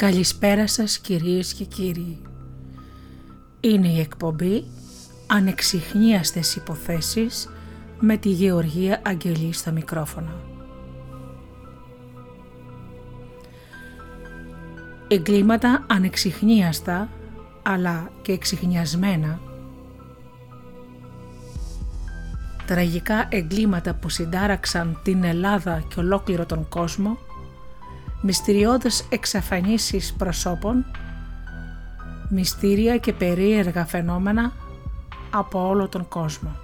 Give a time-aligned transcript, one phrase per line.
[0.00, 2.18] Καλησπέρα σας κυρίες και κύριοι.
[3.60, 4.64] Είναι η εκπομπή
[5.26, 7.48] «Ανεξιχνίαστες υποθέσεις»
[7.98, 10.32] με τη Γεωργία Αγγελή στο μικρόφωνο.
[15.08, 17.08] Εγκλήματα ανεξιχνίαστα
[17.62, 19.40] αλλά και εξιχνιασμένα
[22.66, 27.18] τραγικά εγκλήματα που συντάραξαν την Ελλάδα και ολόκληρο τον κόσμο
[28.20, 30.84] μυστηριώδες εξαφανίσεις προσώπων,
[32.28, 34.52] μυστήρια και περίεργα φαινόμενα
[35.30, 36.56] από όλο τον κόσμο.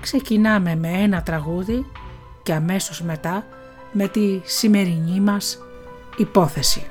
[0.00, 1.86] Ξεκινάμε με ένα τραγούδι
[2.42, 3.44] και αμέσως μετά
[3.92, 5.58] με τη σημερινή μας
[6.16, 6.86] υπόθεση.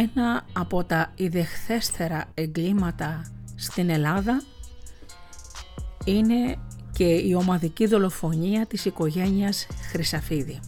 [0.00, 3.22] Ένα από τα ιδεχθέστερα εγκλήματα
[3.56, 4.42] στην Ελλάδα
[6.04, 6.56] είναι
[6.92, 10.60] και η ομαδική δολοφονία της οικογένειας Χρυσαφίδη.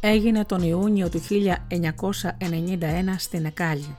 [0.00, 3.96] Έγινε τον Ιούνιο του 1991 στην Εκάλη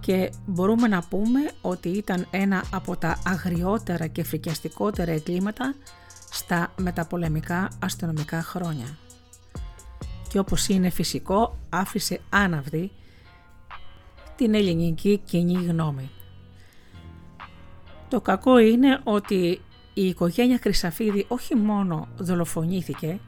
[0.00, 5.74] και μπορούμε να πούμε ότι ήταν ένα από τα αγριότερα και φρικιαστικότερα εγκλήματα
[6.32, 8.98] στα μεταπολεμικά αστυνομικά χρόνια.
[10.28, 12.90] Και όπως είναι φυσικό άφησε άναυδη
[14.36, 16.10] την ελληνική κοινή γνώμη.
[18.08, 19.60] Το κακό είναι ότι
[19.94, 23.20] η οικογένεια Χρυσαφίδη όχι μόνο δολοφονήθηκε,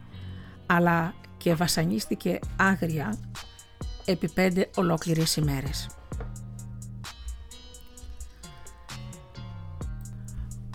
[0.66, 3.18] αλλά και βασανίστηκε άγρια
[4.04, 5.86] επί πέντε ολόκληρες ημέρες.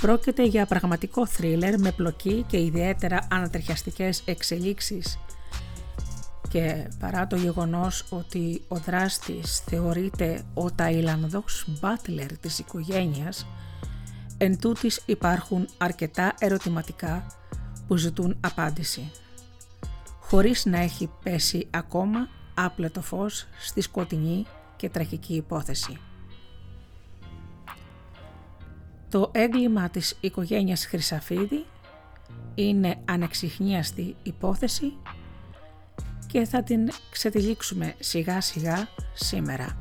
[0.01, 5.19] Πρόκειται για πραγματικό θρίλερ με πλοκή και ιδιαίτερα ανατριχιαστικές εξελίξεις
[6.49, 13.47] και παρά το γεγονός ότι ο δράστης θεωρείται ο Ταϊλανδός μπάτλερ της οικογένειας,
[14.37, 14.59] εν
[15.05, 17.25] υπάρχουν αρκετά ερωτηματικά
[17.87, 19.11] που ζητούν απάντηση,
[20.19, 25.99] χωρίς να έχει πέσει ακόμα άπλετο φως στη σκοτεινή και τραγική υπόθεση.
[29.09, 31.65] Το έγκλημα της οικογένειας Χρυσαφίδη
[32.55, 34.93] είναι ανεξιχνίαστη υπόθεση
[36.27, 39.77] και θα την ξετυλίξουμε σιγά σιγά σήμερα.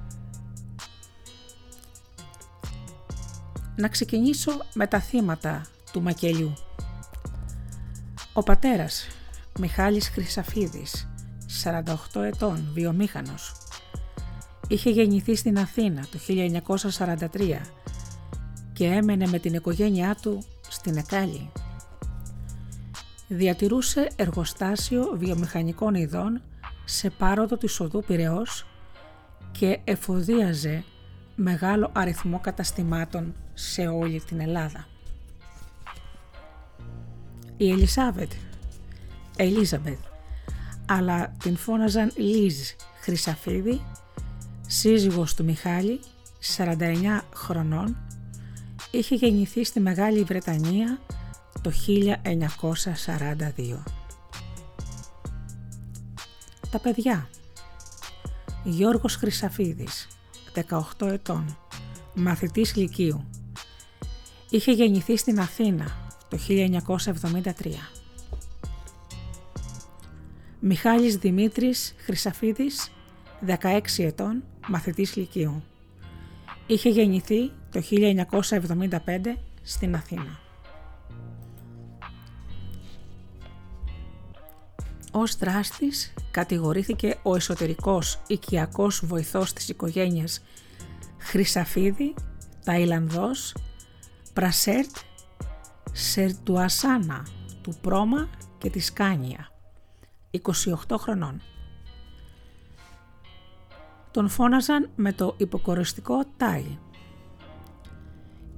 [3.77, 6.53] Να ξεκινήσω με τα θύματα του μακελιού.
[8.33, 9.07] Ο πατέρας
[9.59, 11.09] Μιχάλης Χρυσαφίδης,
[11.65, 13.53] 48 ετών, βιομήχανος,
[14.69, 17.61] είχε γεννηθεί στην Αθήνα το 1943
[18.79, 21.51] και έμενε με την οικογένειά του στην Εκάλη.
[23.29, 26.43] Διατηρούσε εργοστάσιο βιομηχανικών ειδών
[26.85, 28.67] σε πάροδο της οδού Πυραιός
[29.53, 30.85] και εφοδίαζε
[31.35, 34.87] μεγάλο αριθμό καταστημάτων σε όλη την Ελλάδα.
[37.57, 38.33] Η Ελισάβετ,
[39.37, 39.99] Ελίζαμπετ,
[40.87, 42.71] αλλά την φώναζαν Λίζ
[43.01, 43.81] Χρυσαφίδη,
[44.67, 46.01] σύζυγος του Μιχάλη,
[46.57, 47.97] 49 χρονών,
[48.91, 51.01] είχε γεννηθεί στη Μεγάλη Βρετανία
[51.63, 53.83] το 1942.
[56.71, 57.29] Τα παιδιά
[58.65, 60.09] Γιώργος Χρυσαφίδης,
[60.99, 61.57] 18 ετών,
[62.15, 63.25] μαθητής Λυκείου.
[64.51, 67.93] Είχε γεννηθεί στην Αθήνα το 1973.
[70.61, 72.91] Μιχάλης Δημήτρης Χρυσαφίδης,
[73.41, 75.63] 16 ετών, μαθητής Λυκείου.
[76.67, 80.39] Είχε γεννηθεί το 1975 στην Αθήνα.
[85.13, 90.43] Ως δράστης κατηγορήθηκε ο εσωτερικός οικιακός βοηθός της οικογένειας
[91.19, 92.15] Χρυσαφίδη,
[92.65, 93.55] Ταϊλανδός,
[94.33, 94.97] Πρασέρτ,
[95.93, 97.27] Σερτουασάνα
[97.63, 99.49] του Πρόμα και της Κάνια,
[100.31, 101.43] 28 χρονών.
[104.11, 106.79] Τον φώναζαν με το υποκοριστικό Τάι.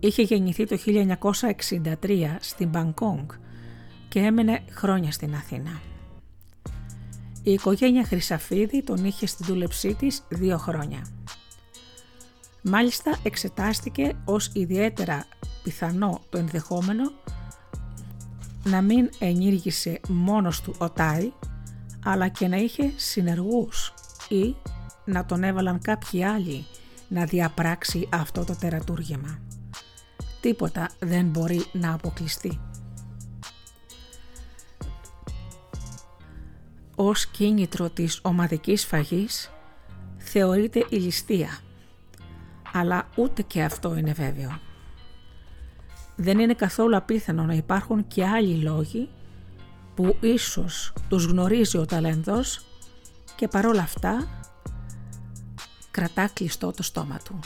[0.01, 0.79] Είχε γεννηθεί το
[2.03, 3.31] 1963 στην Μπανκόγκ
[4.09, 5.81] και έμενε χρόνια στην Αθήνα.
[7.43, 11.07] Η οικογένεια Χρυσαφίδη τον είχε στη δούλεψή της δύο χρόνια.
[12.63, 15.25] Μάλιστα εξετάστηκε ως ιδιαίτερα
[15.63, 17.13] πιθανό το ενδεχόμενο
[18.65, 21.33] να μην ενήργησε μόνος του ο Τάι,
[22.05, 23.95] αλλά και να είχε συνεργούς
[24.29, 24.57] ή
[25.05, 26.67] να τον έβαλαν κάποιοι άλλοι
[27.09, 29.50] να διαπράξει αυτό το τερατούργημα.
[30.41, 32.61] Τίποτα δεν μπορεί να αποκλειστεί.
[37.03, 39.51] ως κίνητρο της ομαδικής φαγής
[40.19, 41.59] θεωρείται η ληστεία,
[42.73, 44.61] αλλά ούτε και αυτό είναι βέβαιο.
[46.17, 49.09] Δεν είναι καθόλου απίθανο να υπάρχουν και άλλοι λόγοι
[49.95, 52.61] που ίσως τους γνωρίζει ο ταλένδος
[53.37, 54.29] και παρόλα αυτά
[55.91, 57.39] κρατά κλειστό το στόμα του.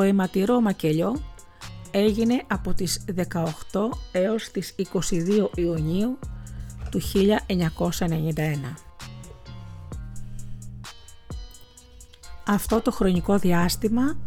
[0.00, 1.20] Το αιματηρό μακελιό
[1.90, 3.44] έγινε από τις 18
[4.12, 4.74] έως τις
[5.10, 6.18] 22 Ιουνίου
[6.90, 8.74] του 1991.
[12.46, 14.18] Αυτό το χρονικό διάστημα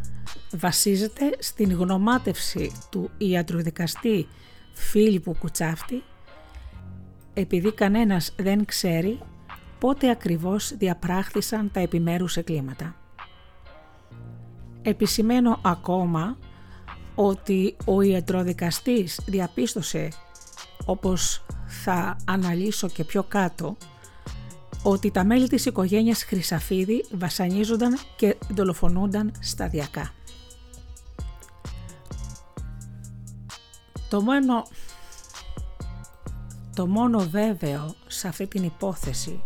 [0.51, 4.27] βασίζεται στην γνωμάτευση του ιατροδικαστή
[4.74, 6.03] Φίλιππου Κουτσάφτη
[7.34, 9.20] επειδή κανένας δεν ξέρει
[9.80, 13.02] πότε ακριβώς διαπράχθησαν τα επιμέρους εγκλήματα.
[14.83, 16.37] Επισημένω ακόμα
[17.15, 20.07] ότι ο ιατροδικαστής διαπίστωσε,
[20.85, 23.77] όπως θα αναλύσω και πιο κάτω,
[24.83, 30.11] ότι τα μέλη της οικογένειας Χρυσαφίδη βασανίζονταν και δολοφονούνταν σταδιακά.
[34.09, 34.63] Το μόνο,
[36.75, 39.43] το μόνο βέβαιο σε αυτή την υπόθεση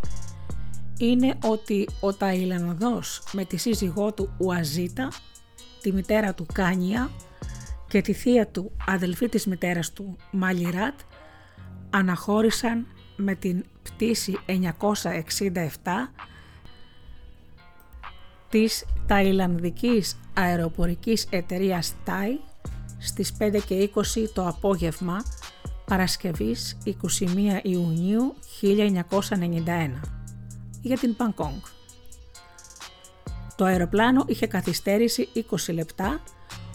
[0.97, 5.11] είναι ότι ο Ταϊλανδός με τη σύζυγό του Ουαζίτα,
[5.81, 7.09] τη μητέρα του Κάνια,
[7.87, 10.99] και τη θεία του αδελφή της μητέρας του Μαλιράτ
[11.89, 14.51] αναχώρησαν με την πτήση 967
[18.49, 22.39] της Ταϊλανδικής αεροπορικής εταιρείας TAI
[22.97, 25.23] στις 5 και 20 το απόγευμα
[25.85, 26.93] Παρασκευής 21
[27.63, 29.99] Ιουνίου 1991
[30.81, 31.76] για την Πανκόγκ.
[33.57, 35.29] Το αεροπλάνο είχε καθυστέρηση
[35.67, 36.21] 20 λεπτά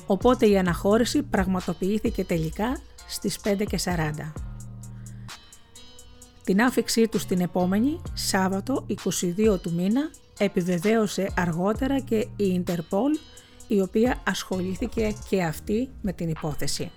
[0.07, 4.33] οπότε η αναχώρηση πραγματοποιήθηκε τελικά στις 5 και 40.
[6.45, 8.87] Την άφηξή του στην επόμενη, Σάββατο
[9.49, 13.13] 22 του μήνα, επιβεβαίωσε αργότερα και η Ιντερπόλ,
[13.69, 16.91] η οποία ασχολήθηκε και αυτή με την υπόθεση.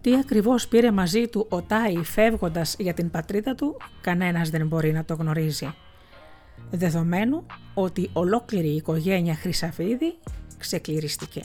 [0.00, 4.92] Τι ακριβώς πήρε μαζί του ο Τάι φεύγοντας για την πατρίδα του, κανένας δεν μπορεί
[4.92, 5.74] να το γνωρίζει
[6.70, 10.18] δεδομένου ότι ολόκληρη η οικογένεια Χρυσαφίδη
[10.58, 11.42] ξεκληρίστηκε.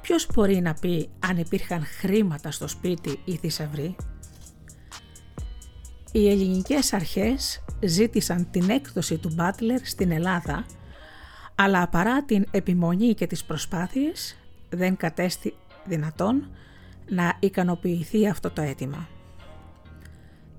[0.00, 3.96] Ποιος μπορεί να πει αν υπήρχαν χρήματα στο σπίτι ή θησαυρή.
[6.12, 10.66] Οι ελληνικές αρχές ζήτησαν την έκδοση του Μπάτλερ στην Ελλάδα,
[11.54, 14.36] αλλά παρά την επιμονή και τις προσπάθειες
[14.68, 15.54] δεν κατέστη
[15.84, 16.50] δυνατόν
[17.08, 19.08] να ικανοποιηθεί αυτό το αίτημα.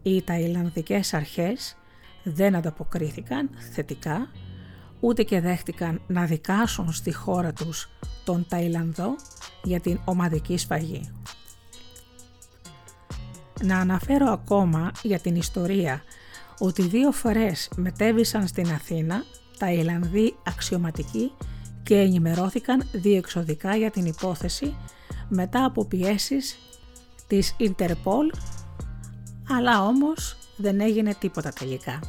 [0.04, 1.78] Οι Ταϊλανδικές αρχές
[2.24, 4.28] δεν ανταποκρίθηκαν θετικά,
[5.00, 7.90] ούτε και δέχτηκαν να δικάσουν στη χώρα τους
[8.24, 9.16] τον Ταϊλανδό
[9.64, 11.12] για την ομαδική σφαγή.
[13.62, 16.04] Να αναφέρω ακόμα για την ιστορία
[16.60, 19.24] ότι δύο φορές μετέβησαν στην Αθήνα
[19.58, 21.32] τα Ιλλανδοί αξιωματικοί
[21.84, 24.76] και ενημερώθηκαν διεξοδικά για την υπόθεση
[25.30, 26.58] μετά από πιέσεις
[27.28, 28.32] της Ιντερπόλ,
[29.50, 32.00] αλλά όμως δεν έγινε τίποτα τελικά.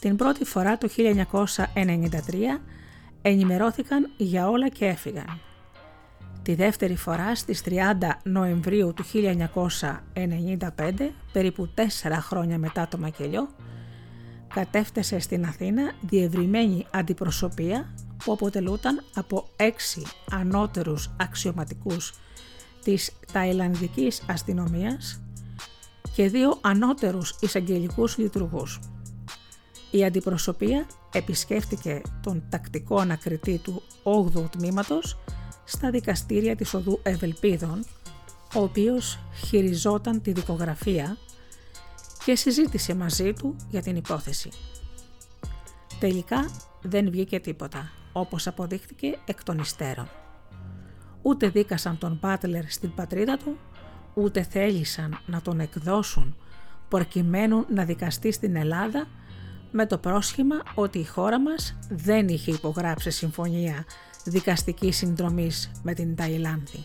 [0.00, 1.02] Την πρώτη φορά το 1993
[3.22, 5.40] ενημερώθηκαν για όλα και έφυγαν.
[6.42, 7.72] Τη δεύτερη φορά στις 30
[8.22, 13.48] Νοεμβρίου του 1995, περίπου τέσσερα χρόνια μετά το μακελιό,
[14.54, 22.14] κατέφτασε στην Αθήνα διευρυμένη αντιπροσωπεία που αποτελούταν από έξι ανώτερους αξιωματικούς
[22.84, 25.25] της Ταϊλανδικής αστυνομίας
[26.14, 28.80] και δύο ανώτερους εισαγγελικούς λειτουργούς.
[29.90, 35.18] Η αντιπροσωπεία επισκέφτηκε τον τακτικό ανακριτή του 8ου τμήματος
[35.64, 37.84] στα δικαστήρια της οδού Ευελπίδων,
[38.54, 41.16] ο οποίος χειριζόταν τη δικογραφία
[42.24, 44.50] και συζήτησε μαζί του για την υπόθεση.
[45.98, 46.50] Τελικά
[46.82, 50.08] δεν βγήκε τίποτα, όπως αποδείχτηκε εκ των υστέρων.
[51.22, 53.56] Ούτε δίκασαν τον Μπάτλερ στην πατρίδα του,
[54.18, 56.36] ούτε θέλησαν να τον εκδώσουν
[56.88, 59.06] προκειμένου να δικαστεί στην Ελλάδα
[59.70, 63.84] με το πρόσχημα ότι η χώρα μας δεν είχε υπογράψει συμφωνία
[64.24, 66.84] δικαστικής συνδρομής με την Ταϊλάνδη.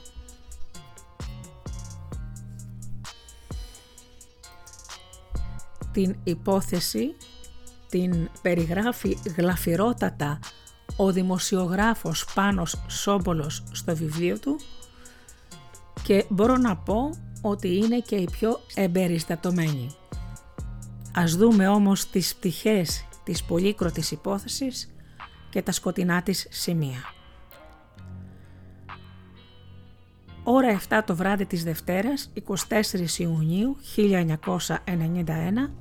[5.91, 7.15] Την υπόθεση
[7.89, 10.39] την περιγράφει γλαφυρότατα
[10.95, 14.59] ο δημοσιογράφος Πάνος Σόμπολος στο βιβλίο του
[16.03, 17.09] και μπορώ να πω
[17.41, 19.95] ότι είναι και η πιο εμπεριστατωμένη.
[21.13, 24.93] Ας δούμε όμως τις πτυχές της πολύκροτης υπόθεσης
[25.49, 27.03] και τα σκοτεινά της σημεία.
[30.43, 35.73] Ώρα 7 το βράδυ της Δευτέρας, 24 Ιουνίου 1991,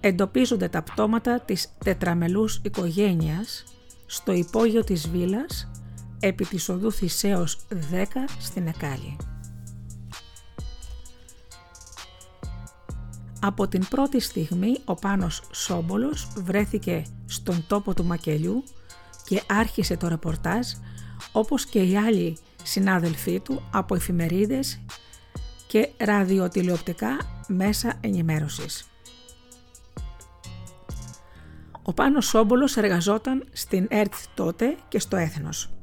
[0.00, 3.64] εντοπίζονται τα πτώματα της τετραμελούς οικογένειας
[4.06, 5.70] στο υπόγειο της βίλας
[6.20, 7.58] επί της οδού Θησέως
[7.92, 8.04] 10
[8.38, 9.16] στην Εκάλη.
[13.40, 18.64] Από την πρώτη στιγμή ο Πάνος Σόμπολος βρέθηκε στον τόπο του Μακελιού
[19.24, 20.66] και άρχισε το ρεπορτάζ
[21.32, 24.80] όπως και οι άλλοι συνάδελφοί του από εφημερίδες
[25.66, 27.16] και ραδιοτηλεοπτικά
[27.48, 28.88] μέσα ενημέρωσης.
[31.82, 35.77] Ο Πάνος Σόμπολος εργαζόταν στην ΕΡΤ τότε και στο Έθνος.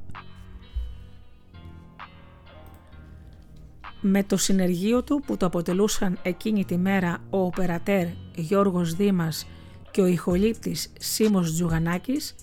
[4.08, 9.46] Με το συνεργείο του που το αποτελούσαν εκείνη τη μέρα ο οπερατέρ Γιώργος Δήμας
[9.90, 12.34] και ο ηχολήπτης Σίμος Τζουγανάκης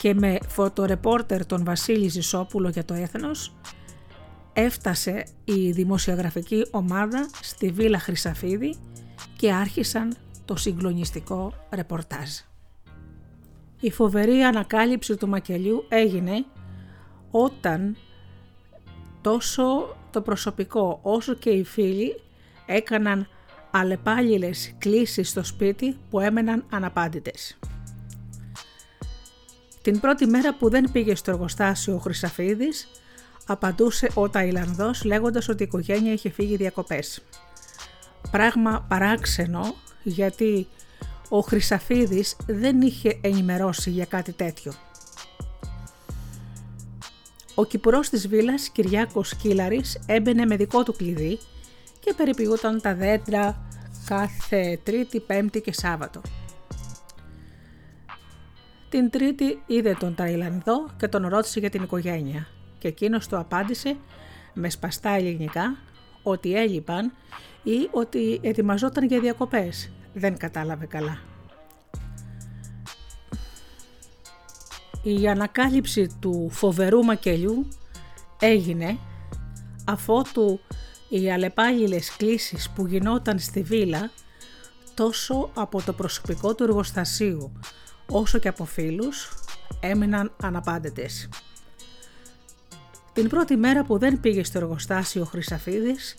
[0.00, 3.54] και με φωτορεπόρτερ τον Βασίλη Ζησόπουλο για το Έθνος,
[4.52, 8.76] έφτασε η δημοσιογραφική ομάδα στη Βίλα Χρυσαφίδη
[9.36, 12.30] και άρχισαν το συγκλονιστικό ρεπορτάζ.
[13.80, 16.44] Η φοβερή ανακάλυψη του μακελιού έγινε
[17.30, 17.96] όταν
[19.20, 22.20] τόσο το προσωπικό όσο και οι φίλοι
[22.66, 23.28] έκαναν
[23.70, 27.58] αλεπάλληλες κλήσεις στο σπίτι που έμεναν αναπάντητες.
[29.82, 32.88] Την πρώτη μέρα που δεν πήγε στο εργοστάσιο ο Χρυσαφίδης,
[33.46, 37.22] απαντούσε ο Ταϊλανδός λέγοντας ότι η οικογένεια είχε φύγει διακοπές.
[38.30, 40.66] Πράγμα παράξενο γιατί
[41.28, 44.72] ο Χρυσαφίδης δεν είχε ενημερώσει για κάτι τέτοιο.
[47.54, 51.38] Ο κυπουρός της βίλας Κυριάκος Κίλαρης έμπαινε με δικό του κλειδί
[52.00, 53.66] και περιποιούταν τα δέντρα
[54.06, 56.20] κάθε Τρίτη, Πέμπτη και Σάββατο.
[58.88, 62.46] Την Τρίτη είδε τον Ταϊλανδό και τον ρώτησε για την οικογένεια
[62.78, 63.96] και εκείνος του απάντησε
[64.54, 65.76] με σπαστά ελληνικά
[66.22, 67.12] ότι έλειπαν
[67.62, 69.90] ή ότι ετοιμαζόταν για διακοπές.
[70.14, 71.33] Δεν κατάλαβε καλά.
[75.06, 77.68] Η ανακάλυψη του φοβερού μακελιού
[78.40, 78.98] έγινε
[79.84, 80.60] αφότου
[81.08, 84.10] οι αλεπάγιλες κλήσεις που γινόταν στη βίλα
[84.94, 87.52] τόσο από το προσωπικό του εργοστασίου
[88.08, 89.32] όσο και από φίλους
[89.80, 91.28] έμειναν αναπάντητες.
[93.12, 96.14] Την πρώτη μέρα που δεν πήγε στο εργοστάσιο ο Χρυσαφίδης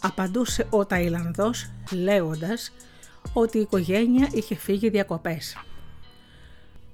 [0.00, 2.72] απαντούσε ο Ταϊλανδός λέγοντας
[3.32, 5.56] ότι η οικογένεια είχε φύγει διακοπές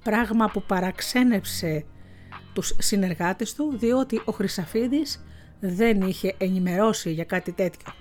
[0.09, 1.85] πράγμα που παραξένεψε
[2.53, 5.23] τους συνεργάτες του διότι ο Χρυσαφίδης
[5.59, 7.93] δεν είχε ενημερώσει για κάτι τέτοιο.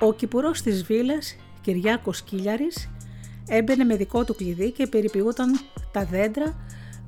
[0.00, 2.90] Ο κυπουρός της βίλας, Κυριάκος Κίλιαρης,
[3.48, 5.60] έμπαινε με δικό του κλειδί και περιποιούταν
[5.92, 6.56] τα δέντρα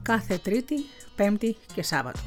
[0.03, 0.75] κάθε Τρίτη,
[1.17, 2.21] Πέμπτη και Σάββατο.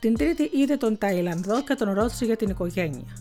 [0.00, 3.16] Την τρίτη είδε τον Ταϊλανδό και τον ρώτησε για την οικογένεια.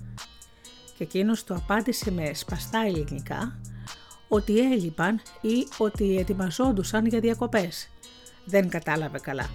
[0.98, 3.60] Και εκείνος του απάντησε με σπαστά ελληνικά
[4.28, 7.90] ότι έλειπαν ή ότι ετοιμαζόντουσαν για διακοπές.
[8.46, 9.50] Δεν κατάλαβε καλά.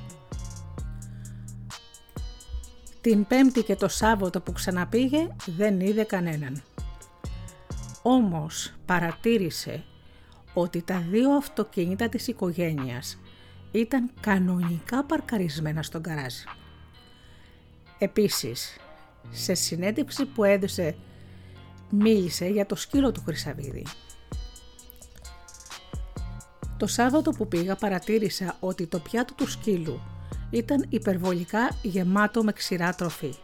[3.01, 6.63] Την Πέμπτη και το Σάββατο που ξαναπήγε δεν είδε κανέναν.
[8.03, 9.85] Όμως παρατήρησε
[10.55, 13.19] ότι τα δύο αυτοκίνητα της οικογένειας
[13.73, 16.35] ήταν κανονικά παρκαρισμένα στον καράζ.
[17.99, 18.77] Επίσης,
[19.31, 20.97] σε συνέντευξη που έδωσε
[21.91, 23.87] μίλησε για το σκύλο του Χρυσαβίδη.
[26.83, 30.01] Το Σάββατο που πήγα παρατήρησα ότι το πιάτο του σκύλου
[30.51, 33.35] ήταν υπερβολικά γεμάτο με ξηρά τροφή.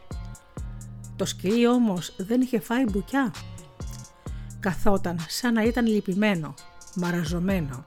[1.16, 3.35] Το σκυλί όμως δεν είχε φάει μπουκιά.
[4.61, 6.55] Καθόταν σαν να ήταν λυπημένο,
[6.94, 7.85] μαραζωμένο,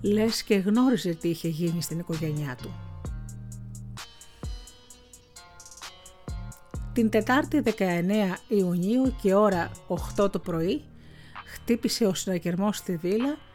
[0.00, 2.74] λες και γνώριζε τι είχε γίνει στην οικογένειά του.
[6.92, 7.72] Την Τετάρτη 19
[8.48, 9.70] Ιουνίου και ώρα
[10.16, 10.84] 8 το πρωί
[11.44, 13.47] χτύπησε ο συναγερμός στη βίλα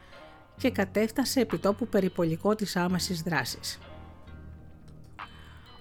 [0.57, 3.79] και κατέφτασε επί τόπου περιπολικό της άμεσης δράσης.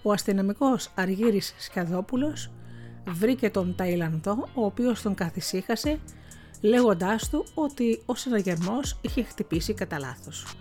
[0.03, 2.51] Ο αστυνομικός Αργύρης Σκαδόπουλος
[3.07, 5.99] βρήκε τον Ταϊλανδό ο οποίος τον καθησύχασε
[6.61, 10.57] λέγοντάς του ότι ο συναγερμός είχε χτυπήσει κατά λάθος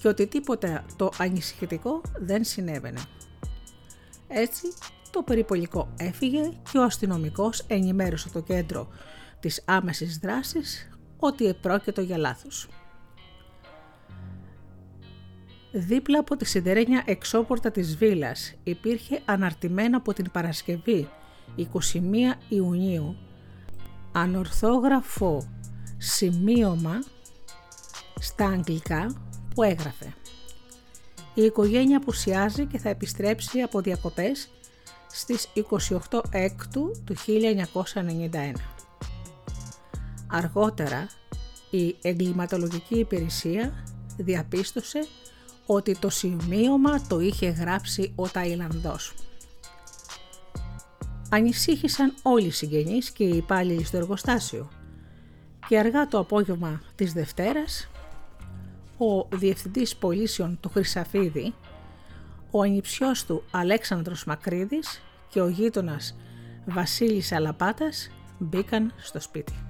[0.00, 3.00] και ότι τίποτα το ανησυχητικό δεν συνέβαινε.
[4.28, 4.72] Έτσι
[5.10, 8.88] το περιπολικό έφυγε και ο αστυνομικός ενημέρωσε το κέντρο
[9.40, 10.88] της άμεσης δράσης
[11.18, 12.68] ότι επρόκειτο για λάθος.
[15.76, 21.08] Δίπλα από τη σιδερένια εξώπορτα της βίλας υπήρχε αναρτημένο από την Παρασκευή
[21.56, 21.64] 21
[22.48, 23.16] Ιουνίου
[24.12, 25.48] ανορθόγραφο
[25.98, 26.98] σημείωμα
[28.20, 29.14] στα αγγλικά
[29.54, 30.14] που έγραφε
[31.34, 34.48] «Η οικογένεια απουσιάζει και θα επιστρέψει από διακοπές
[35.10, 35.48] στις
[36.10, 38.52] 28 Έκτου του 1991».
[40.26, 41.08] Αργότερα
[41.70, 43.84] η εγκληματολογική υπηρεσία
[44.16, 45.06] διαπίστωσε
[45.66, 49.14] ότι το σημείωμα το είχε γράψει ο Ταϊλανδός.
[51.30, 54.68] Ανησύχησαν όλοι οι συγγενείς και οι υπάλληλοι στο εργοστάσιο
[55.68, 57.88] και αργά το απόγευμα της Δευτέρας
[58.98, 61.54] ο Διευθυντής Πολίσεων του Χρυσαφίδη,
[62.50, 66.16] ο ανιψιός του Αλέξανδρος Μακρύδης και ο γείτονας
[66.66, 69.63] Βασίλης Αλαπάτας μπήκαν στο σπίτι.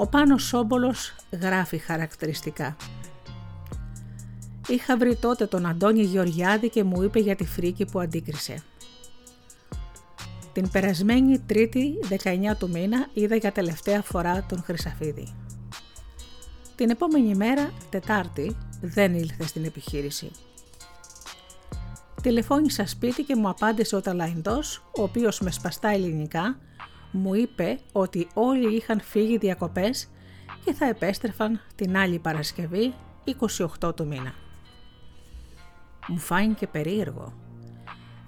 [0.00, 2.76] Ο Πάνος Σόμπολος γράφει χαρακτηριστικά.
[4.68, 8.62] Είχα βρει τότε τον Αντώνη Γεωργιάδη και μου είπε για τη φρίκη που αντίκρισε.
[10.52, 15.34] Την περασμένη Τρίτη 19 του μήνα είδα για τελευταία φορά τον Χρυσαφίδη.
[16.76, 20.30] Την επόμενη μέρα, Τετάρτη, δεν ήλθε στην επιχείρηση.
[22.22, 26.58] Τηλεφώνησα σπίτι και μου απάντησε ο Ταλαϊντός, ο οποίος με σπαστά ελληνικά
[27.10, 30.08] μου είπε ότι όλοι είχαν φύγει διακοπές
[30.64, 32.94] και θα επέστρεφαν την άλλη Παρασκευή
[33.82, 34.34] 28 του μήνα.
[36.06, 37.32] Μου φάνηκε περίεργο.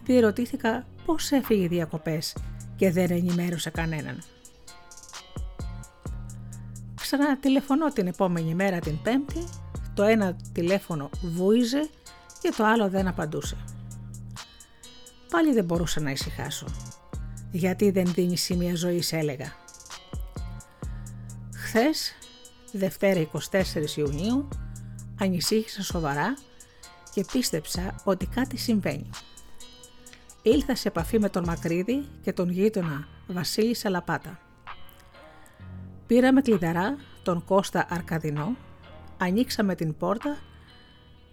[0.04, 2.36] Διερωτήθηκα πώς έφυγε διακοπές
[2.76, 4.18] και δεν ενημέρωσε κανέναν.
[6.94, 9.44] Ξανά τηλεφωνώ την επόμενη μέρα την Πέμπτη,
[9.94, 11.88] το ένα τηλέφωνο βούιζε
[12.40, 13.56] και το άλλο δεν απαντούσε.
[15.30, 16.66] Πάλι δεν μπορούσα να ησυχάσω
[17.52, 19.52] γιατί δεν δίνει σημεία ζωής έλεγα.
[21.54, 22.12] Χθες,
[22.72, 24.48] Δευτέρα 24 Ιουνίου,
[25.20, 26.34] ανησύχησα σοβαρά
[27.14, 29.10] και πίστεψα ότι κάτι συμβαίνει.
[30.42, 34.38] Ήλθα σε επαφή με τον Μακρύδη και τον γείτονα Βασίλη Σαλαπάτα.
[36.06, 38.56] Πήραμε κλειδαρά τον Κώστα Αρκαδινό,
[39.18, 40.38] ανοίξαμε την πόρτα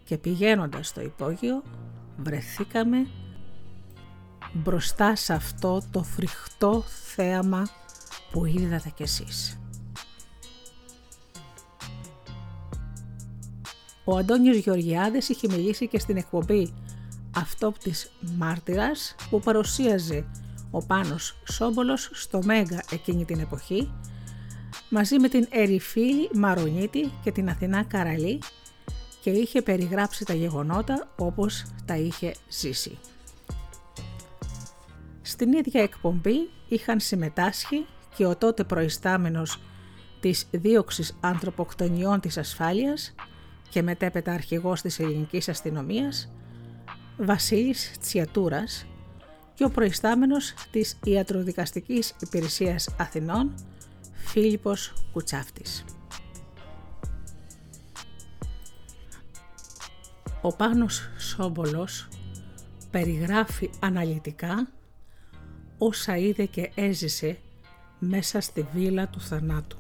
[0.04, 1.64] και πηγαίνοντας στο υπόγειο
[2.18, 3.08] βρεθήκαμε
[4.54, 6.84] μπροστά σε αυτό το φρικτό
[7.16, 7.68] θέαμα
[8.32, 9.60] που είδατε κι εσείς.
[14.04, 16.74] Ο Αντώνιος Γεωργιάδης είχε μιλήσει και στην εκπομπή
[17.36, 20.26] αυτόπτης μάρτυρας που παρουσίαζε
[20.72, 23.92] ο Πάνος Σόμπολος στο Μέγα εκείνη την εποχή
[24.90, 28.40] μαζί με την Ερυφίλη Μαρονίτη και την Αθηνά Καραλή
[29.22, 32.98] και είχε περιγράψει τα γεγονότα όπως τα είχε ζήσει.
[35.30, 39.62] Στην ίδια εκπομπή είχαν συμμετάσχει και ο τότε προϊστάμενος
[40.20, 43.16] της δίωξης ανθρωποκτονιών της ασφάλειας
[43.70, 46.32] και μετέπειτα αρχηγός της ελληνικής αστυνομίας,
[47.18, 48.86] Βασίλης Τσιατούρας
[49.54, 53.54] και ο προϊστάμενος της Ιατροδικαστικής Υπηρεσίας Αθηνών,
[54.14, 55.86] Φίλιππος Κουτσάφτης.
[60.42, 62.08] Ο Πάνος Σόμπολος
[62.92, 64.68] περιγράφει αναλυτικά
[65.80, 67.38] όσα είδε και έζησε
[68.00, 69.78] μέσα στη βίλα του θανάτου.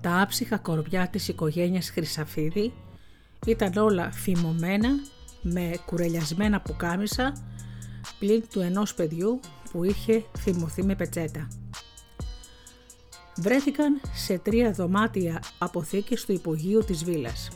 [0.00, 2.72] Τα άψυχα κορβιά της οικογένειας Χρυσαφίδη
[3.46, 4.88] ήταν όλα φημωμένα
[5.42, 7.32] με κουρελιασμένα πουκάμισα
[8.18, 9.40] πλην του ενός παιδιού
[9.72, 11.48] που είχε φημωθεί με πετσέτα.
[13.36, 17.48] Βρέθηκαν σε τρία δωμάτια αποθήκες του υπογείου της βίλας.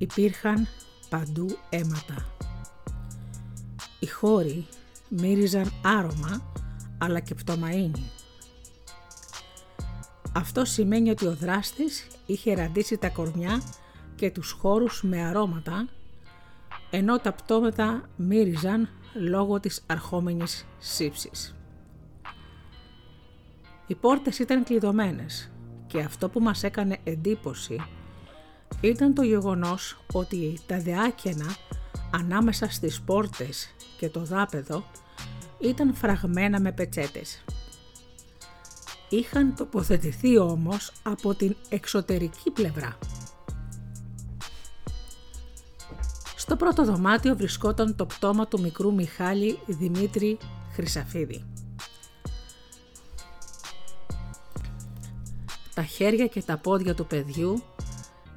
[0.00, 0.66] Υπήρχαν
[1.08, 2.26] παντού αίματα.
[3.98, 4.66] Οι χώροι
[5.08, 6.52] μύριζαν άρωμα
[6.98, 8.02] αλλά και πτωμαΐνη.
[10.34, 13.62] Αυτό σημαίνει ότι ο δράστης είχε ραντίσει τα κορμιά
[14.14, 15.88] και τους χώρους με αρώματα,
[16.90, 21.54] ενώ τα πτώματα μύριζαν λόγω της αρχόμενης σύψης.
[23.86, 25.50] Οι πόρτες ήταν κλειδωμένες
[25.86, 27.80] και αυτό που μας έκανε εντύπωση
[28.80, 31.56] ήταν το γεγονός ότι τα δεάκαινα
[32.10, 34.84] ανάμεσα στις πόρτες και το δάπεδο
[35.58, 37.44] ήταν φραγμένα με πετσέτες.
[39.08, 42.98] Είχαν τοποθετηθεί όμως από την εξωτερική πλευρά.
[46.36, 50.38] Στο πρώτο δωμάτιο βρισκόταν το πτώμα του μικρού Μιχάλη Δημήτρη
[50.72, 51.44] Χρυσαφίδη.
[55.74, 57.62] Τα χέρια και τα πόδια του παιδιού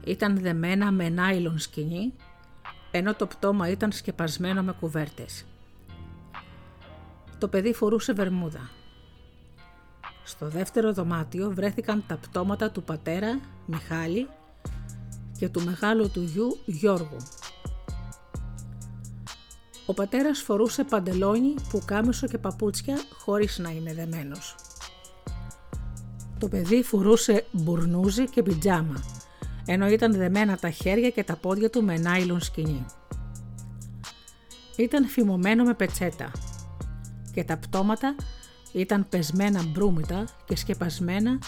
[0.06, 2.14] ήταν δεμένα με νάιλον σκηνή,
[2.92, 5.46] ενώ το πτώμα ήταν σκεπασμένο με κουβέρτες.
[7.38, 8.70] Το παιδί φορούσε βερμούδα.
[10.24, 14.28] Στο δεύτερο δωμάτιο βρέθηκαν τα πτώματα του πατέρα Μιχάλη
[15.38, 17.18] και του μεγάλου του γιου Γιώργου.
[19.86, 24.56] Ο πατέρας φορούσε παντελόνι, πουκάμισο και παπούτσια χωρίς να είναι δεμένος.
[26.40, 29.04] Το παιδί φορούσε μπουρνούζι και πιτζάμα,
[29.66, 32.86] ενώ ήταν δεμένα τα χέρια και τα πόδια του με νάιλον σκηνή.
[34.78, 36.32] Ήταν φημωμένο με πετσέτα
[37.34, 38.16] και τα πτώματα
[38.74, 41.40] ήταν πεσμένα μπρούμητα και σκεπασμένα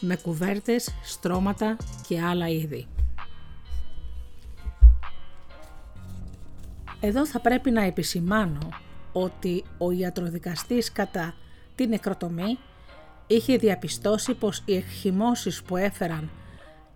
[0.00, 1.76] με κουβέρτες, στρώματα
[2.08, 2.86] και άλλα είδη.
[7.00, 8.68] Εδώ θα πρέπει να επισημάνω
[9.12, 11.34] ότι ο ιατροδικαστής κατά
[11.74, 12.58] την νεκροτομή
[13.26, 16.30] είχε διαπιστώσει πως οι εκχυμώσεις που έφεραν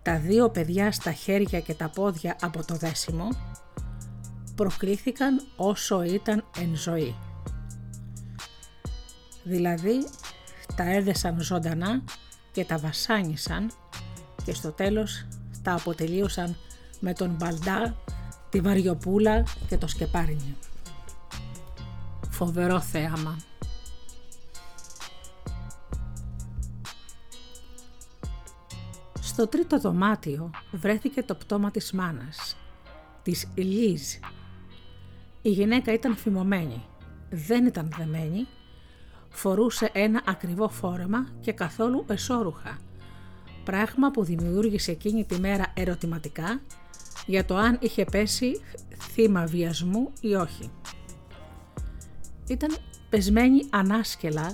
[0.05, 3.27] τα δύο παιδιά στα χέρια και τα πόδια από το δέσιμο
[4.55, 7.15] προκλήθηκαν όσο ήταν εν ζωή.
[9.43, 10.07] Δηλαδή
[10.75, 12.03] τα έδεσαν ζωντανά
[12.51, 13.71] και τα βασάνισαν
[14.43, 15.25] και στο τέλος
[15.61, 16.55] τα αποτελείωσαν
[16.99, 17.95] με τον μπαλντά,
[18.49, 20.55] τη βαριοπούλα και το σκεπάρινι.
[22.29, 23.37] Φοβερό θέαμα.
[29.35, 32.57] Στο τρίτο δωμάτιο βρέθηκε το πτώμα της μάνας,
[33.23, 34.13] της Λίζ.
[35.41, 36.85] Η γυναίκα ήταν φημωμένη,
[37.29, 38.47] δεν ήταν δεμένη,
[39.29, 42.77] φορούσε ένα ακριβό φόρεμα και καθόλου εσώρουχα,
[43.63, 46.61] πράγμα που δημιούργησε εκείνη τη μέρα ερωτηματικά
[47.25, 48.61] για το αν είχε πέσει
[48.99, 50.71] θύμα βιασμού ή όχι.
[52.47, 52.77] Ήταν
[53.09, 54.51] πεσμένη ανάσκελα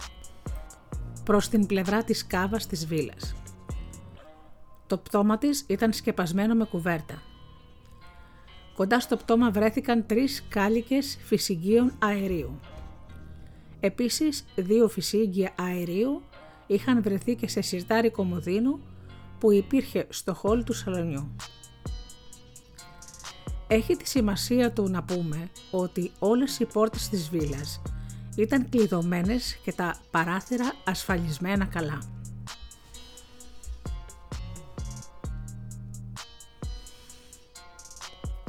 [1.23, 3.35] προς την πλευρά της κάβας της βίλας.
[4.91, 7.21] Το πτώμα της ήταν σκεπασμένο με κουβέρτα.
[8.75, 12.59] Κοντά στο πτώμα βρέθηκαν τρεις κάλικες φυσικίων αερίου.
[13.79, 16.21] Επίσης, δύο φυσίγγια αερίου
[16.67, 18.79] είχαν βρεθεί και σε σιρτάρι κομμωδίνου
[19.39, 21.35] που υπήρχε στο χόλ του σαλονιού.
[23.67, 27.81] Έχει τη σημασία του να πούμε ότι όλες οι πόρτες της βίλας
[28.35, 32.20] ήταν κλειδωμένες και τα παράθυρα ασφαλισμένα καλά.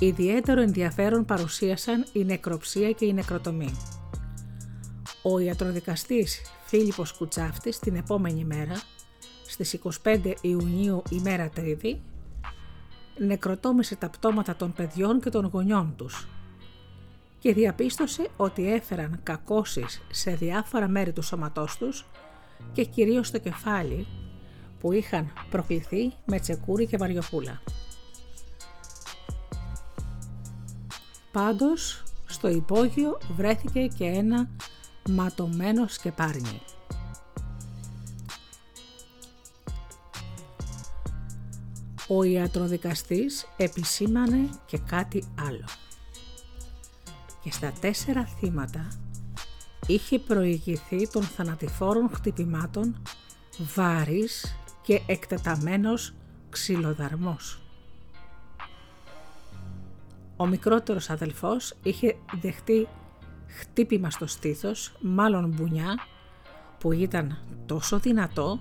[0.03, 3.75] Ιδιαίτερο ενδιαφέρον παρουσίασαν η νεκροψία και η νεκροτομή.
[5.23, 8.83] Ο ιατροδικαστής Φίλιππος Κουτσάφτης την επόμενη μέρα,
[9.47, 12.01] στις 25 Ιουνίου ημέρα Τρίτη,
[13.19, 16.29] νεκροτόμησε τα πτώματα των παιδιών και των γονιών τους
[17.39, 22.07] και διαπίστωσε ότι έφεραν κακώσεις σε διάφορα μέρη του σώματός τους
[22.73, 24.07] και κυρίως στο κεφάλι
[24.81, 27.61] που είχαν προκληθεί με τσεκούρι και βαριοπούλα.
[31.33, 34.49] Πάντως, στο υπόγειο βρέθηκε και ένα
[35.09, 36.61] ματωμένο σκεπάρνι.
[42.09, 45.65] Ο ιατροδικαστής επισήμανε και κάτι άλλο.
[47.43, 48.89] Και στα τέσσερα θύματα
[49.87, 53.03] είχε προηγηθεί των θανατηφόρων χτυπημάτων
[53.75, 56.15] βάρης και εκτεταμένος
[56.51, 57.62] ξυλοδαρμός.
[60.43, 62.89] Ο μικρότερος αδελφός είχε δεχτεί
[63.47, 65.99] χτύπημα στο στήθος, μάλλον μπουνιά,
[66.79, 68.61] που ήταν τόσο δυνατό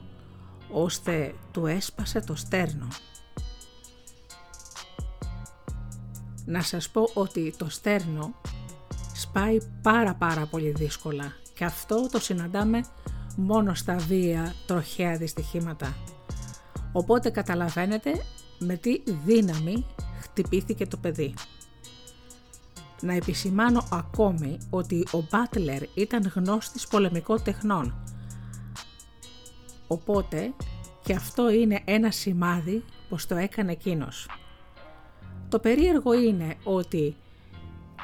[0.71, 2.87] ώστε του έσπασε το στέρνο.
[6.45, 8.33] Να σας πω ότι το στέρνο
[9.13, 12.83] σπάει πάρα πάρα πολύ δύσκολα και αυτό το συναντάμε
[13.35, 15.95] μόνο στα βία τροχαία δυστυχήματα.
[16.91, 18.21] Οπότε καταλαβαίνετε
[18.59, 19.85] με τι δύναμη
[20.21, 21.33] χτυπήθηκε το παιδί.
[23.01, 27.93] Να επισημάνω ακόμη ότι ο Μπάτλερ ήταν γνώστης πολεμικών τεχνών.
[29.87, 30.53] Οπότε
[31.03, 34.27] και αυτό είναι ένα σημάδι πως το έκανε εκείνος.
[35.49, 37.15] Το περίεργο είναι ότι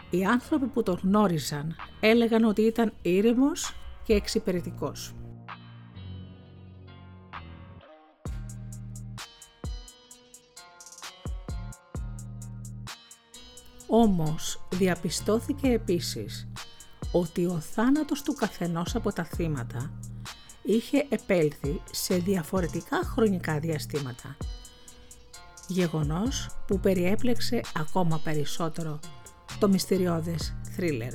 [0.10, 5.14] οι άνθρωποι που τον γνώριζαν έλεγαν ότι ήταν ήρεμος και εξυπηρετικός.
[13.88, 16.48] Όμως διαπιστώθηκε επίσης
[17.12, 19.92] ότι ο θάνατος του καθενός από τα θύματα
[20.64, 24.38] είχε επέλθει σε διαφορετικά χρονικά διαστήματα.
[25.68, 29.00] Γεγονός που περιέπλεξε ακόμα περισσότερο
[29.60, 31.14] το μυστηριώδες θρίλερ.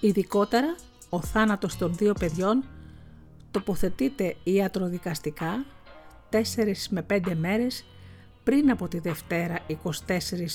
[0.00, 0.76] Ειδικότερα,
[1.08, 2.64] ο θάνατος των δύο παιδιών
[3.50, 5.64] τοποθετείται ιατροδικαστικά
[6.30, 6.38] 4
[6.90, 7.84] με 5 μέρες
[8.42, 9.68] πριν από τη Δευτέρα 24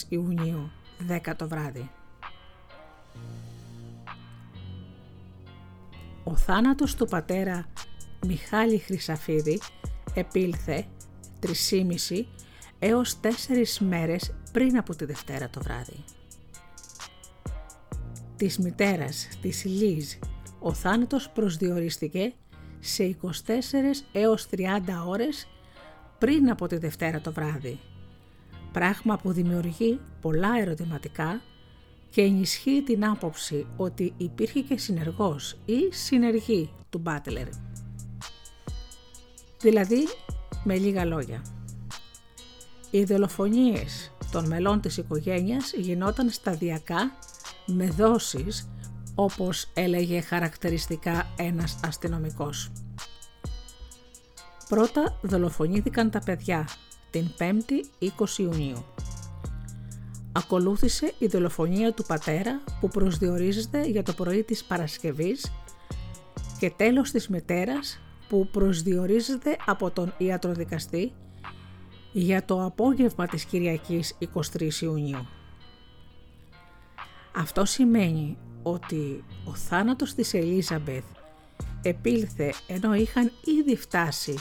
[0.09, 0.71] Ιουνίου
[1.09, 1.89] 10 το βράδυ.
[6.23, 7.65] Ο θάνατος του πατέρα
[8.27, 9.59] Μιχάλη Χρυσαφίδη
[10.13, 10.85] επήλθε
[11.41, 12.25] 3,5
[12.79, 13.29] έως 4
[13.79, 16.03] μέρες πριν από τη Δευτέρα το βράδυ.
[18.35, 20.13] Της μητέρας της Λίζ
[20.59, 22.33] ο θάνατος προσδιορίστηκε
[22.79, 24.59] σε 24 έως 30
[25.07, 25.47] ώρες
[26.17, 27.79] πριν από τη Δευτέρα το βράδυ,
[28.71, 31.41] πράγμα που δημιουργεί πολλά ερωτηματικά
[32.09, 37.47] και ενισχύει την άποψη ότι υπήρχε και συνεργός ή συνεργή του Μπάτλερ.
[39.61, 40.07] Δηλαδή,
[40.63, 41.41] με λίγα λόγια.
[42.91, 47.11] Οι δολοφονίες των μελών της οικογένειας γινόταν σταδιακά
[47.65, 48.69] με δόσεις
[49.15, 52.71] όπως έλεγε χαρακτηριστικά ένας αστυνομικός.
[54.69, 56.67] Πρώτα δολοφονήθηκαν τα παιδιά
[57.09, 58.85] την 5η 20 Ιουνίου.
[60.31, 65.51] Ακολούθησε η δολοφονία του πατέρα που προσδιορίζεται για το πρωί της Παρασκευής
[66.59, 67.99] και τέλος της μητέρας
[68.29, 71.13] που προσδιορίζεται από τον ιατροδικαστή
[72.11, 74.17] για το απόγευμα της Κυριακής
[74.53, 75.27] 23 Ιουνίου.
[77.35, 81.03] Αυτό σημαίνει ότι ο θάνατος της Ελίζαμπεθ
[81.85, 84.35] επήλθε ενώ είχαν ήδη φτάσει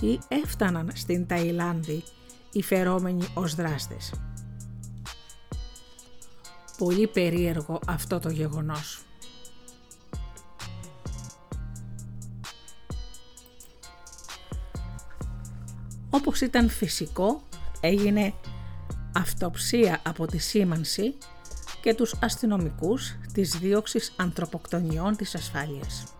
[0.00, 2.02] ή έφταναν στην Ταϊλάνδη
[2.52, 4.12] οι φερόμενοι ως δράστες.
[6.78, 9.02] Πολύ περίεργο αυτό το γεγονός.
[16.10, 17.42] Όπως ήταν φυσικό,
[17.80, 18.34] έγινε
[19.12, 21.14] αυτοψία από τη σήμανση
[21.82, 26.19] και τους αστυνομικούς της δίωξης ανθρωποκτονιών της ασφάλειας.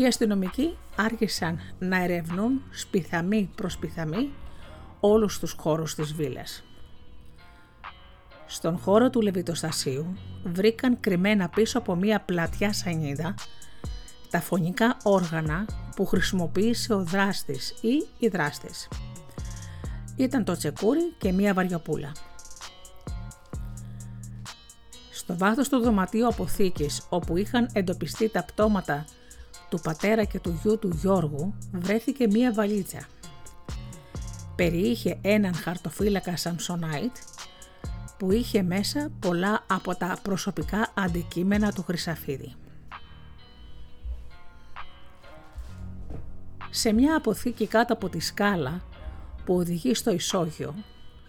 [0.00, 4.32] Οι αστυνομικοί άρχισαν να ερευνούν σπιθαμή προς σπιθαμή
[5.00, 6.64] όλους τους χώρους της βίλας.
[8.46, 13.34] Στον χώρο του Λεβιτοστασίου βρήκαν κρυμμένα πίσω από μία πλατιά σανίδα
[14.30, 15.64] τα φωνικά όργανα
[15.96, 18.88] που χρησιμοποίησε ο δράστης ή οι δράστες.
[20.16, 22.12] Ήταν το τσεκούρι και μία βαριοπούλα.
[25.12, 29.04] Στο βάθος του δωματίου αποθήκης όπου είχαν εντοπιστεί τα πτώματα
[29.70, 33.06] του πατέρα και του γιού του Γιώργου βρέθηκε μία βαλίτσα.
[34.56, 37.40] Περιείχε έναν χαρτοφύλακα Samsonite
[38.18, 42.54] που είχε μέσα πολλά από τα προσωπικά αντικείμενα του Χρυσαφίδη.
[46.70, 48.80] Σε μια αποθήκη κάτω από τη σκάλα
[49.44, 50.74] που οδηγεί στο ισόγειο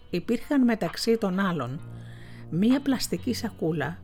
[0.09, 1.79] υπήρχαν μεταξύ των άλλων
[2.49, 3.97] μία πλαστική σακούλα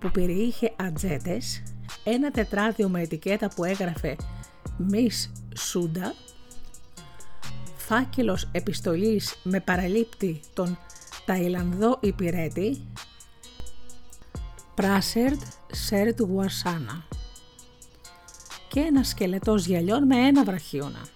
[0.00, 1.62] που περιείχε ατζέτες
[2.04, 4.16] ένα τετράδιο με ετικέτα που έγραφε
[4.92, 6.14] Miss Σούντα,
[7.76, 10.78] φάκελος επιστολής με παραλήπτη τον
[11.24, 12.82] Ταϊλανδό υπηρέτη
[14.74, 15.40] Πράσερτ
[15.72, 17.04] Σέρτ Γουασάνα
[18.68, 21.06] και ένας σκελετός γυαλιών με ένα βραχίωνα.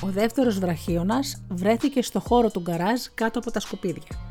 [0.00, 4.25] Ο δεύτερος βραχίωνας βρέθηκε στο χώρο του γκαράζ κάτω από τα σκουπίδια.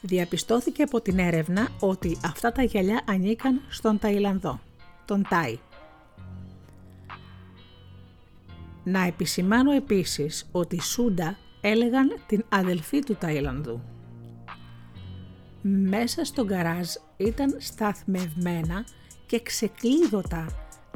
[0.00, 4.60] Διαπιστώθηκε από την έρευνα ότι αυτά τα γυαλιά ανήκαν στον Ταϊλανδό,
[5.04, 5.58] τον Τάι.
[8.84, 13.82] Να επισημάνω επίσης ότι Σούντα έλεγαν την αδελφή του Ταϊλανδού.
[15.62, 18.84] Μέσα στο γκαράζ ήταν σταθμευμένα
[19.26, 20.46] και ξεκλείδωτα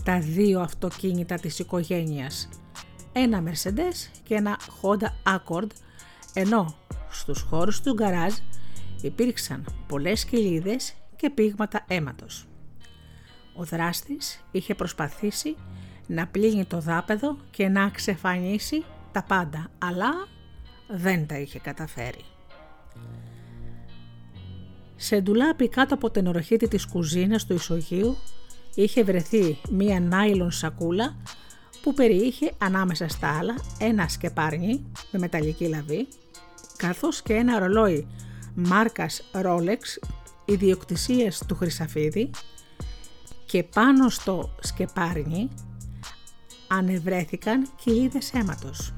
[0.05, 2.48] τα δύο αυτοκίνητα της οικογένειας,
[3.12, 5.66] ένα Mercedes και ένα Honda Accord,
[6.34, 6.74] ενώ
[7.11, 8.34] στους χώρους του γκαράζ
[9.03, 12.46] υπήρξαν πολλές κοιλίδες και πίγματα αίματος.
[13.55, 15.57] Ο δράστης είχε προσπαθήσει
[16.07, 20.11] να πλύνει το δάπεδο και να ξεφανίσει τα πάντα, αλλά
[20.88, 22.24] δεν τα είχε καταφέρει.
[24.96, 28.16] Σε ντουλάπι κάτω από την οροχήτη της κουζίνας του ισογείου
[28.74, 31.16] είχε βρεθεί μία νάιλον σακούλα
[31.82, 36.09] που περιείχε ανάμεσα στα άλλα ένα σκεπάρνι με μεταλλική λαβή
[36.76, 38.07] καθώς και ένα ρολόι
[38.55, 39.78] μάρκας Rolex
[40.44, 42.30] ιδιοκτησίας του Χρυσαφίδη
[43.46, 45.48] και πάνω στο σκεπάρνι
[46.68, 48.92] ανεβρέθηκαν κοιλίδες αίματος.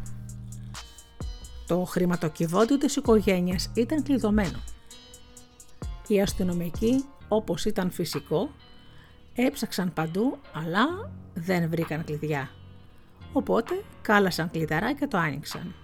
[1.67, 4.59] Το χρηματοκιβώτιο της οικογένειας ήταν κλειδωμένο.
[6.07, 8.51] Οι αστυνομικοί, όπως ήταν φυσικό,
[9.35, 12.51] έψαξαν παντού αλλά δεν βρήκαν κλειδιά.
[13.33, 15.75] Οπότε κάλασαν κλειδαρά και το άνοιξαν.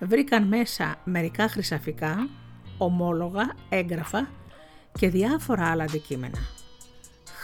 [0.00, 2.28] Βρήκαν μέσα μερικά χρυσαφικά,
[2.84, 4.28] ομόλογα, έγγραφα
[4.98, 6.38] και διάφορα άλλα αντικείμενα.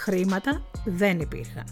[0.02, 1.64] Χρήματα δεν υπήρχαν.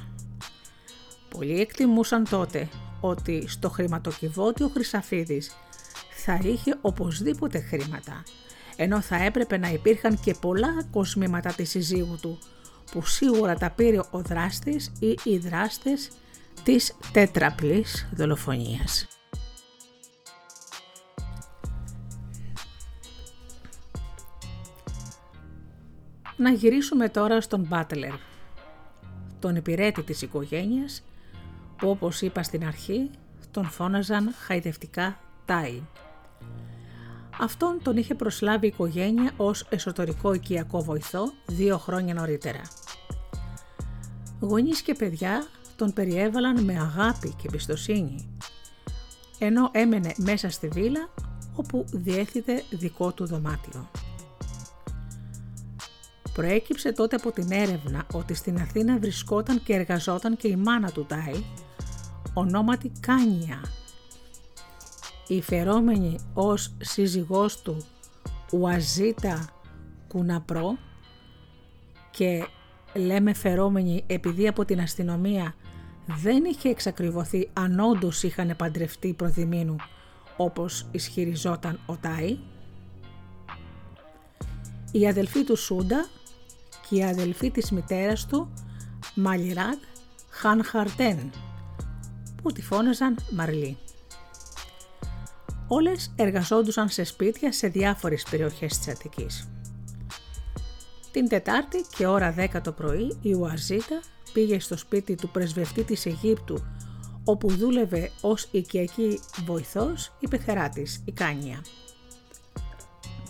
[1.28, 2.68] Πολλοί εκτιμούσαν τότε
[3.00, 5.56] ότι στο χρηματοκιβώτιο Χρυσαφίδης
[6.24, 8.22] θα είχε οπωσδήποτε χρήματα,
[8.76, 12.38] ενώ θα έπρεπε να υπήρχαν και πολλά κοσμήματα της συζύγου του,
[12.90, 16.10] που σίγουρα τα πήρε ο δράστης ή οι δράστες
[16.62, 19.15] της τέτραπλης δολοφονίας.
[26.36, 28.12] Να γυρίσουμε τώρα στον Μπάτλερ,
[29.38, 31.02] τον υπηρέτη της οικογένειας
[31.76, 33.10] που όπως είπα στην αρχή
[33.50, 35.82] τον φώναζαν χαϊδευτικά Τάι.
[37.40, 42.60] Αυτόν τον είχε προσλάβει η οικογένεια ως εσωτερικό οικιακό βοηθό δύο χρόνια νωρίτερα.
[44.40, 48.38] Γονείς και παιδιά τον περιέβαλαν με αγάπη και εμπιστοσύνη,
[49.38, 51.08] ενώ έμενε μέσα στη βίλα
[51.54, 53.90] όπου διέθετε δικό του δωμάτιο.
[56.36, 61.04] Προέκυψε τότε από την έρευνα ότι στην Αθήνα βρισκόταν και εργαζόταν και η μάνα του
[61.04, 61.44] Τάι,
[62.34, 63.60] ονόματι Κάνια,
[65.26, 67.84] η φερόμενη ως σύζυγός του
[68.52, 69.48] Ουαζίτα
[70.08, 70.78] Κουναπρό
[72.10, 72.46] και
[72.94, 75.54] λέμε φερόμενη επειδή από την αστυνομία
[76.06, 79.76] δεν είχε εξακριβωθεί αν όντως είχαν παντρευτεί προδημήνου
[80.36, 82.38] όπως ισχυριζόταν ο Τάι.
[84.92, 86.06] Η αδελφή του Σούντα
[86.88, 88.52] και η αδελφή της μητέρας του
[89.14, 89.78] Μαλιράτ
[90.64, 91.30] Χαρτέν
[92.42, 93.78] που τη φώναζαν Μαρλή.
[95.68, 99.48] Όλες εργαζόντουσαν σε σπίτια σε διάφορες περιοχές της Αττικής.
[101.10, 104.00] Την Τετάρτη και ώρα 10 το πρωί η Ουαζίτα
[104.32, 106.64] πήγε στο σπίτι του πρεσβευτή της Αιγύπτου
[107.24, 111.62] όπου δούλευε ως οικιακή βοηθός η πεθερά της, η Κάνια.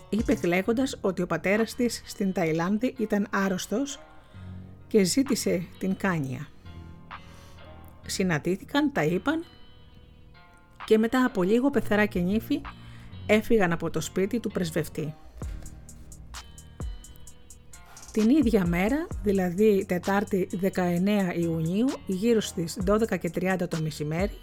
[0.08, 3.98] Είπε λέγοντας ότι ο πατέρας της στην Ταϊλάνδη ήταν άρρωστος
[4.88, 6.48] και ζήτησε την Κάνια.
[8.06, 9.44] Συναντήθηκαν, τα είπαν
[10.84, 12.60] και μετά από λίγο πεθερά και νύφη
[13.26, 15.14] έφυγαν από το σπίτι του πρεσβευτή.
[18.12, 20.70] Την ίδια μέρα, δηλαδή Τετάρτη 19
[21.36, 24.38] Ιουνίου, γύρω στις 12.30 το μεσημέρι,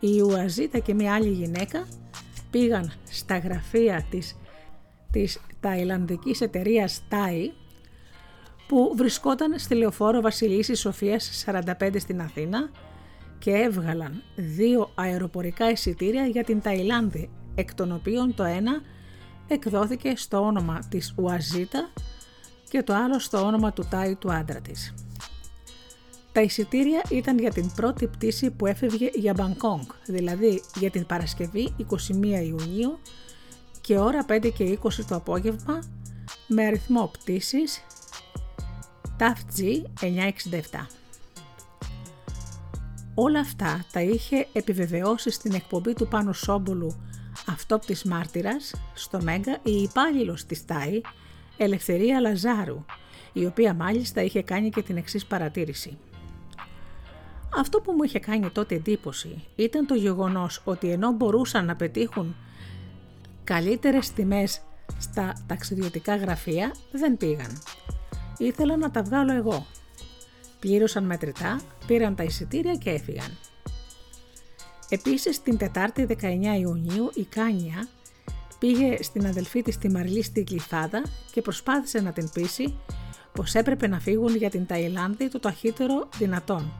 [0.00, 1.86] η Ιουαζίτα και μια άλλη γυναίκα
[2.50, 4.36] πήγαν στα γραφεία της,
[5.12, 7.50] της ταϊλανδικής εταιρείας TAI
[8.68, 12.70] που βρισκόταν στη λεωφόρο Βασιλίσης Σοφίας 45 στην Αθήνα
[13.38, 18.82] και έβγαλαν δύο αεροπορικά εισιτήρια για την Ταϊλάνδη, εκ των οποίων το ένα
[19.48, 21.90] εκδόθηκε στο όνομα της Ουαζίτα
[22.68, 24.94] και το άλλο στο όνομα του Τάι του άντρα της.
[26.32, 31.74] Τα εισιτήρια ήταν για την πρώτη πτήση που έφευγε για Μπανκόγκ, δηλαδή για την Παρασκευή
[31.78, 31.86] 21
[32.22, 32.98] Ιουνίου
[33.88, 35.82] και ώρα 5 και 20 το απόγευμα
[36.46, 37.84] με αριθμό πτήσης
[39.18, 40.86] TAFG 967.
[43.14, 47.00] Όλα αυτά τα είχε επιβεβαιώσει στην εκπομπή του Πάνου Σόμπολου
[47.46, 51.00] «Αυτόπτης μάρτυρας» στο Μέγκα η υπάλληλος της ΤΑΗ
[51.56, 52.84] Ελευθερία Λαζάρου,
[53.32, 55.98] η οποία μάλιστα είχε κάνει και την εξής παρατήρηση.
[57.58, 62.36] Αυτό που μου είχε κάνει τότε εντύπωση ήταν το γεγονός ότι ενώ μπορούσαν να πετύχουν
[63.48, 64.60] καλύτερες τιμές
[64.98, 67.62] Στα ταξιδιωτικά γραφεία δεν πήγαν.
[68.38, 69.66] Ήθελα να τα βγάλω εγώ.
[70.60, 73.38] Πλήρωσαν μετρητά, πήραν τα εισιτήρια και έφυγαν.
[74.88, 76.24] Επίσης την Τετάρτη 19
[76.60, 77.88] Ιουνίου η Κάνια
[78.58, 82.78] πήγε στην αδελφή της τη Μαρλή στη Γλυφάδα και προσπάθησε να την πείσει
[83.32, 86.72] πως έπρεπε να φύγουν για την Ταϊλάνδη το ταχύτερο δυνατόν,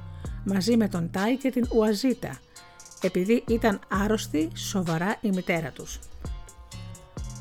[0.45, 2.41] μαζί με τον Τάι και την Ουαζίτα,
[3.03, 5.99] επειδή ήταν άρρωστη σοβαρά η μητέρα τους.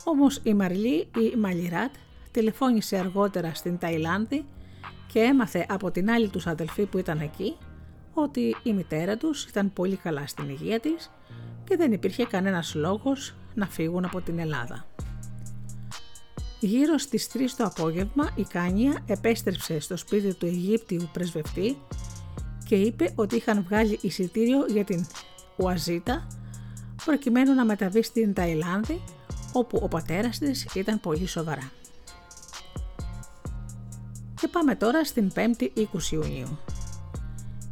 [0.10, 1.94] Όμως η Μαρλή η Μαλιράτ
[2.32, 4.46] τηλεφώνησε αργότερα στην Ταϊλάνδη
[5.12, 7.56] και έμαθε από την άλλη τους αδελφή που ήταν εκεί
[8.14, 11.12] ότι η μητέρα τους ήταν πολύ καλά στην υγεία της
[11.64, 14.86] και δεν υπήρχε κανένας λόγος να φύγουν από την Ελλάδα.
[16.60, 21.78] Γύρω στις 3 το απόγευμα η Κάνια επέστρεψε στο σπίτι του Αιγύπτιου πρεσβευτή
[22.66, 25.06] και είπε ότι είχαν βγάλει εισιτήριο για την
[25.56, 26.28] Ουαζίτα
[27.06, 29.02] προκειμένου να μεταβεί στην Ταϊλάνδη
[29.54, 31.72] όπου ο πατέρας της ήταν πολύ σοβαρά.
[34.42, 36.60] Και πάμε τώρα στην 5η 20 Ιουνίου.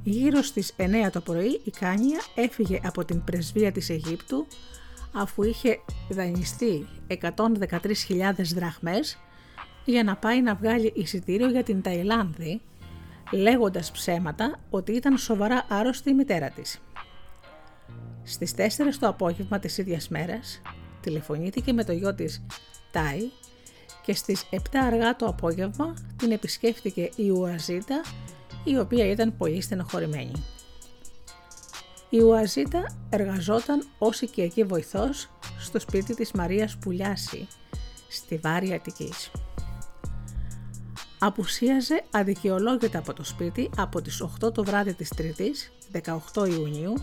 [0.03, 4.47] Γύρω στις 9 το πρωί η Κάνια έφυγε από την πρεσβεία της Αιγύπτου
[5.13, 9.17] αφού είχε δανειστεί 113.000 δραχμές
[9.86, 12.61] για να πάει να βγάλει εισιτήριο για την Ταϊλάνδη
[13.32, 16.82] λέγοντας ψέματα ότι ήταν σοβαρά άρρωστη η μητέρα της.
[18.23, 18.61] Στις 4
[18.99, 20.61] το απόγευμα της ίδιας μέρας
[21.06, 22.45] τηλεφωνήθηκε με το γιο της
[22.91, 23.30] Τάι
[24.06, 28.01] και στις 7 αργά το απόγευμα την επισκέφτηκε η Ουαζίτα
[28.64, 30.32] η οποία ήταν πολύ στενοχωρημένη.
[32.10, 35.30] Η Ουαζίτα εργαζόταν ως οικιακή βοηθός
[35.60, 37.47] στο σπίτι της Μαρίας Πουλιάση,
[38.08, 39.32] στη Βάρη Αττικής.
[41.20, 46.93] Απουσίαζε αδικαιολόγητα από το σπίτι από τις 8 το βράδυ της Τρίτης, 18 Ιουνίου,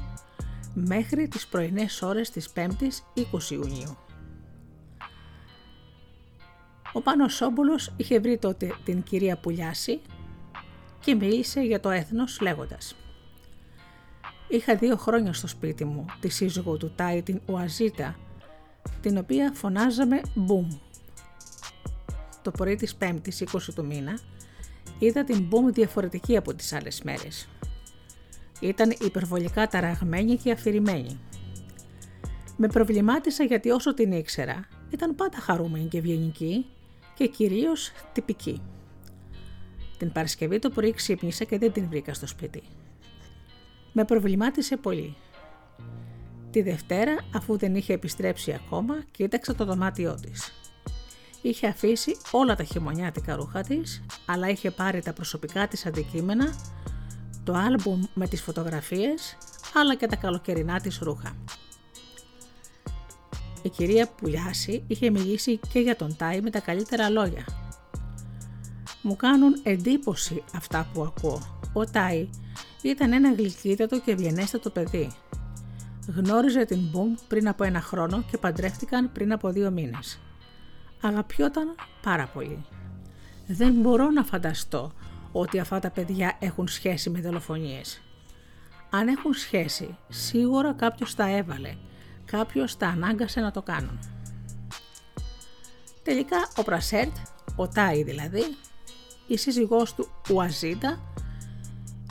[0.75, 3.97] μέχρι τις πρωινές ώρες της 5ης, 20 Ιουνίου.
[6.93, 10.01] Ο Πάνος Σόμπολος είχε βρει τότε την κυρία Πουλιάση
[11.01, 12.95] και μίλησε για το έθνος λέγοντας
[14.53, 18.17] Είχα δύο χρόνια στο σπίτι μου τη σύζυγο του Τάι την Ουαζίτα,
[19.01, 20.69] την οποία φωνάζαμε Μπουμ.
[22.43, 24.19] Το πρωί της 5ης 20 του μήνα
[24.99, 27.49] είδα την Μπουμ διαφορετική από τις άλλες μέρες.
[28.63, 31.21] Ήταν υπερβολικά ταραγμένη και αφηρημένη.
[32.57, 36.67] Με προβλημάτισα γιατί όσο την ήξερα ήταν πάντα χαρούμενη και ευγενική
[37.15, 38.63] και κυρίως τυπική.
[39.99, 42.63] Την Παρασκευή το πρωί ξύπνησα και δεν την βρήκα στο σπίτι.
[43.93, 45.17] Με προβλημάτισε πολύ.
[46.51, 50.53] Τη Δευτέρα, αφού δεν είχε επιστρέψει ακόμα, κοίταξα το δωμάτιό της.
[51.43, 56.55] Είχε αφήσει όλα τα χειμωνιάτικα ρούχα της, αλλά είχε πάρει τα προσωπικά της αντικείμενα,
[57.45, 59.37] το άλμπουμ με τις φωτογραφίες,
[59.75, 61.37] αλλά και τα καλοκαιρινά της ρούχα.
[63.63, 67.45] Η κυρία Πουλιάση είχε μιλήσει και για τον Τάι με τα καλύτερα λόγια.
[69.03, 71.61] Μου κάνουν εντύπωση αυτά που ακούω.
[71.73, 72.29] Ο Τάι
[72.83, 75.13] ήταν ένα γλυκύτατο και ευγενέστατο παιδί.
[76.17, 80.21] Γνώριζε την Μπουμ πριν από ένα χρόνο και παντρεύτηκαν πριν από δύο μήνες.
[81.01, 82.65] Αγαπιόταν πάρα πολύ.
[83.47, 84.93] Δεν μπορώ να φανταστώ
[85.33, 88.03] ότι αυτά τα παιδιά έχουν σχέση με δολοφονίες.
[88.91, 91.77] Αν έχουν σχέση, σίγουρα κάποιος τα έβαλε,
[92.25, 93.99] κάποιος τα ανάγκασε να το κάνουν.
[96.03, 97.17] Τελικά ο Πρασέρτ,
[97.57, 98.43] ο Τάι δηλαδή,
[99.27, 101.01] η σύζυγός του Ουαζίτα,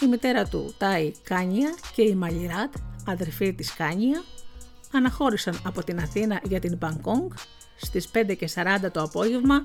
[0.01, 2.73] η μητέρα του Τάι Κάνια και η Μαλιράτ,
[3.05, 4.23] αδερφή της Κάνια,
[4.93, 7.31] αναχώρησαν από την Αθήνα για την Μπαγκόγκ
[7.75, 9.63] στις 5 και 40 το απόγευμα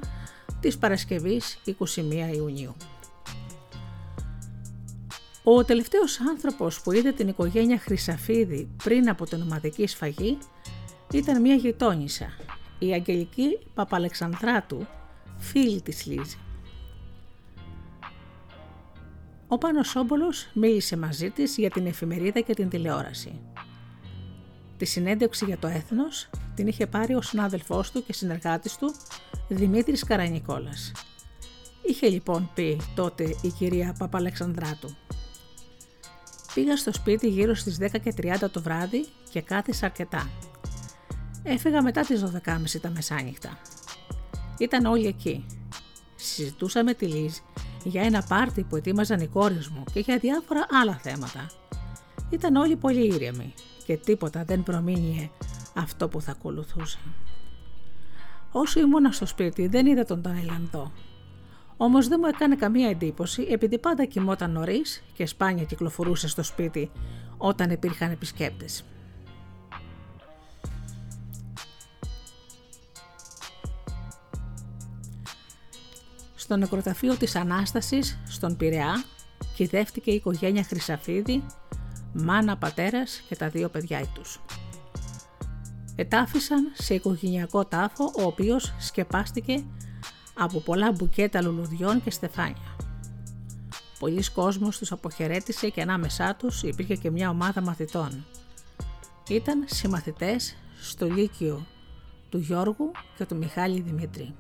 [0.61, 2.77] της Παρασκευής 21 Ιουνίου.
[5.49, 10.39] Ο τελευταίος άνθρωπος που είδε την οικογένεια Χρυσαφίδη πριν από την ομαδική σφαγή
[11.13, 12.27] ήταν μια γειτόνισσα,
[12.79, 14.87] η Αγγελική Παπαλεξανδράτου,
[15.39, 16.39] φίλη της Λίζη.
[19.49, 23.41] Ο Πάνος Σόμπολος μίλησε μαζί της για την εφημερίδα και την τηλεόραση.
[24.77, 28.95] Τη συνέντευξη για το έθνος την είχε πάρει ο συνάδελφός του και συνεργάτης του
[29.49, 30.93] Δημήτρης Καρανικόλας.
[31.83, 34.97] Είχε λοιπόν πει τότε η κυρία Παπαλεξανδράτου.
[36.57, 40.31] Πήγα στο σπίτι γύρω στις 10 και 30 το βράδυ και κάθισα αρκετά.
[41.43, 43.59] Έφυγα μετά τις 12.30 τα μεσάνυχτα.
[44.59, 45.47] Ήταν όλοι εκεί.
[46.17, 47.37] Συζητούσαμε τη Λίζ
[47.85, 51.51] για ένα πάρτι που ετοίμαζαν οι κόρες μου και για διάφορα άλλα θέματα.
[52.31, 53.55] Ήταν όλοι πολύ ήρεμοι
[53.85, 55.31] και τίποτα δεν προμήνυε
[55.75, 56.99] αυτό που θα ακολουθούσε.
[58.53, 60.93] Όσο ήμουνα στο σπίτι δεν είδα τον Ταϊλανδό.
[61.77, 66.91] Όμως δεν μου έκανε καμία εντύπωση επειδή πάντα κοιμόταν νωρίς και σπάνια κυκλοφορούσε στο σπίτι
[67.37, 68.85] όταν υπήρχαν επισκέπτες.
[76.35, 79.05] Στο νεκροταφείο της Ανάστασης, στον Πειραιά,
[79.55, 81.45] κυδεύτηκε η οικογένεια Χρυσαφίδη,
[82.13, 84.41] μάνα, πατέρας και τα δύο παιδιά τους.
[85.97, 89.65] Ετάφησαν σε οικογενειακό τάφο, ο οποίος σκεπάστηκε
[90.39, 92.77] από πολλά μπουκέτα λουλουδιών και στεφάνια.
[93.99, 98.25] Πολλοί κόσμος τους αποχαιρέτησε και ανάμεσά τους υπήρχε και μια ομάδα μαθητών.
[99.29, 101.67] Ήταν συμμαθητές στο Λύκειο
[102.29, 104.35] του Γιώργου και του Μιχάλη Δημήτρη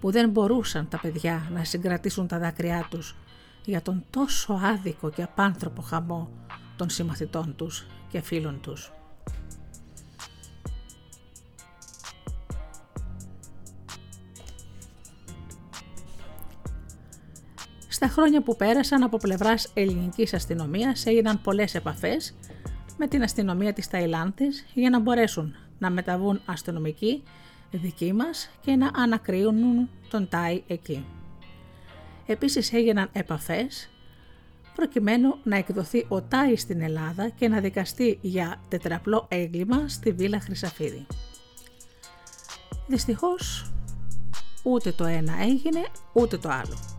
[0.00, 3.16] που δεν μπορούσαν τα παιδιά να συγκρατήσουν τα δάκρυά τους
[3.64, 6.28] για τον τόσο άδικο και απάνθρωπο χαμό
[6.76, 8.92] των συμμαθητών τους και φίλων τους.
[17.98, 22.34] Στα χρόνια που πέρασαν από πλευράς ελληνικής αστυνομίας έγιναν πολλές επαφές
[22.96, 27.22] με την αστυνομία της Ταϊλάνδης για να μπορέσουν να μεταβούν αστυνομικοί
[27.70, 31.04] δικοί μας και να ανακρίνουν τον Τάι εκεί.
[32.26, 33.90] Επίσης έγιναν επαφές
[34.74, 40.40] προκειμένου να εκδοθεί ο Τάι στην Ελλάδα και να δικαστεί για τετραπλό έγκλημα στη Βίλα
[40.40, 41.06] Χρυσαφίδη.
[42.86, 43.72] Δυστυχώς
[44.62, 45.80] ούτε το ένα έγινε
[46.12, 46.97] ούτε το άλλο.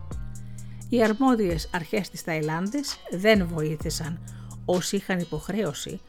[0.90, 4.20] Οι αρμόδιες αρχές της Ταϊλάνδης δεν βοήθησαν
[4.66, 6.00] όσοι είχαν υποχρέωση,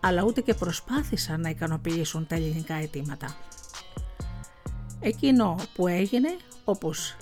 [0.00, 3.36] αλλά ούτε και προσπάθησαν να ικανοποιήσουν τα ελληνικά αιτήματα.
[5.00, 7.16] Εκείνο που έγινε, όπως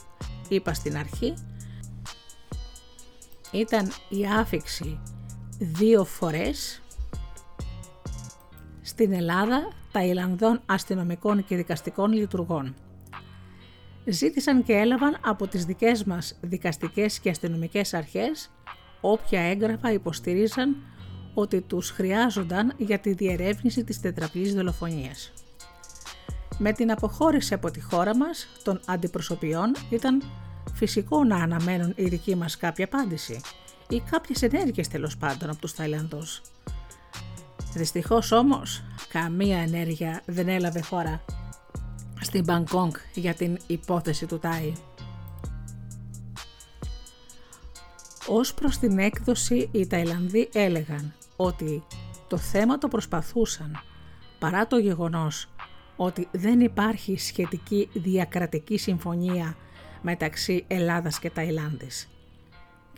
[0.48, 1.34] είπα στην αρχή,
[3.52, 5.00] ήταν η άφηξη
[5.58, 6.82] δύο φορές
[8.82, 12.74] στην Ελλάδα Ταϊλανδών αστυνομικών και δικαστικών λειτουργών.
[14.07, 18.50] Ζήτησαν και έλαβαν από τις δικές μας δικαστικές και αστυνομικές αρχές
[19.00, 20.76] όποια έγγραφα υποστηρίζαν
[21.34, 25.32] ότι τους χρειάζονταν για τη διερεύνηση της τετραπλής δολοφονίας.
[26.59, 30.22] Με την αποχώρηση από τη χώρα μας των αντιπροσωπιών ήταν
[30.74, 33.40] φυσικό να αναμένουν οι δικοί μας κάποια απάντηση
[33.88, 36.42] ή κάποιες ενέργειες τέλος πάντων από τους Θαϊλανδούς.
[37.74, 41.24] Δυστυχώς όμως καμία ενέργεια δεν έλαβε χώρα
[42.24, 44.72] στην Μπαγκόγκ για την υπόθεση του Τάι.
[48.28, 51.82] Ως προς την έκδοση οι Ταϊλανδοί έλεγαν ότι
[52.28, 53.80] το θέμα το προσπαθούσαν
[54.38, 55.48] παρά το γεγονός
[55.96, 59.56] ότι δεν υπάρχει σχετική διακρατική συμφωνία
[60.02, 62.08] μεταξύ Ελλάδας και Ταϊλάνδης.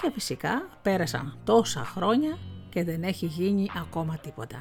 [0.03, 4.59] Και φυσικά πέρασαν τόσα χρόνια και δεν έχει γίνει ακόμα τίποτα.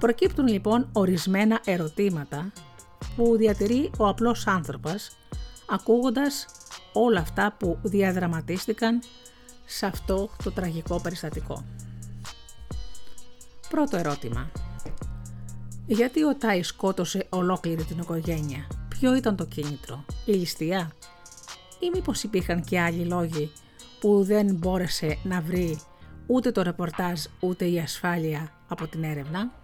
[0.00, 2.52] Προκύπτουν λοιπόν ορισμένα ερωτήματα
[3.16, 5.10] που διατηρεί ο απλός άνθρωπος
[5.70, 6.46] ακούγοντας
[6.92, 9.00] όλα αυτά που διαδραματίστηκαν
[9.66, 11.64] σε αυτό το τραγικό περιστατικό.
[13.68, 14.50] Πρώτο ερώτημα.
[15.86, 20.90] Γιατί ο Τάις σκότωσε ολόκληρη την οικογένεια; Ποιο ήταν το κίνητρο, η ληστεία;
[21.78, 23.52] Ή μήπως υπήρχαν και άλλοι λόγοι
[24.00, 25.80] που δεν μπόρεσε να βρει
[26.26, 29.59] ούτε το ρεπορτάζ ούτε η ασφάλεια από την έρευνα;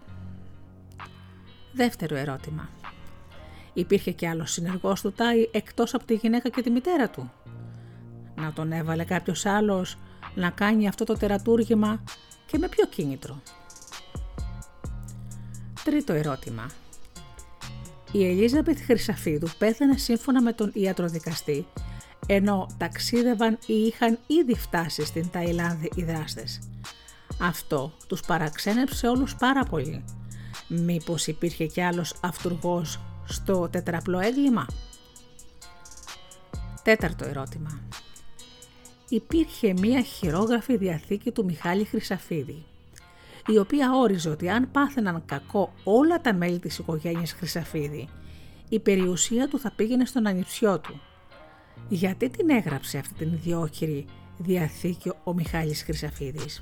[1.73, 2.69] Δεύτερο ερώτημα.
[3.73, 7.31] Υπήρχε και άλλος συνεργός του Τάι εκτός από τη γυναίκα και τη μητέρα του;
[8.35, 9.97] Να τον έβαλε κάποιος άλλος
[10.35, 12.03] να κάνει αυτό το τερατούργημα
[12.45, 13.41] και με ποιο κίνητρο;
[15.83, 16.65] Τρίτο ερώτημα.
[18.11, 21.67] Η Ελίζαπεθ Χρυσαφίδου πέθανε σύμφωνα με τον ιατροδικαστή,
[22.27, 26.59] ενώ ταξίδευαν ή είχαν ήδη φτάσει στην Ταϊλάνδη οι δράστες.
[27.41, 30.03] Αυτό τους παραξένεψε όλους πάρα πολύ.
[30.67, 34.65] Μήπως υπήρχε κι άλλος αυτούργός στο τετραπλό έγκλημα;
[36.83, 37.81] Τέταρτο ερώτημα.
[39.09, 42.65] Υπήρχε μία χειρόγραφη διαθήκη του Μιχάλη Χρυσαφίδη
[43.47, 48.09] η οποία όριζε ότι αν πάθαιναν κακό όλα τα μέλη της οικογένειας Χρυσαφίδη,
[48.69, 51.01] η περιουσία του θα πήγαινε στον ανιψιό του.
[51.89, 54.05] Γιατί την έγραψε αυτή την ιδιόχειρη
[54.37, 56.59] διαθήκη ο Μιχάλης Χρυσαφίδης;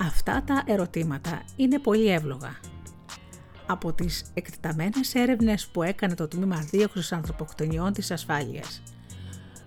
[0.00, 2.56] Αυτά τα ερωτήματα είναι πολύ εύλογα.
[3.66, 8.82] Από τις εκτεταμένες έρευνες που έκανε το Τμήμα Δίωξης Ανθρωποκτονιών της Ασφάλειας,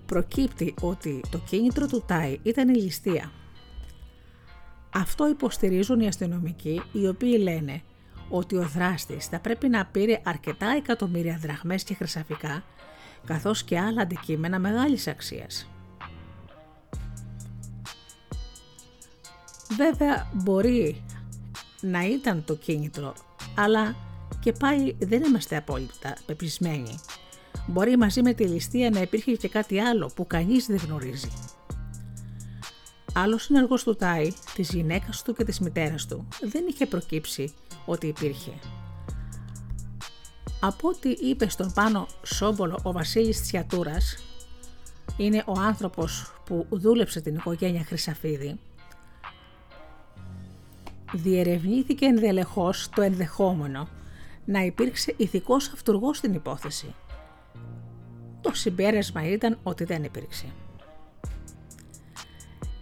[0.05, 3.31] προκύπτει ότι το κίνητρο του Τάι ήταν η ληστεία
[4.97, 7.81] αυτό υποστηρίζουν οι αστυνομικοί οι οποίοι λένε
[8.29, 12.63] ότι ο δράστης θα πρέπει να πήρε αρκετά εκατομμύρια δραχμές και χρυσαφικά
[13.25, 15.69] καθώς και άλλα αντικείμενα μεγάλης αξίας.
[19.75, 21.03] Βέβαια μπορεί
[21.81, 23.13] να ήταν το κίνητρο,
[23.55, 23.95] αλλά
[24.39, 26.99] και πάλι δεν είμαστε απόλυτα πεπισμένοι.
[27.67, 31.31] Μπορεί μαζί με τη ληστεία να υπήρχε και κάτι άλλο που κανείς δεν γνωρίζει.
[33.13, 37.53] Άλλος συνεργός του Τάι, της γυναίκας του και της μητέρας του, δεν είχε προκύψει
[37.85, 38.51] ότι υπήρχε.
[40.59, 44.17] Από ό,τι είπε στον πάνω Σόμπολο ο Βασίλης Τσιατούρας,
[45.17, 48.59] είναι ο άνθρωπος που δούλεψε την οικογένεια Χρυσαφίδη,
[51.13, 53.87] διερευνήθηκε ενδελεχώς το ενδεχόμενο
[54.45, 56.95] να υπήρξε ηθικός αυτούργος στην υπόθεση.
[58.41, 60.45] Το συμπέρασμα ήταν ότι δεν υπήρξε.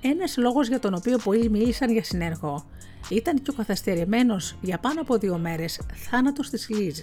[0.01, 2.65] Ένας λόγος για τον οποίο πολλοί μίλησαν για συνεργό
[3.09, 6.99] ήταν και ο καθαστερημένος για πάνω από δύο μέρες θάνατος της Λίζ.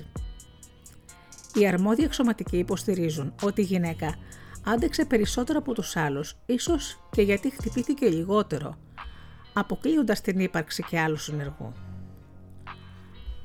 [1.55, 4.15] Οι αρμόδιοι εξωματικοί υποστηρίζουν ότι η γυναίκα
[4.65, 8.77] άντεξε περισσότερο από τους άλλους, ίσως και γιατί χτυπήθηκε λιγότερο,
[9.53, 11.73] αποκλείοντας την ύπαρξη και άλλους συνεργού.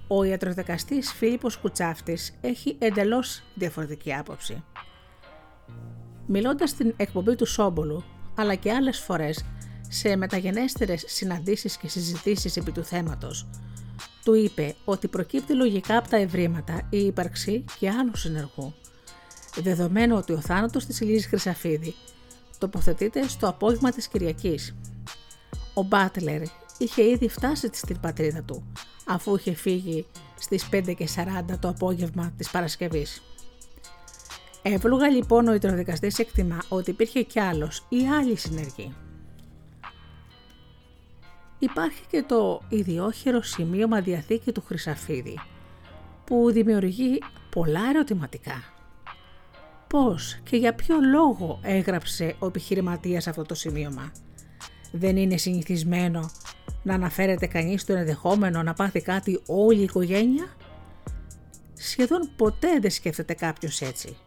[0.08, 4.64] Ο ιατροδεκαστής Φίλιππος Κουτσάφτης έχει εντελώς διαφορετική άποψη.
[6.26, 8.04] Μιλώντας στην εκπομπή του Σόμπολου,
[8.36, 9.46] αλλά και άλλες φορές
[9.90, 13.48] σε μεταγενέστερες συναντήσεις και συζητήσεις επί του θέματος,
[14.24, 18.74] του είπε ότι προκύπτει λογικά από τα ευρήματα η ύπαρξη και άλλους συνεργού,
[19.56, 21.96] δεδομένου ότι ο θάνατος της Ηλίας Χρυσαφίδη
[22.58, 24.76] τοποθετείται στο απόγευμα της Κυριακής.
[25.78, 26.42] Ο Μπάτλερ
[26.78, 28.72] είχε ήδη φτάσει στην πατρίδα του,
[29.08, 30.06] αφού είχε φύγει
[30.40, 30.86] στις 5.40
[31.60, 33.22] το απόγευμα της Παρασκευής.
[34.62, 38.96] Εύλογα λοιπόν ο ιτροδικαστής εκτιμά ότι υπήρχε κι άλλος ή άλλη συνεργή.
[41.60, 45.40] Υπάρχει και το ιδιόχειρο σημείωμα διαθήκη του Χρυσαφίδη,
[46.26, 48.64] που δημιουργεί πολλά ερωτηματικά.
[49.88, 54.12] Πώς και για ποιο λόγο έγραψε ο επιχειρηματίας αυτό το σημείωμα;
[54.92, 56.30] Δεν είναι συνηθισμένο
[56.84, 60.48] να αναφέρεται κανείς το ενδεχόμενο να πάθει κάτι όλη η οικογένεια;
[61.74, 64.18] Σχεδόν ποτέ δεν σκέφτεται κάποιος έτσι.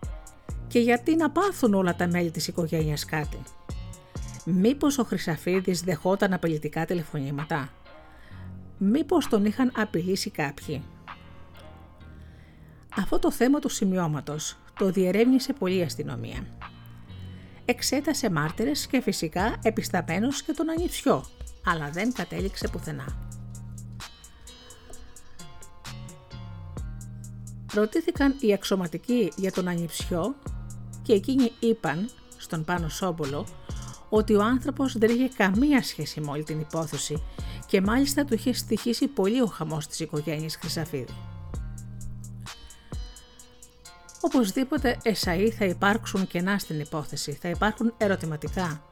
[0.67, 3.39] Και γιατί να πάθουν όλα τα μέλη της οικογένειας κάτι;
[4.45, 7.69] Μήπως ο Χρυσαφίδης δεχόταν απειλητικά τηλεφωνήματα;
[8.79, 10.83] Μήπως τον είχαν απειλήσει κάποιοι;
[12.97, 16.47] Αυτό το θέμα του σημειώματος το διερεύνησε πολύ αστυνομία.
[17.65, 21.25] Εξέτασε μάρτυρες και φυσικά επισταμένος και τον ανιψιό,
[21.65, 23.17] αλλά δεν κατέληξε πουθενά.
[27.75, 30.35] Ρωτήθηκαν οι αξιωματικοί για τον ανιψιό
[31.03, 33.47] και εκείνοι είπαν στον Πάνο Σόμπολο
[34.09, 37.23] ότι ο άνθρωπος δεν είχε καμία σχέση με όλη την υπόθεση
[37.67, 41.30] και μάλιστα του είχε στοιχήσει πολύ ο χαμός της οικογένειας Χρυσαφίδη.
[44.21, 48.85] Οπωσδήποτε εσαΐ θα υπάρξουν κενά στην υπόθεση, θα υπάρχουν ερωτηματικά,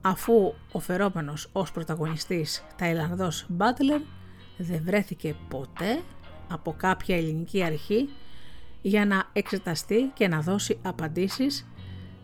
[0.00, 4.00] αφού ο φερόμενος ως πρωταγωνιστής Ταϊλανδός Μπάτλερ
[4.56, 6.02] δεν βρέθηκε ποτέ
[6.48, 8.08] από κάποια ελληνική αρχή
[8.82, 11.66] για να εξεταστεί και να δώσει απαντήσεις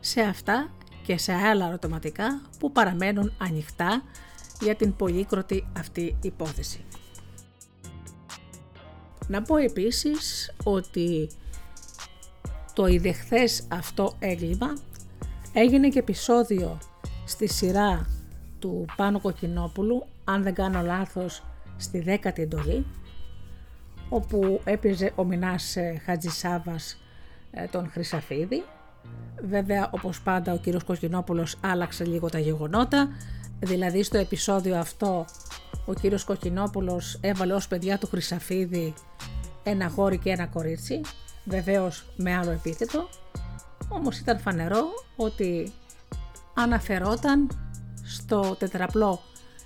[0.01, 0.71] σε αυτά
[1.03, 4.03] και σε άλλα ερωτηματικά που παραμένουν ανοιχτά
[4.61, 6.85] για την πολύκροτη αυτή υπόθεση.
[9.29, 11.29] Να πω επίσης ότι
[12.75, 14.67] το ιδεχθές αυτό έγκλημα.
[15.53, 16.79] Έγινε και επεισόδιο
[17.25, 18.07] στη σειρά
[18.59, 21.43] του Πάνου Κοκκινόπουλου, αν δεν κάνω λάθος,
[21.77, 22.87] στη δέκατη εντολή,
[24.09, 26.99] όπου έπαιζε ο Μινάς ε, Χατζησάβας
[27.51, 28.65] ε, τον Χρυσαφίδη.
[29.49, 33.09] Βέβαια, όπως πάντα, ο κύριος Κοκκινόπουλος άλλαξε λίγο τα γεγονότα,
[33.61, 35.25] δηλαδή στο επεισόδιο αυτό
[35.87, 38.95] ο κύριος Κοκκινόπουλος έβαλε ως παιδιά του Χρυσαφίδη
[39.63, 41.01] ένα γόρι και ένα κορίτσι,
[41.45, 43.09] βεβαίως με άλλο επίθετο,
[43.89, 44.85] όμως ήταν φανερό
[45.17, 45.73] ότι
[46.55, 47.51] αναφερόταν
[48.05, 49.21] στο τετραπλό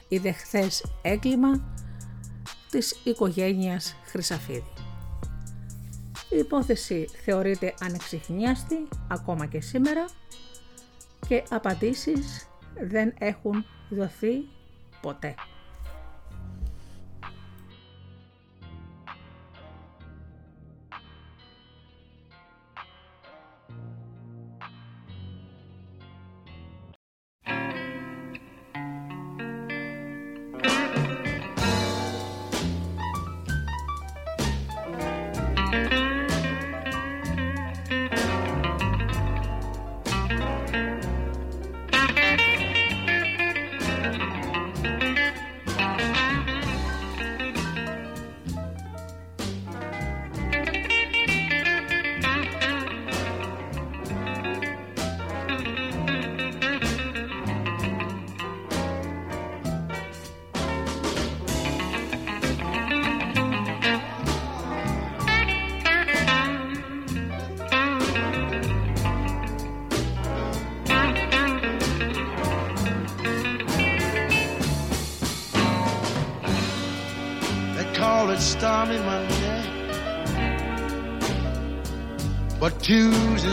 [0.09, 1.77] ιδεχθές έγκλημα
[2.71, 4.73] της οικογένειας Χρυσαφίδη.
[6.31, 10.05] Η υπόθεση θεωρείται ανεξιχνίαστη ακόμα και σήμερα
[11.29, 12.49] και απαντήσεις
[12.81, 14.49] δεν έχουν δοθεί
[15.01, 15.35] ποτέ.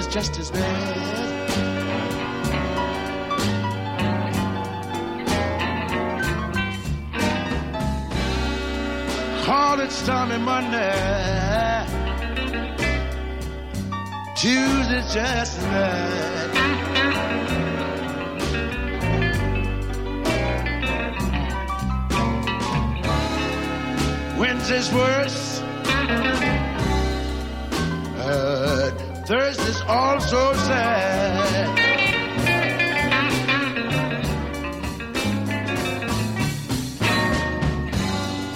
[0.06, 1.52] Is just as bad.
[9.46, 11.86] Call it stormy Monday.
[14.36, 16.52] Tuesday just as bad.
[24.40, 25.45] Wednesday's worse.
[29.86, 31.68] Thursday's also sad.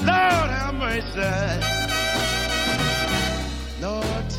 [0.05, 1.31] Lord have mercy.
[3.81, 4.33] Lord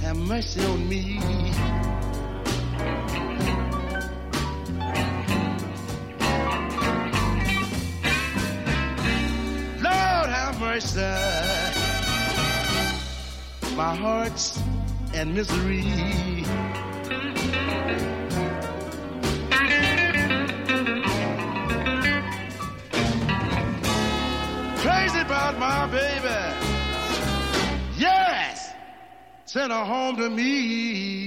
[0.00, 1.20] have mercy on me.
[9.82, 11.00] Lord have mercy.
[13.76, 14.57] My heart's
[15.18, 15.82] in misery.
[24.76, 26.38] Crazy about my baby.
[27.96, 28.72] Yes,
[29.44, 31.17] send her home to me.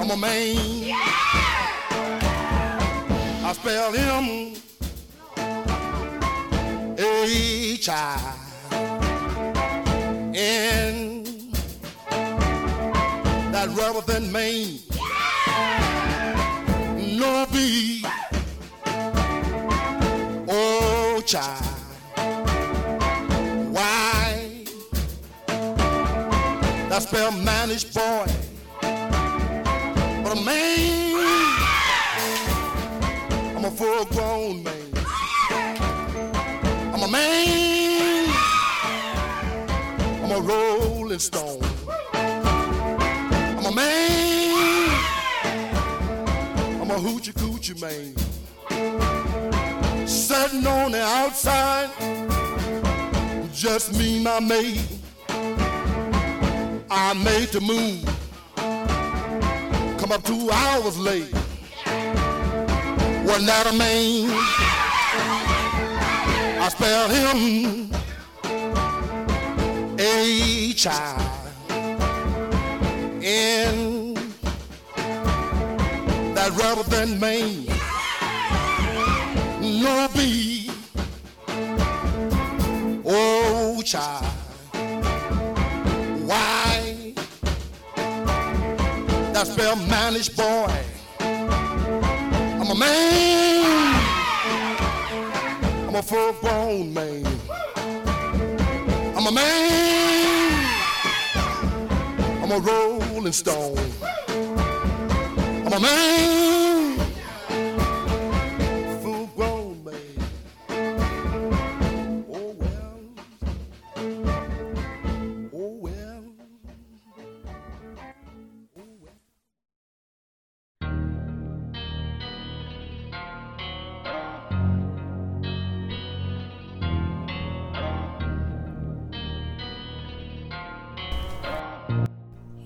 [0.00, 0.56] I'm a man.
[0.84, 0.96] Yeah!
[3.42, 4.54] I spell him
[6.98, 8.34] H I
[10.34, 11.24] N.
[13.50, 14.82] That rather than me.
[16.98, 17.46] Yeah!
[17.50, 18.04] B
[20.50, 21.77] Oh, child.
[26.98, 28.26] That spell managed boy.
[28.80, 31.14] But a man,
[33.56, 34.74] I'm a full grown man.
[36.92, 38.34] I'm a man.
[40.24, 41.62] I'm a rolling stone.
[42.14, 44.90] I'm a man.
[46.80, 48.14] I'm a hoochie coochie man.
[50.08, 51.90] Sitting on the outside,
[53.52, 54.97] just me, my mate.
[56.90, 58.02] I made the move.
[59.98, 61.32] Come up two hours late.
[63.26, 64.30] Wasn't that a man?
[66.60, 67.90] I spell him
[69.98, 71.18] H I
[73.22, 74.14] N
[76.34, 77.66] that rather than Maine.
[79.82, 80.70] No B
[83.04, 84.27] Oh child
[89.38, 90.72] that spell manish boy
[92.60, 93.58] I'm a man
[95.88, 97.24] I'm a full grown man.
[99.16, 100.64] I'm a man.
[102.42, 103.78] I'm a rolling stone.
[105.64, 106.67] I'm a man.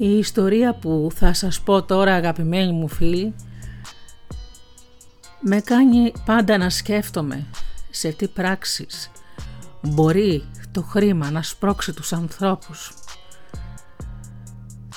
[0.03, 3.35] Η ιστορία που θα σας πω τώρα αγαπημένοι μου φίλοι
[5.41, 7.47] με κάνει πάντα να σκέφτομαι
[7.91, 9.11] σε τι πράξεις
[9.83, 12.93] μπορεί το χρήμα να σπρώξει τους ανθρώπους.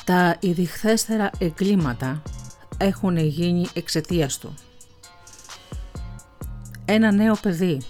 [0.04, 2.22] Τα ειδιχθέστερα εγκλήματα
[2.78, 4.54] έχουν γίνει εξαιτίας του.
[6.86, 7.82] Ένα νέο παιδί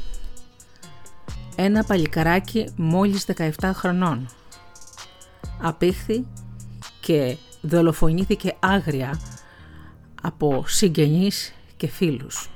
[1.56, 4.30] ένα παλικαράκι μόλις 17 χρονών.
[5.62, 6.26] Απήχθη
[7.06, 9.20] και δολοφονήθηκε άγρια
[10.22, 12.50] από συγγενείς και φίλους.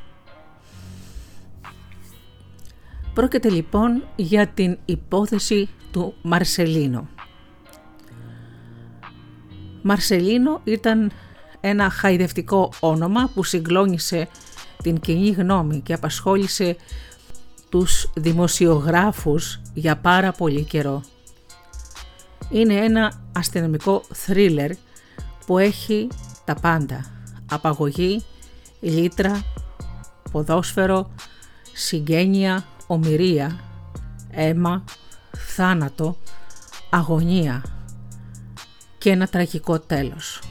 [3.14, 7.08] Πρόκειται λοιπόν για την υπόθεση του Μαρσελίνο.
[9.82, 11.12] Μαρσελίνο ήταν
[11.60, 14.28] ένα χαϊδευτικό όνομα που συγκλώνησε
[14.84, 16.76] την κοινή γνώμη και απασχόλησε
[17.70, 21.04] τους δημοσιογράφους για πάρα πολύ καιρό.
[22.50, 24.72] Είναι ένα αστυνομικό θρίλερ
[25.46, 26.08] που έχει
[26.46, 27.06] τα πάντα.
[27.52, 28.24] Απαγωγή,
[28.80, 29.42] λίτρα,
[30.32, 31.12] ποδόσφαιρο,
[31.74, 33.60] συγγένεια, ομοιρία,
[34.32, 34.84] αίμα,
[35.38, 36.18] θάνατο,
[36.90, 37.64] αγωνία
[38.98, 40.42] και ένα τραγικό τέλος.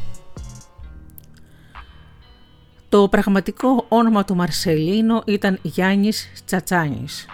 [2.88, 7.26] Το πραγματικό όνομα του Μαρσελίνο ήταν Γιάννης Τσατσάνης.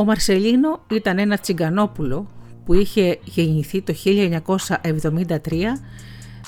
[0.00, 2.30] Ο Μαρσελίνο ήταν ένα τσιγκανόπουλο
[2.64, 5.36] που είχε γεννηθεί το 1973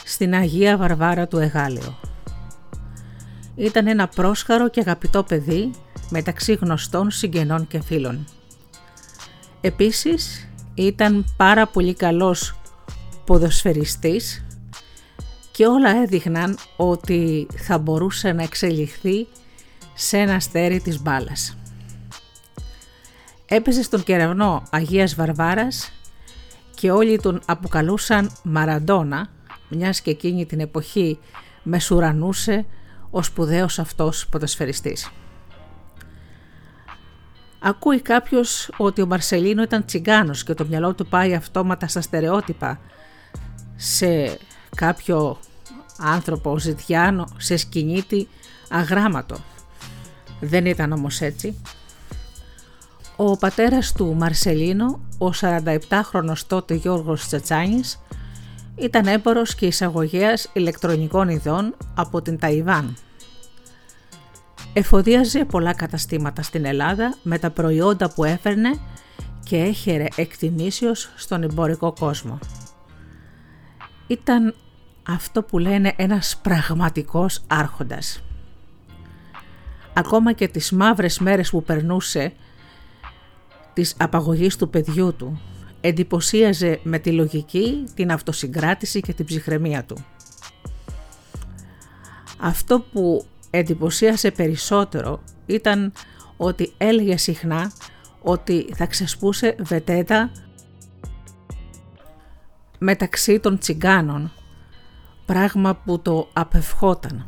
[0.05, 1.98] στην Αγία Βαρβάρα του Εγάλεο.
[3.57, 5.70] Ήταν ένα πρόσχαρο και αγαπητό παιδί
[6.11, 8.24] μεταξύ γνωστών συγγενών και φίλων.
[9.61, 12.61] Επίσης ήταν πάρα πολύ καλός
[13.24, 14.44] ποδοσφαιριστής
[15.53, 19.26] και όλα έδειχναν ότι θα μπορούσε να εξελιχθεί
[19.94, 21.57] σε ένα αστέρι της μπάλας.
[23.55, 25.92] Έπαιζε στον κεραυνό Αγίας Βαρβάρας
[26.74, 29.28] και όλοι τον αποκαλούσαν Μαραντόνα,
[29.68, 31.18] μιας και εκείνη την εποχή
[31.62, 32.66] μεσουρανούσε
[33.11, 35.11] ο σπουδαίος αυτός ποδοσφαιριστής.
[37.59, 42.80] Ακούει κάποιος ότι ο Μαρσελίνο ήταν τσιγκάνος και το μυαλό του πάει αυτόματα στα στερεότυπα
[43.76, 44.38] σε
[44.76, 45.38] κάποιο
[45.98, 48.28] άνθρωπο ζητιάνο σε σκηνήτη
[48.68, 49.36] αγράμματο.
[50.40, 51.61] Δεν ήταν όμως έτσι.
[53.25, 58.01] Ο πατέρας του Μαρσελίνο, ο 47χρονος τότε Γιώργος Τσατσάνης,
[58.77, 62.97] ήταν έμπορος και εισαγωγέας ηλεκτρονικών ειδών από την Ταϊβάν.
[64.73, 68.70] Εφοδίαζε πολλά καταστήματα στην Ελλάδα με τα προϊόντα που έφερνε
[69.45, 72.39] και έχερε εκτιμήσεως στον εμπορικό κόσμο.
[74.07, 74.55] Ήταν
[75.09, 78.23] αυτό που λένε ένας πραγματικός άρχοντας.
[79.93, 82.33] Ακόμα και τις μαύρες μέρες που περνούσε
[83.73, 85.41] της απαγωγής του παιδιού του,
[85.81, 89.97] εντυπωσίαζε με τη λογική, την αυτοσυγκράτηση και την ψυχραιμία του.
[92.39, 95.93] Αυτό που εντυπωσίασε περισσότερο ήταν
[96.37, 97.73] ότι έλεγε συχνά
[98.23, 100.31] ότι θα ξεσπούσε βετέτα
[102.79, 104.33] μεταξύ των τσιγκάνων,
[105.27, 107.27] πράγμα που το απευχόταν.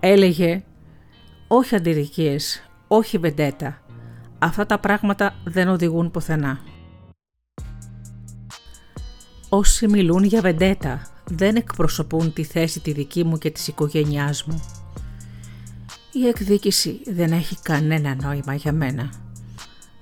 [0.00, 0.64] Έλεγε
[1.48, 3.80] όχι αντιδικίες, όχι βεντέτα,
[4.38, 6.60] αυτά τα πράγματα δεν οδηγούν πουθενά.
[9.48, 14.62] Όσοι μιλούν για βεντέτα δεν εκπροσωπούν τη θέση τη δική μου και της οικογένειάς μου.
[16.12, 19.12] Η εκδίκηση δεν έχει κανένα νόημα για μένα.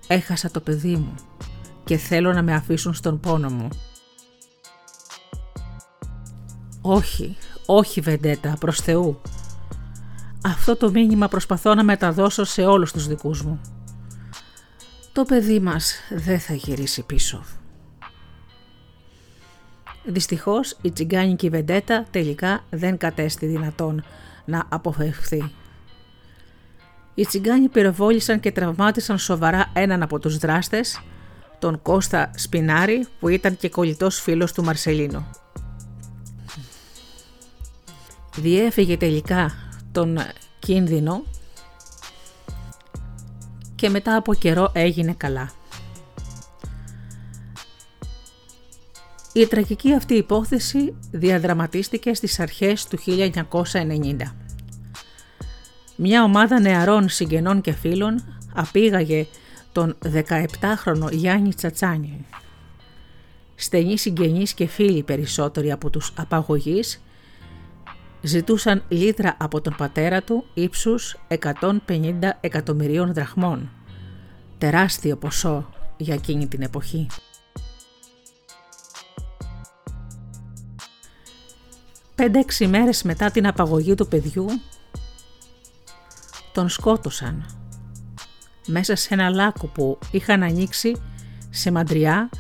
[0.07, 1.15] Έχασα το παιδί μου
[1.85, 3.69] και θέλω να με αφήσουν στον πόνο μου.
[6.81, 7.37] Όχι,
[7.67, 9.21] όχι Βεντέτα, προς Θεού.
[10.45, 13.61] Αυτό το μήνυμα προσπαθώ να μεταδώσω σε όλους τους δικούς μου.
[15.13, 17.45] Το παιδί μας δεν θα γυρίσει πίσω.
[20.05, 24.05] Δυστυχώς η τσιγκάνικη βεντέτα τελικά δεν κατέστη δυνατόν
[24.45, 25.53] να αποφευχθεί.
[27.15, 31.01] Οι τσιγκάνοι πυροβόλησαν και τραυμάτισαν σοβαρά έναν από τους δράστες,
[31.59, 35.27] τον Κώστα Σπινάρη που ήταν και κολλητός φίλος του Μαρσελίνο.
[38.37, 40.19] Διέφυγε τελικά τον
[40.59, 41.23] κίνδυνο
[43.75, 45.51] και μετά από καιρό έγινε καλά.
[49.33, 52.99] Η τραγική αυτή υπόθεση διαδραματίστηκε στις αρχές του
[53.73, 54.17] 1990.
[55.97, 59.27] Μια ομάδα νεαρών συγγενών και φίλων απήγαγε
[59.73, 62.27] τον 17χρονο Γιάννη Τσατσάνη.
[63.55, 67.03] Στενοί συγγενείς και φίλοι περισσότεροι από τους απαγωγείς
[68.21, 71.79] ζητούσαν λίτρα από τον πατέρα του ύψους 150
[72.41, 73.71] εκατομμυρίων δραχμών.
[74.59, 77.07] Τεράστιο ποσό για εκείνη την εποχή.
[82.15, 84.47] Πέντε-έξι μέρες μετά την απαγωγή του παιδιού,
[86.53, 87.47] τον σκότωσαν
[88.67, 91.01] μέσα σε ένα λάκκο που είχαν ανοίξει
[91.51, 92.31] σε μαντριά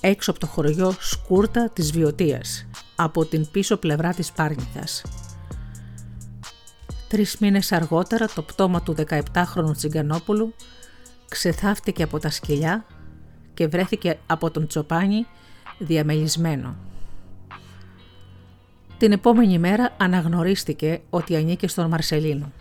[0.00, 2.66] έξω από το χωριό Σκούρτα της Βιωτίας,
[2.96, 5.02] από την πίσω πλευρά της Πάρνηθας.
[7.08, 10.54] Τρεις μήνες αργότερα το πτώμα του 17χρονου Τσιγκανόπουλου
[11.28, 12.84] ξεθάφτηκε από τα σκυλιά
[13.54, 15.26] και βρέθηκε από τον Τσοπάνη
[15.78, 16.76] διαμελισμένο.
[18.98, 22.52] Την επόμενη μέρα αναγνωρίστηκε ότι ανήκε στον Μαρσελίνο.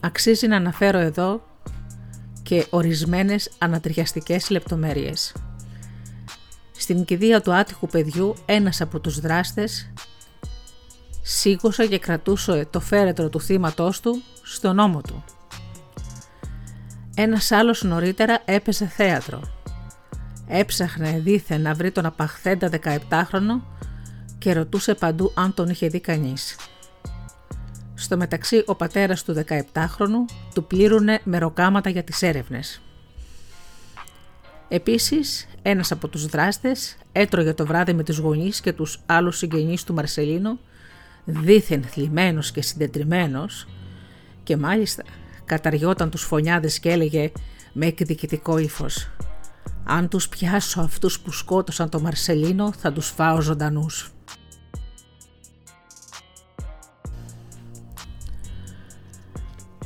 [0.00, 1.42] Αξίζει να αναφέρω εδώ
[2.42, 5.34] και ορισμένες ανατριχιαστικές λεπτομέρειες.
[6.76, 9.90] Στην κηδεία του άτυχου παιδιού ένας από τους δράστες
[11.28, 15.24] σήκωσε και κρατούσε το φέρετρο του θύματός του στον ώμο του.
[17.16, 19.40] Ένας άλλος νωρίτερα έπαιζε θέατρο.
[20.48, 23.62] Έψαχνε δίθεν να βρει τον απαχθέντα 17χρονο
[24.38, 26.56] και ρωτούσε παντού αν τον είχε δει κανείς.
[27.94, 32.80] Στο μεταξύ ο πατέρας του 17χρονου του πλήρουνε μεροκάματα για τις έρευνες.
[34.68, 39.84] Επίσης, ένας από τους δράστες έτρωγε το βράδυ με τους γονείς και τους άλλους συγγενείς
[39.84, 40.58] του Μαρσελίνου,
[41.26, 43.66] δίθεν θλιμμένος και συντετριμένος
[44.42, 45.02] και μάλιστα
[45.44, 47.32] καταριόταν τους φωνιάδες και έλεγε
[47.72, 49.10] με εκδικητικό ύφος.
[49.84, 54.10] «Αν τους πιάσω αυτούς που σκότωσαν το Μαρσελίνο θα τους φάω ζωντανούς».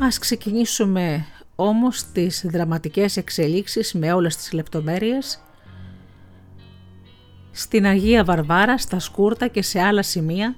[0.02, 1.24] Ας ξεκινήσουμε
[1.54, 5.40] όμως τις δραματικές εξελίξεις με όλες τις λεπτομέρειες
[7.50, 10.54] στην Αγία Βαρβάρα, στα Σκούρτα και σε άλλα σημεία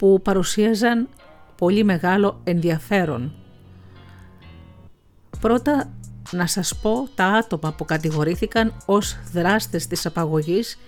[0.00, 1.08] που παρουσίαζαν
[1.56, 3.34] πολύ μεγάλο ενδιαφέρον.
[5.40, 5.92] Πρώτα
[6.30, 10.78] να σας πω τα άτομα που κατηγορήθηκαν ως δράστες της απαγωγής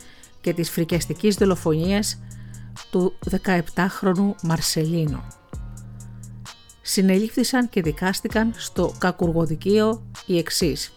[0.41, 2.19] και της φρικιαστικής δολοφονίας
[2.91, 5.25] του 17χρονου Μαρσελίνο
[6.83, 10.93] συνελήφθησαν και δικάστηκαν στο κακουργοδικείο οι εξής.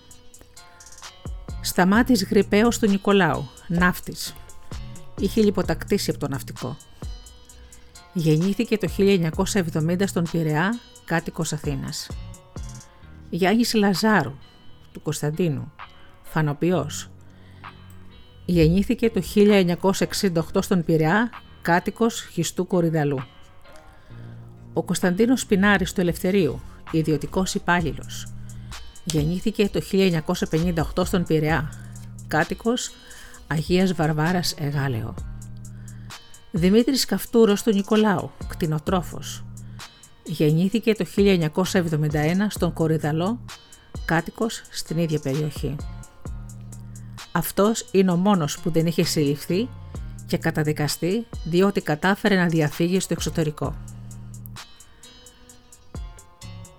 [1.61, 4.35] Σταμάτης Γρυπαίος του Νικολάου, ναύτης.
[5.19, 6.77] Είχε λιποτακτήσει από το ναυτικό.
[8.17, 12.09] Γεννήθηκε το 1970 στον Πειραιά, κάτοικος Αθήνας.
[13.29, 14.33] Γιάννης Λαζάρου,
[14.91, 15.71] του Κωνσταντίνου,
[16.23, 17.09] φανοποιός.
[18.45, 21.29] Γεννήθηκε το 1968 στον Πειραιά,
[21.61, 23.19] κάτοικος Χιστού Κορυδαλού.
[24.73, 26.61] Ο Κωνσταντίνος Σπινάρης του Ελευθερίου,
[26.91, 28.27] ιδιωτικός υπάλληλος.
[29.03, 31.71] Γεννήθηκε το 1958 στον Πειραιά,
[32.27, 32.91] κάτοικος
[33.47, 35.34] Αγίας Βαρβάρας Εγάλεο.
[36.57, 39.43] Δημήτρης Καυτούρος του Νικολάου, κτηνοτρόφος.
[40.23, 43.39] Γεννήθηκε το 1971 στον Κορυδαλό,
[44.05, 45.75] κάτοικος στην ίδια περιοχή.
[47.31, 49.69] Αυτός είναι ο μόνος που δεν είχε συλληφθεί
[50.27, 53.75] και καταδικαστεί διότι κατάφερε να διαφύγει στο εξωτερικό.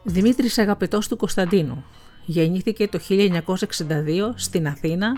[0.03, 1.85] Δημήτρης αγαπητός του Κωνσταντίνου.
[2.25, 5.13] Γεννήθηκε το 1962 στην Αθήνα,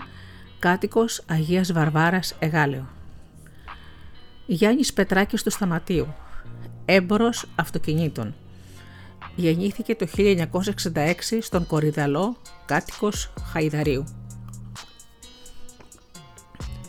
[0.59, 2.97] κάτοικος Αγίας Βαρβάρας Εγάλεο.
[4.51, 6.13] Γιάννης Πετράκης του Σταματίου.
[6.85, 8.35] Έμπορος αυτοκινήτων.
[9.35, 14.03] Γεννήθηκε το 1966 στον Κορυδαλό, κάτοικος Χαϊδαρίου.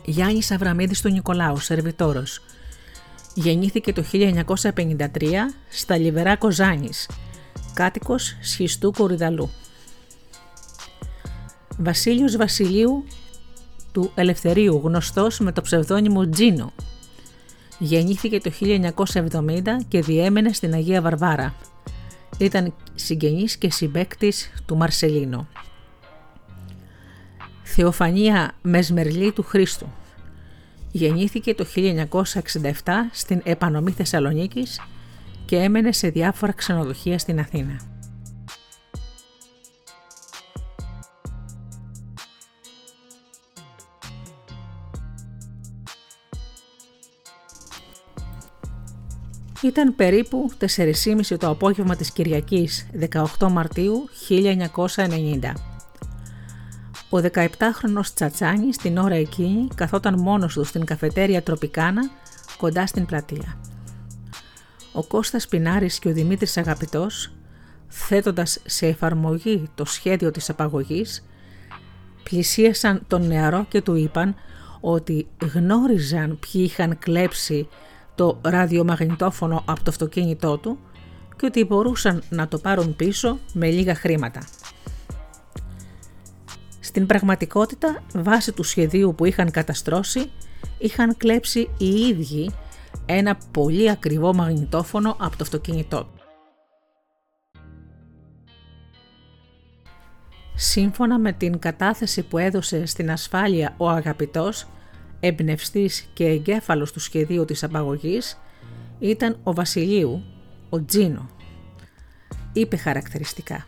[0.05, 2.41] Γιάννης Αβραμίδης του Νικολάου, σερβιτόρος.
[3.35, 7.11] Γεννήθηκε το 1953 στα Λιβερά Κοζάνης,
[7.75, 9.51] κάτοικος σχιστού Κορυδαλού.
[11.79, 13.05] Βασίλειος Βασιλείου
[13.93, 16.73] του Ελευθερίου, γνωστός με το ψευδόνυμο Τζίνο.
[17.83, 21.55] Γεννήθηκε το 1970 και διέμενε στην Αγία Βαρβάρα.
[22.39, 25.49] Ήταν συγγενής και συμπέκτης του Μαρσελίνο.
[27.63, 29.87] Θεοφανία Μεσμερλή του Χρήστου.
[30.93, 32.73] Γεννήθηκε το 1967
[33.13, 34.81] στην επανομή Θεσσαλονίκης
[35.47, 37.90] και έμενε σε διάφορα ξενοδοχεία στην Αθήνα.
[49.63, 52.87] Ήταν περίπου 4.30 το απόγευμα της Κυριακής
[53.39, 55.53] 18 Μαρτίου 1990.
[57.11, 62.11] Ο 17χρονος Τσατσάνης την ώρα εκείνη καθόταν μόνος του στην καφετέρια Τροπικάνα
[62.59, 63.61] κοντά στην πλατεία
[64.93, 67.33] ο Κώστας Πινάρης και ο Δημήτρης Αγαπητός,
[67.89, 71.27] θέτοντας σε εφαρμογή το σχέδιο της απαγωγής,
[72.23, 74.35] πλησίασαν τον νεαρό και του είπαν
[74.81, 77.69] ότι γνώριζαν ποιοι είχαν κλέψει
[78.21, 80.79] το ραδιομαγνητόφωνο από το αυτοκίνητό του
[81.37, 84.43] και ότι μπορούσαν να το πάρουν πίσω με λίγα χρήματα.
[86.81, 90.31] Στην πραγματικότητα, βάσει του σχεδίου που είχαν καταστρώσει,
[90.79, 92.51] είχαν κλέψει οι ίδιοι
[93.07, 96.21] ένα πολύ ακριβό μαγνητόφωνο από το αυτοκίνητό του.
[100.55, 104.67] Σύμφωνα με την κατάθεση που έδωσε στην ασφάλεια ο αγαπητός,
[105.21, 108.39] εμπνευστής και εγκέφαλος του σχεδίου της απαγωγής,
[108.99, 110.23] ήταν ο Βασιλείου,
[110.69, 111.29] ο Τζίνο.
[112.53, 113.67] Είπε χαρακτηριστικά.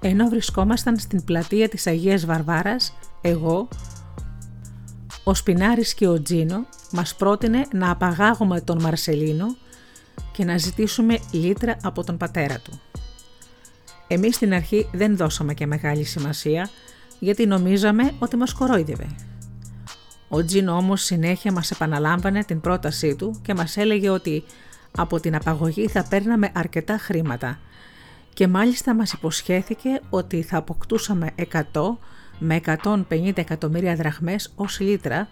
[0.00, 3.68] Ενώ βρισκόμασταν στην πλατεία της Αγίας Βαρβάρας, εγώ,
[5.24, 9.56] ο Σπινάρης και ο Τζίνο μας πρότεινε να απαγάγουμε τον Μαρσελίνο
[10.32, 12.80] και να ζητήσουμε λίτρα από τον πατέρα του.
[14.06, 16.68] Εμείς στην αρχή δεν δώσαμε και μεγάλη σημασία
[17.18, 19.06] γιατί νομίζαμε ότι μας κορόιδευε.
[20.28, 24.44] Ο Τζίνο όμως συνέχεια μας επαναλάμβανε την πρότασή του και μας έλεγε ότι
[24.96, 27.58] από την απαγωγή θα παίρναμε αρκετά χρήματα
[28.38, 31.62] και μάλιστα μας υποσχέθηκε ότι θα αποκτούσαμε 100
[32.38, 35.28] με 150 εκατομμύρια δραχμές ως λίτρα,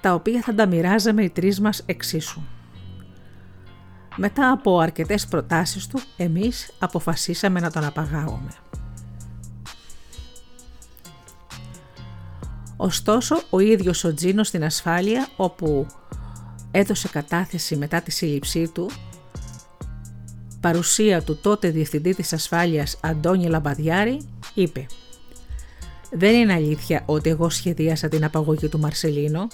[0.00, 2.40] τα οποία θα τα μοιράζαμε οι τρεις μας εξίσου.
[4.16, 8.50] Μετά από αρκετές προτάσεις του, εμείς αποφασίσαμε να τον απαγάγουμε.
[12.76, 15.86] Ωστόσο, ο ίδιος ο Τζίνος στην ασφάλεια, όπου
[16.70, 18.90] έδωσε κατάθεση μετά τη σύλληψή του,
[20.60, 24.86] παρουσία του τότε Διευθυντή της Ασφάλειας Αντώνη Λαμπαδιάρη, είπε
[26.10, 29.46] «Δεν είναι αλήθεια ότι εγώ σχεδίασα την απαγωγή του Μαρσελίνο.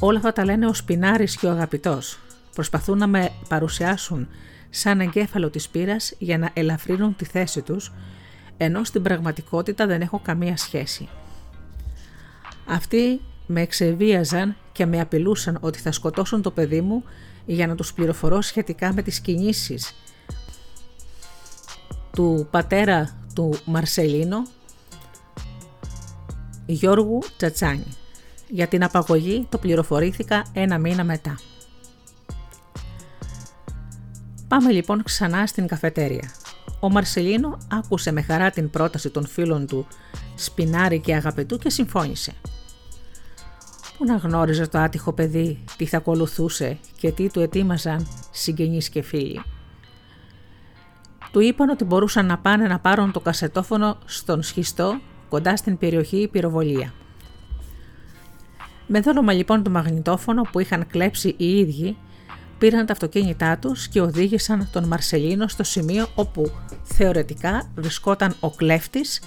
[0.00, 2.18] Όλα αυτά τα λένε ο Σπινάρης και ο Αγαπητός.
[2.54, 4.28] Προσπαθούν να με παρουσιάσουν
[4.70, 7.92] σαν εγκέφαλο της πύρας για να ελαφρύνουν τη θέση τους,
[8.56, 11.08] ενώ στην πραγματικότητα δεν έχω καμία σχέση.
[12.70, 17.04] Αυτοί με εξεβίαζαν και με απειλούσαν ότι θα σκοτώσουν το παιδί μου
[17.46, 19.94] για να τους πληροφορώ σχετικά με τις κινήσεις
[22.12, 24.42] του πατέρα του Μαρσελίνο,
[26.66, 27.96] Γιώργου Τσατσάνη.
[28.48, 31.38] Για την απαγωγή το πληροφορήθηκα ένα μήνα μετά.
[34.48, 36.30] Πάμε λοιπόν ξανά στην καφετέρια.
[36.80, 39.86] Ο Μαρσελίνο άκουσε με χαρά την πρόταση των φίλων του
[40.34, 42.32] Σπινάρη και Αγαπητού και συμφώνησε.
[43.98, 49.02] Πού να γνώριζε το άτυχο παιδί τι θα ακολουθούσε και τι του ετοίμαζαν συγγενείς και
[49.02, 49.42] φίλοι.
[51.32, 56.28] Του είπαν ότι μπορούσαν να πάνε να πάρουν το κασετόφωνο στον σχιστό κοντά στην περιοχή
[56.32, 56.92] πυροβολία.
[58.86, 61.96] Με δόλωμα λοιπόν το μαγνητόφωνο που είχαν κλέψει οι ίδιοι,
[62.58, 66.50] πήραν τα αυτοκίνητά τους και οδήγησαν τον Μαρσελίνο στο σημείο όπου
[66.82, 69.22] θεωρητικά βρισκόταν ο κλέφτης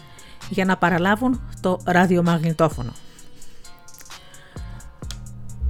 [0.49, 2.91] για να παραλάβουν το ραδιομαγνητόφωνο.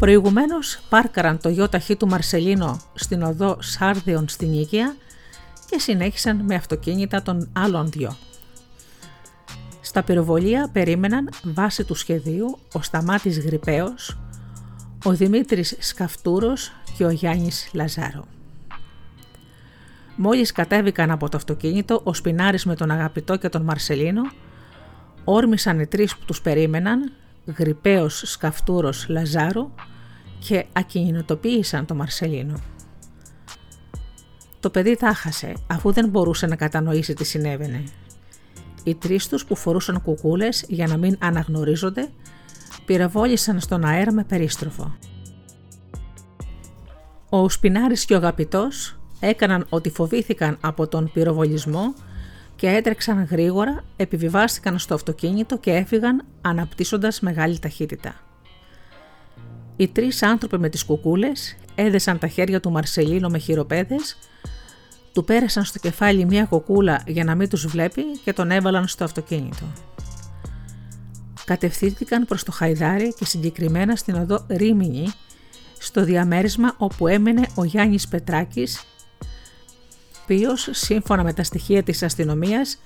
[0.02, 4.96] Προηγουμένως πάρκαραν το γιο ταχύ του Μαρσελίνο στην οδό Σάρδιον στην Ήγια
[5.70, 8.16] και συνέχισαν με αυτοκίνητα των άλλων δυο.
[9.82, 14.18] Στα πυροβολία περίμεναν βάσει του σχεδίου ο Σταμάτης Γρυπαίος,
[15.06, 18.26] ο Δημήτρης Σκαφτούρος και ο Γιάννης Λαζάρο.
[20.16, 24.22] Μόλις κατέβηκαν από το αυτοκίνητο, ο Σπινάρης με τον Αγαπητό και τον Μαρσελίνο,
[25.24, 27.12] όρμησαν οι τρεις που τους περίμεναν,
[27.58, 29.72] Γρυπαίος, Σκαφτούρος, Λαζάρο
[30.48, 32.60] και ακινητοποίησαν τον Μαρσελίνο.
[34.60, 37.84] Το παιδί τα χάσε αφού δεν μπορούσε να κατανοήσει τι συνέβαινε.
[38.84, 42.10] Οι τρεις τους που φορούσαν κουκούλες για να μην αναγνωρίζονται
[42.86, 44.96] πυροβόλησαν στον αέρα με περίστροφο.
[47.30, 51.94] Ο Σπινάρης και ο Αγαπητός έκαναν ότι φοβήθηκαν από τον πυροβολισμό
[52.56, 58.31] και έτρεξαν γρήγορα, επιβιβάστηκαν στο αυτοκίνητο και έφυγαν αναπτύσσοντας μεγάλη ταχύτητα.
[59.82, 64.18] Οι τρεις άνθρωποι με τις κουκούλες έδεσαν τα χέρια του Μαρσελίνο με χειροπέδες
[65.14, 69.04] του πέρασαν στο κεφάλι μια κοκούλα για να μην τους βλέπει και τον έβαλαν στο
[69.04, 69.66] αυτοκίνητο.
[71.46, 75.08] Κατευθύνθηκαν προς το Χαϊδάρι και συγκεκριμένα στην οδό Ρήμινη,
[75.80, 78.84] στο διαμέρισμα όπου έμενε ο Γιάννης Πετράκης,
[80.22, 82.78] οποίος σύμφωνα με τα στοιχεία της αστυνομίας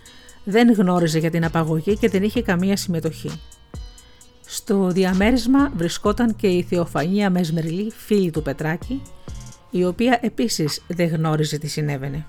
[0.44, 3.32] δεν γνώριζε για την απαγωγή και δεν είχε καμία συμμετοχή.
[4.48, 9.02] Στο διαμέρισμα βρισκόταν και η Θεοφανία Μεσμερλή, φίλη του Πετράκη,
[9.70, 12.26] η οποία επίσης δεν γνώριζε τι συνέβαινε.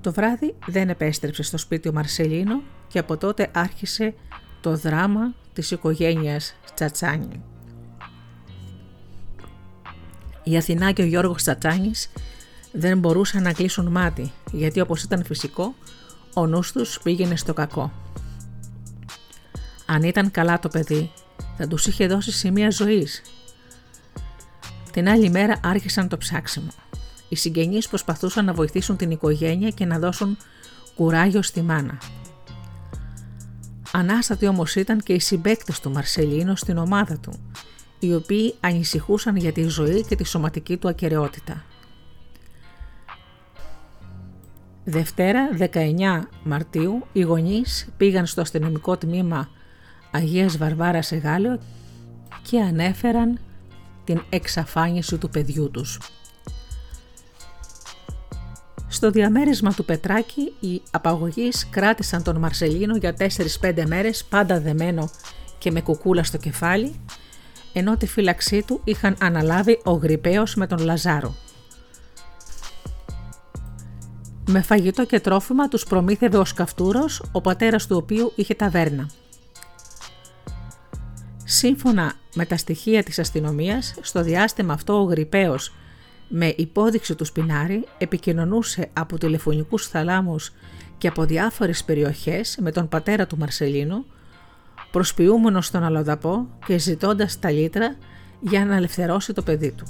[0.00, 4.14] Το βράδυ δεν επέστρεψε στο σπίτι ο Μαρσελίνο και από τότε άρχισε
[4.60, 7.42] το δράμα της οικογένειας Τσατσάνη.
[10.44, 12.10] Η Αθηνά και ο Γιώργος Τσατσάνης
[12.72, 15.74] δεν μπορούσαν να κλείσουν μάτι γιατί όπως ήταν φυσικό
[16.34, 17.92] ο νους τους πήγαινε στο κακό.
[19.92, 21.10] Αν ήταν καλά το παιδί
[21.56, 23.22] θα τους είχε δώσει σημεία ζωής
[24.92, 26.70] την άλλη μέρα άρχισαν το ψάξιμο.
[27.28, 30.36] Οι συγγενείς προσπαθούσαν να βοηθήσουν την οικογένεια και να δώσουν
[30.94, 31.98] κουράγιο στη μάνα.
[33.92, 37.32] Ανάστατοι όμως ήταν και οι συμπέκτες του Μαρσελίνο στην ομάδα του,
[37.98, 41.64] οι οποίοι ανησυχούσαν για τη ζωή και τη σωματική του ακαιρεότητα.
[44.84, 49.48] Δευτέρα 19 Μαρτίου οι γονείς πήγαν στο αστυνομικό τμήμα
[50.12, 51.58] Αγίας Βαρβάρας Εγάλεο
[52.42, 53.38] και ανέφεραν
[54.04, 55.98] την εξαφάνιση του παιδιού τους.
[58.88, 63.16] Στο διαμέρισμα του Πετράκη οι απαγωγείς κράτησαν τον Μαρσελίνο για
[63.60, 65.10] 4-5 μέρες πάντα δεμένο
[65.58, 67.00] και με κουκούλα στο κεφάλι,
[67.72, 71.34] ενώ τη φύλαξή του είχαν αναλάβει ο Γρυπαίος με τον Λαζάρο.
[74.46, 79.08] Με φαγητό και τρόφιμα τους προμήθευε ο Σκαφτούρος, ο πατέρας του οποίου είχε ταβέρνα.
[81.54, 85.74] Σύμφωνα με τα στοιχεία της αστυνομίας, στο διάστημα αυτό ο Γρυπαίος
[86.28, 90.52] με υπόδειξη του Σπινάρη επικοινωνούσε από τηλεφωνικούς θαλάμους
[90.98, 94.04] και από διάφορες περιοχές με τον πατέρα του Μαρσελίνου,
[94.90, 97.96] προσποιούμενος στον αλλοδαπό και ζητώντας τα λίτρα
[98.40, 99.86] για να ελευθερώσει το παιδί του.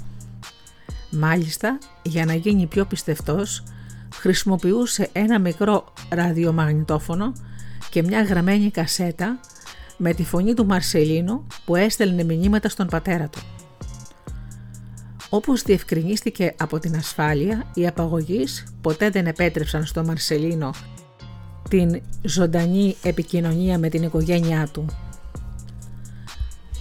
[1.11, 3.63] Μάλιστα, για να γίνει πιο πιστευτός,
[4.13, 7.33] χρησιμοποιούσε ένα μικρό ραδιομαγνητόφωνο
[7.89, 9.39] και μια γραμμένη κασέτα
[10.05, 13.39] με τη φωνή του Μαρσελίνου που έστελνε μηνύματα στον πατέρα του.
[15.29, 20.73] Όπως διευκρινίστηκε από την ασφάλεια, οι απαγωγείς ποτέ δεν επέτρεψαν στο Μαρσελίνο
[21.69, 24.85] την ζωντανή επικοινωνία με την οικογένειά του.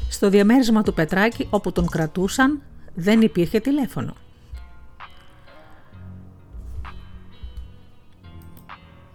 [0.09, 2.63] Στο διαμέρισμα του Πετράκη όπου τον κρατούσαν
[2.95, 4.15] δεν υπήρχε τηλέφωνο.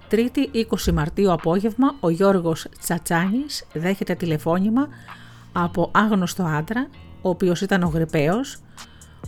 [0.09, 4.87] Τρίτη 20 Μαρτίου απόγευμα ο Γιώργος Τσατσάνης δέχεται τηλεφώνημα
[5.51, 6.87] από άγνωστο άντρα,
[7.21, 8.57] ο οποίος ήταν ο Γρυπαίος,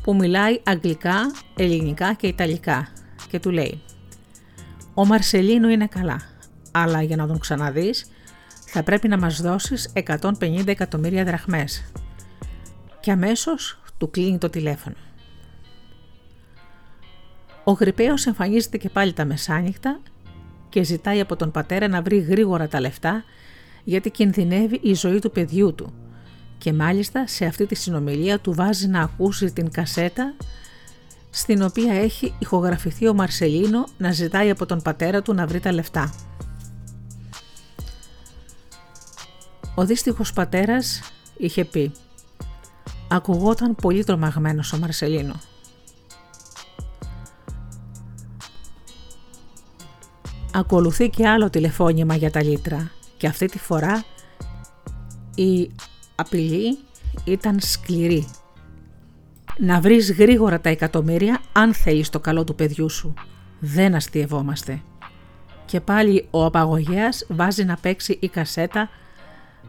[0.04, 2.88] που μιλάει αγγλικά, ελληνικά και ιταλικά
[3.30, 3.82] και του λέει
[4.94, 6.22] «Ο Μαρσελίνο είναι καλά,
[6.72, 8.10] αλλά για να τον ξαναδείς
[8.66, 11.92] θα πρέπει να μας δώσεις 150 εκατομμύρια δραχμές».
[13.00, 14.96] Και αμέσως του κλείνει το τηλέφωνο.
[17.64, 20.00] Ο Γρυπαίος εμφανίζεται και πάλι τα μεσάνυχτα
[20.70, 23.24] και ζητάει από τον πατέρα να βρει γρήγορα τα λεφτά
[23.84, 25.94] γιατί κινδυνεύει η ζωή του παιδιού του
[26.58, 30.34] και μάλιστα σε αυτή τη συνομιλία του βάζει να ακούσει την κασέτα
[31.30, 35.72] στην οποία έχει ηχογραφηθεί ο Μαρσελίνο να ζητάει από τον πατέρα του να βρει τα
[35.72, 36.14] λεφτά.
[39.76, 41.02] Ο δύστιχος πατέρας
[41.38, 41.92] είχε πει
[43.08, 45.34] «Ακουγόταν πολύ τρομαγμένος ο Μαρσελίνο.
[50.54, 54.04] Ακολουθεί και άλλο τηλεφώνημα για τα λίτρα και αυτή τη φορά
[55.36, 55.70] η
[56.16, 56.78] απειλή
[57.24, 58.28] ήταν σκληρή.
[59.58, 63.14] Να βρεις γρήγορα τα εκατομμύρια αν θέλεις το καλό του παιδιού σου.
[63.60, 64.82] Δεν αστειευόμαστε.
[65.66, 68.90] Και πάλι ο απαγωγέας βάζει να παίξει η κασέτα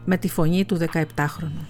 [0.05, 1.65] με τη φωνή του 17χρονου.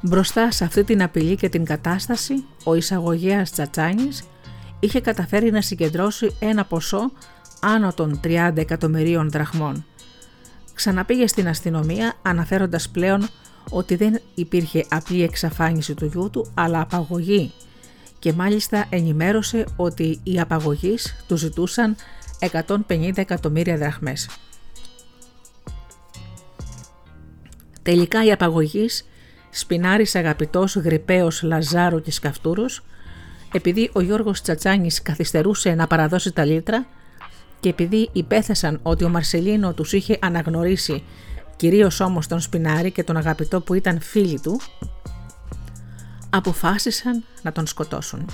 [0.00, 2.34] Μπροστά σε αυτή την απειλή και την κατάσταση,
[2.64, 4.24] ο εισαγωγέας Τσατσάνης
[4.80, 7.10] είχε καταφέρει να συγκεντρώσει ένα ποσό
[7.60, 9.84] άνω των 30 εκατομμυρίων δραχμών.
[10.74, 13.28] Ξαναπήγε στην αστυνομία αναφέροντας πλέον
[13.70, 17.52] ότι δεν υπήρχε απλή εξαφάνιση του γιού του αλλά απαγωγή
[18.18, 21.96] και μάλιστα ενημέρωσε ότι οι απαγωγείς του ζητούσαν
[22.40, 24.28] 150 εκατομμύρια δραχμές.
[27.82, 29.08] Τελικά οι απαγωγείς,
[29.50, 32.82] Σπινάρης Αγαπητός, Γρυπαίος, Λαζάρου και Σκαφτούρος
[33.52, 36.86] επειδή ο Γιώργος Τσατσάνης καθυστερούσε να παραδώσει τα λίτρα
[37.60, 41.02] και επειδή υπέθεσαν ότι ο Μαρσελίνο τους είχε αναγνωρίσει
[41.56, 44.60] κυρίως όμως τον Σπινάρη και τον αγαπητό που ήταν φίλοι του,
[46.30, 48.30] αποφάσισαν να τον σκοτώσουν.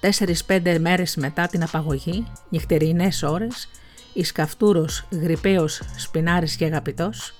[0.00, 3.68] Τέσσερις-πέντε μέρες μετά την απαγωγή, νυχτερινές ώρες,
[4.12, 7.34] η Σκαφτούρος, Γρυπαίος, Σπινάρης και Αγαπητός,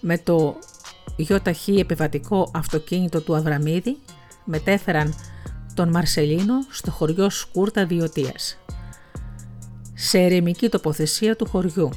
[0.00, 0.58] με το
[1.16, 3.96] γιοταχή επιβατικό αυτοκίνητο του Αβραμίδη,
[4.46, 5.14] μετέφεραν
[5.74, 8.58] τον Μαρσελίνο στο χωριό Σκούρτα Διωτίας.
[9.94, 11.90] Σε ερημική τοποθεσία του χωριού.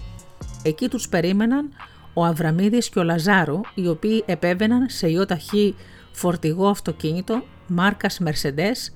[0.63, 1.69] Εκεί τους περίμεναν
[2.13, 5.75] ο Αβραμίδης και ο Λαζάρου, οι οποίοι επέβαιναν σε ιοταχή
[6.11, 8.93] φορτηγό αυτοκίνητο μάρκας Mercedes,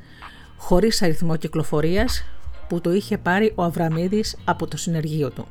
[0.58, 2.24] χωρίς αριθμό κυκλοφορίας,
[2.68, 5.48] που το είχε πάρει ο Αβραμίδης από το συνεργείο του.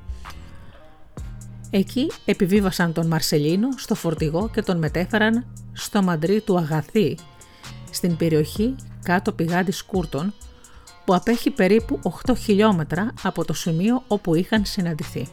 [1.71, 7.17] Εκεί επιβίβασαν τον Μαρσελίνο στο φορτηγό και τον μετέφεραν στο μαντρί του Αγαθή,
[7.93, 10.35] στην περιοχή κάτω πηγάδις Σκούρτων
[11.05, 15.29] που απέχει περίπου 8 χιλιόμετρα από το σημείο όπου είχαν συναντηθεί.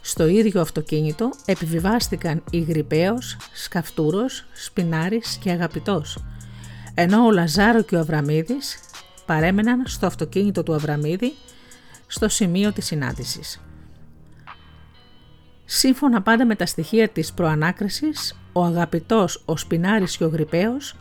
[0.00, 6.18] Στο ίδιο αυτοκίνητο επιβιβάστηκαν η Γρυπαίος, Σκαφτούρος, Σπινάρης και Αγαπητός,
[6.94, 8.78] ενώ ο Λαζάρο και ο Αβραμίδης
[9.26, 11.34] παρέμεναν στο αυτοκίνητο του Αβραμίδη
[12.06, 13.60] στο σημείο της συνάντησης.
[15.68, 20.96] Σύμφωνα πάντα με τα στοιχεία της προανάκρισης, ο αγαπητός ο Σπινάρης και ο Γρυπαίος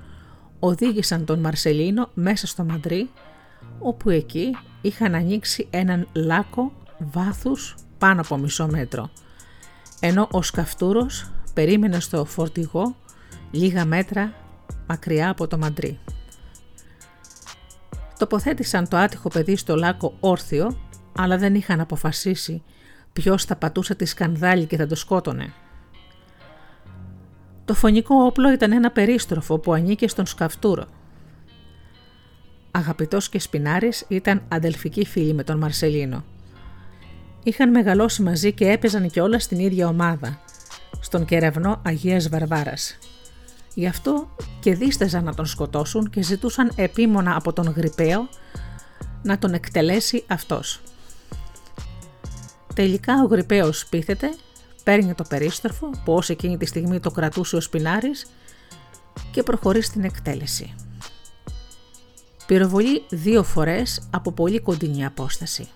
[0.59, 3.09] οδήγησαν τον Μαρσελίνο μέσα στο Μαντρί,
[3.79, 9.09] όπου εκεί είχαν ανοίξει έναν λάκο βάθους πάνω από μισό μέτρο.
[9.99, 12.95] ενώ ο Σκαφτούρος περίμενε στο φορτηγό
[13.51, 14.33] λίγα μέτρα
[14.87, 15.99] μακριά από το μαντρί.
[18.17, 20.77] Τοποθέτησαν το άτυχο παιδί στο λάκκο όρθιο,
[21.17, 22.63] αλλά δεν είχαν αποφασίσει
[23.15, 25.53] ποιος θα πατούσε τη σκανδάλη και θα το σκότωνε.
[27.65, 30.85] Το φωνικό όπλο ήταν ένα περίστροφο που ανήκε στον Σκαφτούρο.
[32.71, 36.23] Αγαπητός και Σπινάρης ήταν αδελφικοί φίλοι με τον Μαρσελίνο.
[37.43, 40.39] Είχαν μεγαλώσει μαζί και έπαιζαν και όλα στην ίδια ομάδα,
[40.99, 42.97] στον κεραυνό Αγίας Βαρβάρας.
[43.73, 48.29] Γι' αυτό και δίσταζαν να τον σκοτώσουν και ζητούσαν επίμονα από τον Γρυπαίο
[49.23, 50.81] να τον εκτελέσει αυτός.
[52.75, 54.35] Τελικά ο Γρυπαίος πείθεται,
[54.83, 58.25] παίρνει το περίστροφο που ως εκείνη τη στιγμή το κρατούσε ο Σπινάρης
[59.31, 60.73] και προχωρεί στην εκτέλεση.
[62.45, 65.67] Πυροβολεί δύο φορές από πολύ κοντινή απόσταση.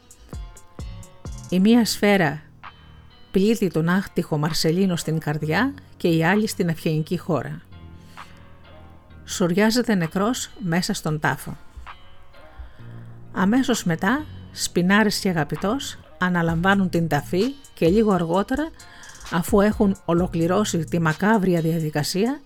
[1.49, 2.41] Η μία σφαίρα
[3.31, 7.61] πλήττει τον άχτυχο Μαρσελίνο στην καρδιά και η άλλη στην αυγενική χώρα.
[9.25, 11.57] Σουριάζεται νεκρός μέσα στον τάφο.
[13.31, 17.43] Αμέσως μετά, Σπινάρης και Αγαπητός αναλαμβάνουν την ταφή
[17.73, 18.69] και λίγο αργότερα,
[19.31, 22.39] αφού έχουν ολοκληρώσει τη μακάβρια διαδικασία,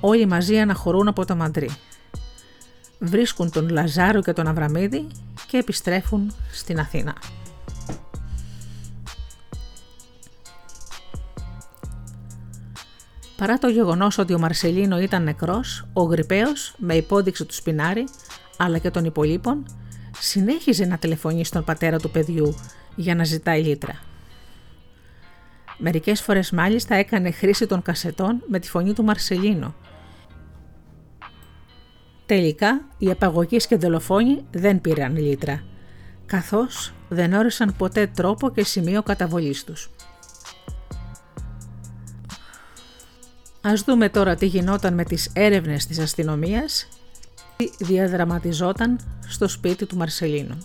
[0.00, 1.70] όλοι μαζί αναχωρούν από το μαντρί.
[2.98, 5.06] Βρίσκουν τον Λαζάρο και τον Αβραμίδη
[5.46, 7.14] και επιστρέφουν στην Αθήνα.
[13.36, 18.04] Παρά το γεγονός ότι ο Μαρσελίνο ήταν νεκρός, ο Γρυπαίος, με υπόδειξη του Σπινάρη,
[18.56, 19.66] αλλά και των υπολείπων,
[20.20, 22.54] συνέχιζε να τηλεφωνεί στον πατέρα του παιδιού
[22.98, 24.00] για να ζητάει λίτρα.
[25.78, 29.74] Μερικές φορές μάλιστα έκανε χρήση των κασετών με τη φωνή του Μαρσελίνο.
[32.26, 35.62] Τελικά, οι απαγωγείς και δολοφόνοι δεν πήραν λίτρα,
[36.26, 39.90] καθώς δεν όρισαν ποτέ τρόπο και σημείο καταβολής τους.
[43.60, 46.88] Ας δούμε τώρα τι γινόταν με τις έρευνες της αστυνομίας
[47.56, 48.98] τι διαδραματιζόταν
[49.28, 50.58] στο σπίτι του Μαρσελίνου.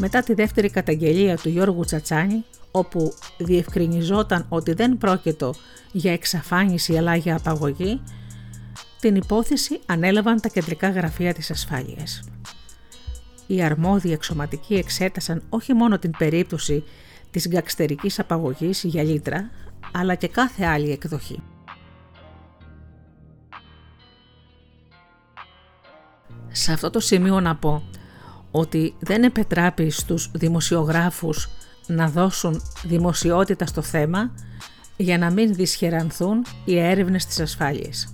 [0.00, 5.54] Μετά τη δεύτερη καταγγελία του Γιώργου Τσατσάνη, όπου διευκρινιζόταν ότι δεν πρόκειτο
[5.92, 8.02] για εξαφάνιση αλλά για απαγωγή,
[9.00, 12.22] την υπόθεση ανέλαβαν τα κεντρικά γραφεία της ασφάλειας.
[13.46, 16.84] Οι αρμόδιοι εξωματικοί εξέτασαν όχι μόνο την περίπτωση
[17.30, 19.50] της γκαξτερικής απαγωγής για λίτρα,
[19.92, 21.42] αλλά και κάθε άλλη εκδοχή.
[26.48, 27.82] Σε αυτό το σημείο να πω
[28.50, 31.48] ότι δεν επετράπει στους δημοσιογράφους
[31.86, 34.34] να δώσουν δημοσιότητα στο θέμα
[34.96, 38.10] για να μην δυσχερανθούν οι έρευνες της ασφάλειας.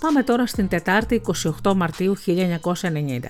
[0.00, 1.22] Πάμε τώρα στην Τετάρτη
[1.62, 3.20] 28 Μαρτίου 1990.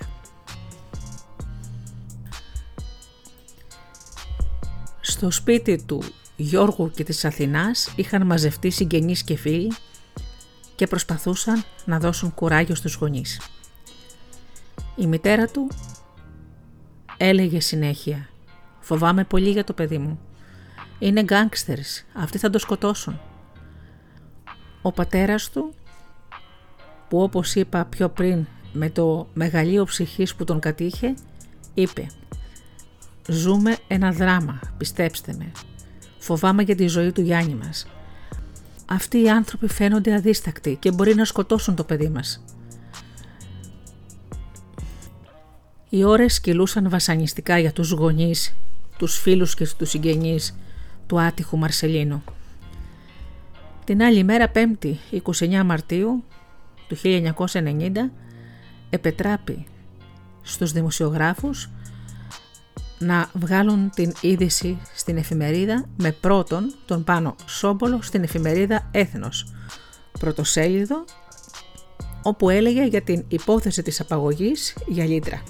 [5.01, 6.03] Στο σπίτι του
[6.37, 9.73] Γιώργου και της Αθηνάς είχαν μαζευτεί συγγενείς και φίλοι
[10.75, 13.41] και προσπαθούσαν να δώσουν κουράγιο στους γονείς.
[14.97, 15.69] Η μητέρα του
[17.17, 18.29] έλεγε συνέχεια
[18.81, 20.21] «Φοβάμαι πολύ για το παιδί μου.
[20.99, 23.21] Είναι γκάνγκστερς, αυτοί θα το σκοτώσουν».
[24.83, 25.75] Ο πατέρας του,
[27.09, 31.15] που όπως είπα πιο πριν με το μεγαλείο ψυχής που τον κατήχε,
[31.75, 32.07] είπε
[33.29, 35.53] «Ζούμε ένα δράμα, πιστέψτε με.
[36.19, 37.87] Φοβάμαι για τη ζωή του Γιάννη μας.
[38.87, 42.45] Αυτοί οι άνθρωποι φαίνονται αδίστακτοι και μπορεί να σκοτώσουν το παιδί μας.
[45.95, 48.55] Οι ώρες κυλούσαν βασανιστικά για τους γονείς,
[48.99, 50.59] τους φίλους και τους συγγενείς
[51.07, 52.23] του άτυχου Μαρσελίνου.
[53.85, 56.25] Την άλλη μέρα, 5η, 29 Μαρτίου
[56.89, 58.11] του 1990,
[58.91, 59.67] επετράπη
[60.43, 61.71] στους δημοσιογράφους
[62.99, 69.53] να βγάλουν την είδηση στην εφημερίδα με πρώτον τον Πάνο Σόμπολο στην εφημερίδα Έθνος,
[70.19, 71.05] πρωτοσέλιδο,
[72.23, 75.43] όπου έλεγε για την υπόθεση της απαγωγής για λίτρα.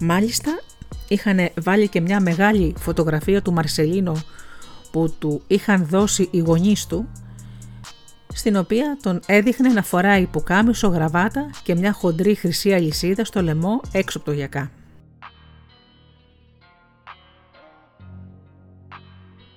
[0.00, 0.60] Μάλιστα
[1.08, 4.16] είχαν βάλει και μια μεγάλη φωτογραφία του Μαρσελίνο
[4.90, 7.08] που του είχαν δώσει οι γονείς του
[8.34, 13.80] στην οποία τον έδειχνε να φοράει πουκάμισο γραβάτα και μια χοντρή χρυσή αλυσίδα στο λαιμό
[13.92, 14.70] έξω από το γιακά.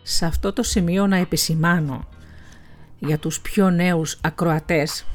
[0.02, 2.08] Σε αυτό το σημείο να επισημάνω
[3.00, 5.06] για τους πιο νέους ακροατές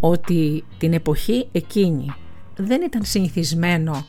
[0.00, 2.14] ότι την εποχή εκείνη
[2.56, 4.06] δεν ήταν συνηθισμένο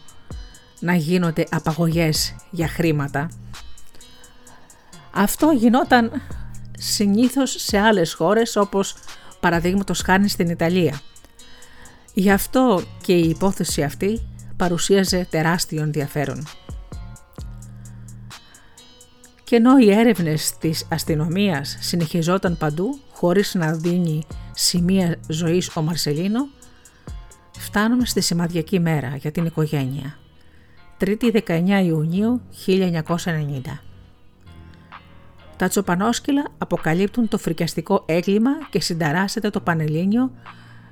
[0.79, 3.29] να γίνονται απαγωγές για χρήματα.
[5.11, 6.11] Αυτό γινόταν
[6.77, 8.95] συνήθως σε άλλες χώρες όπως
[9.39, 11.01] παραδείγματος χάρη στην Ιταλία.
[12.13, 14.21] Γι' αυτό και η υπόθεση αυτή
[14.57, 16.47] παρουσίαζε τεράστιο ενδιαφέρον.
[19.45, 24.23] και ενώ οι έρευνες της αστυνομίας συνεχιζόταν παντού χωρίς να δίνει
[24.53, 26.47] σημεία ζωής ο Μαρσελίνο,
[27.59, 30.17] φτάνουμε στη σημαδιακή μέρα για την οικογένεια.
[30.99, 33.79] 3η 19 Ιουνίου 1990.
[35.57, 40.31] Τα τσοπανόσκυλα αποκαλύπτουν το φρικιαστικό έγκλημα και συνταράσσεται το Πανελλήνιο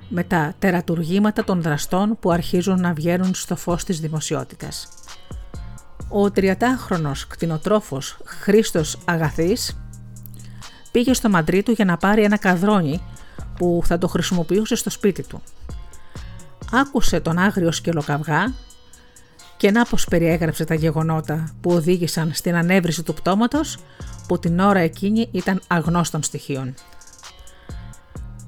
[0.09, 4.87] με τα τερατουργήματα των δραστών που αρχίζουν να βγαίνουν στο φως της δημοσιότητας.
[6.09, 9.77] Ο 30χρονος κτηνοτρόφος Χρήστος Αγαθής
[10.91, 13.01] πήγε στο μαντρί του για να πάρει ένα καδρόνι
[13.57, 15.41] που θα το χρησιμοποιούσε στο σπίτι του.
[16.75, 18.53] Άκουσε τον άγριο σκελοκαυγά
[19.57, 23.77] και να πως περιέγραψε τα γεγονότα που οδήγησαν στην ανέβριση του πτώματος
[24.27, 26.73] που την ώρα εκείνη ήταν αγνώστων στοιχείων.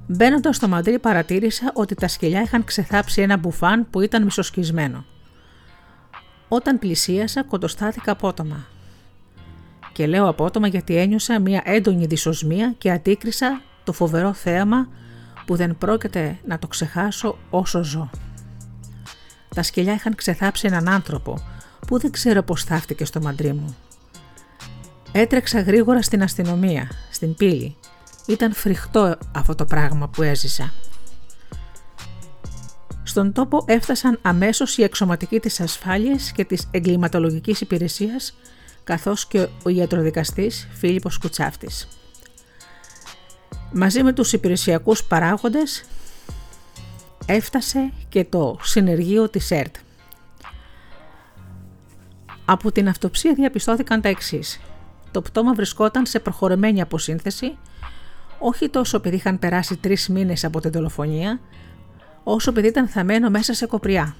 [0.07, 5.05] Μπαίνοντας στο μαντρί παρατήρησα ότι τα σκυλιά είχαν ξεθάψει ένα μπουφάν που ήταν μισοσκισμένο.
[6.47, 8.65] Όταν πλησίασα κοντοστάθηκα απότομα.
[9.91, 14.87] Και λέω απότομα γιατί ένιωσα μια έντονη δυσοσμία και αντίκρισα το φοβερό θέαμα
[15.45, 18.09] που δεν πρόκειται να το ξεχάσω όσο ζω.
[19.55, 21.39] Τα σκυλιά είχαν ξεθάψει έναν άνθρωπο
[21.87, 23.75] που δεν ξέρω πώς θαύτηκε στο μαντρί μου.
[25.11, 27.75] Έτρεξα γρήγορα στην αστυνομία, στην πύλη.
[28.27, 30.73] Ήταν φρικτό αυτό το πράγμα που έζησα.
[33.03, 38.37] Στον τόπο έφτασαν αμέσως οι εξωματικοί της ασφάλειας και της εγκληματολογικής υπηρεσίας
[38.83, 41.87] καθώς και ο ιατροδικαστής Φίλιππος Κουτσάφτης.
[43.77, 45.83] Μαζί με τους υπηρεσιακούς παράγοντες
[47.25, 49.75] έφτασε και το συνεργείο της ΕΡΤ.
[52.45, 54.59] Από την αυτοψία διαπιστώθηκαν τα εξής.
[55.11, 57.57] Το πτώμα βρισκόταν σε προχωρημένη αποσύνθεση,
[58.39, 61.39] όχι τόσο επειδή είχαν περάσει τρεις μήνες από την δολοφονία,
[62.23, 64.15] όσο επειδή ήταν θαμένο μέσα σε κοπριά.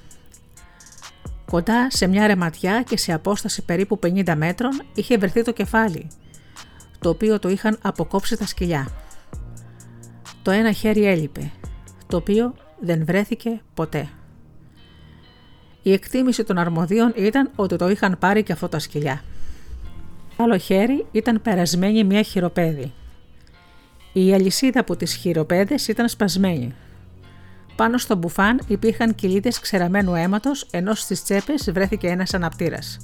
[1.50, 6.10] Κοντά σε μια ρεματιά και σε απόσταση περίπου 50 μέτρων είχε βρεθεί το κεφάλι,
[6.98, 9.05] το οποίο το είχαν αποκόψει τα σκυλιά.
[10.46, 11.50] Το ένα χέρι έλειπε,
[12.06, 14.08] το οποίο δεν βρέθηκε ποτέ.
[15.82, 19.22] Η εκτίμηση των αρμοδίων ήταν ότι το είχαν πάρει και αυτό τα σκυλιά.
[20.36, 22.92] Άλλο χέρι ήταν περασμένη μια χειροπέδη.
[24.12, 26.74] Η αλυσίδα από τις χειροπέδες ήταν σπασμένη.
[27.76, 32.98] Πάνω στο μπουφάν υπήρχαν κοιλίδες ξεραμένου αίματος, ενώ στις τσέπες βρέθηκε ένας αναπτήρας.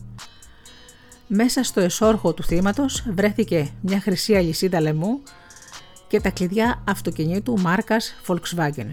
[1.27, 5.23] Μέσα στο εσόρχο του θύματος βρέθηκε μια χρυσή αλυσίδα λαιμού
[6.13, 8.91] και τα κλειδιά αυτοκινήτου μάρκας Volkswagen.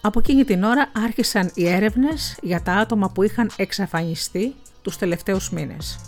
[0.00, 5.50] Από εκείνη την ώρα άρχισαν οι έρευνες για τα άτομα που είχαν εξαφανιστεί τους τελευταίους
[5.50, 5.98] μήνες.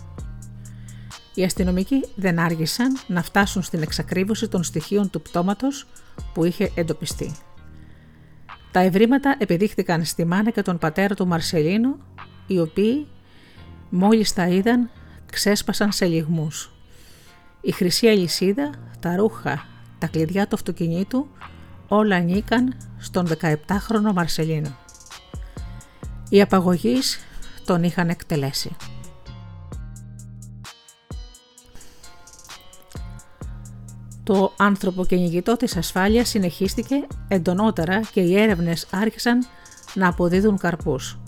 [1.35, 5.87] Οι αστυνομικοί δεν άργησαν να φτάσουν στην εξακρίβωση των στοιχείων του πτώματος
[6.35, 7.35] που είχε εντοπιστεί.
[8.71, 11.97] Τα ευρήματα επιδείχθηκαν στη μάνα και τον πατέρα του Μαρσελίνου,
[12.47, 13.07] οι οποίοι
[13.91, 14.91] μόλις τα είδαν
[15.33, 16.73] ξέσπασαν σε λιγμούς.
[17.69, 18.71] Η χρυσή αλυσίδα,
[19.01, 19.65] τα ρούχα,
[19.99, 21.29] τα κλειδιά του αυτοκινήτου
[21.89, 24.77] όλα ανήκαν στον 17χρονο Μαρσελίνο.
[26.29, 27.19] Οι απαγωγείς
[27.65, 28.77] τον είχαν εκτελέσει.
[34.23, 39.47] Το άνθρωπο κυνηγητό της ασφάλειας συνεχίστηκε εντονότερα και οι έρευνες άρχισαν
[39.95, 41.19] να αποδίδουν καρπούς.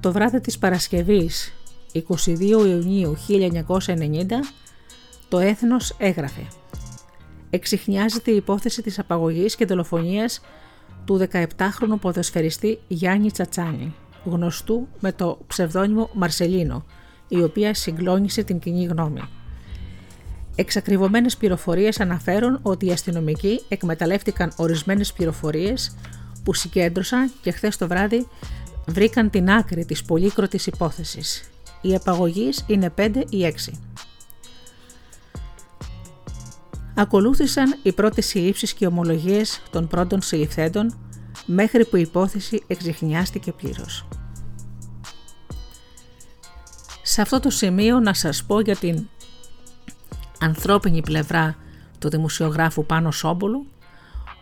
[0.00, 1.54] Το βράδυ της Παρασκευής
[1.94, 4.24] 22 Ιουνίου 1990
[5.28, 6.46] το έθνος έγραφε
[7.50, 10.40] «Εξηχνιάζεται η υπόθεση της απαγωγής και δολοφονίας
[11.04, 13.94] του 17χρονου ποδοσφαιριστή Γιάννη Τσατσάνη,
[14.24, 16.84] γνωστού με το ψευδόνυμο Μαρσελίνο,
[17.28, 19.20] η οποία συγκλώνησε την κοινή γνώμη.
[20.54, 25.96] Εξακριβωμένες πληροφορίες αναφέρουν ότι οι αστυνομικοί εκμεταλλεύτηκαν ορισμένες πληροφορίες
[26.44, 28.26] που συγκέντρωσαν και χθες το βράδυ
[28.86, 31.49] βρήκαν την άκρη της πολύκροτης υπόθεσης.
[31.80, 33.72] Οι απαγωγείς είναι 5 ή 6.
[36.94, 40.98] Ακολούθησαν οι πρώτες συλλήψεις και ομολογίες των πρώτων συλληφθέντων
[41.46, 44.06] μέχρι που η υπόθεση εξηχνιάστηκε πλήρως.
[47.02, 49.08] Σε αυτό το σημείο να σας πω για την
[50.40, 51.56] ανθρώπινη πλευρά
[51.98, 53.66] του δημοσιογράφου Πάνο Σόμπολου,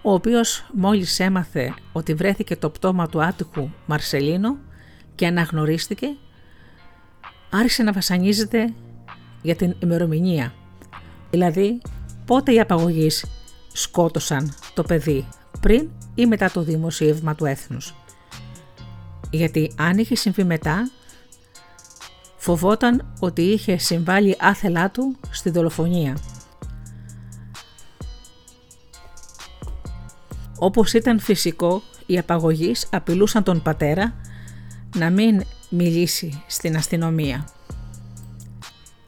[0.02, 4.56] ο οποίος μόλις έμαθε ότι βρέθηκε το πτώμα του άτυχου Μαρσελίνο
[5.14, 6.06] και αναγνωρίστηκε,
[7.50, 8.74] άρχισε να βασανίζεται
[9.42, 10.54] για την ημερομηνία,
[11.30, 11.80] δηλαδή
[12.24, 13.24] πότε οι απαγωγείς
[13.72, 15.28] σκότωσαν το παιδί
[15.60, 17.94] πριν ή μετά το δημοσίευμα του έθνους.
[19.30, 20.90] Γιατί αν είχε συμβεί μετά,
[22.36, 26.18] φοβόταν ότι είχε συμβάλει άθελά του στη δολοφονία.
[30.58, 34.14] Όπως ήταν φυσικό, οι απαγωγείς απειλούσαν τον πατέρα
[34.96, 37.48] να μην μιλήσει στην αστυνομία.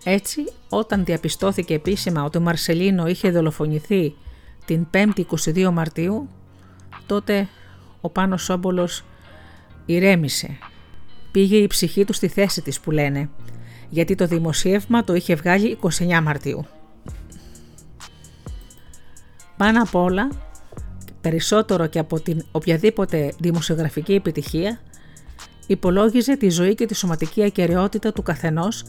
[0.04, 4.14] Έτσι, όταν διαπιστώθηκε επίσημα ότι ο Μαρσελίνο είχε δολοφονηθεί
[4.64, 5.24] την 5η
[5.54, 6.28] 22 Μαρτίου,
[7.06, 7.48] τότε
[8.00, 9.04] ο Πάνος Σόμπολος
[9.86, 10.58] ηρέμησε.
[11.30, 13.30] Πήγε η ψυχή του στη θέση της που λένε,
[13.88, 16.66] γιατί το δημοσίευμα το είχε βγάλει 29 Μαρτίου.
[19.56, 20.28] Πάνω απ' όλα,
[21.20, 24.80] περισσότερο και από την οποιαδήποτε δημοσιογραφική επιτυχία,
[25.70, 28.84] υπολόγιζε τη ζωή και τη σωματική ακαιρεότητα του καθενός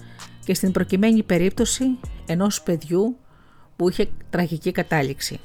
[0.45, 1.85] και στην προκειμένη περίπτωση
[2.25, 3.17] ενός παιδιού
[3.75, 5.39] που είχε τραγική κατάληξη.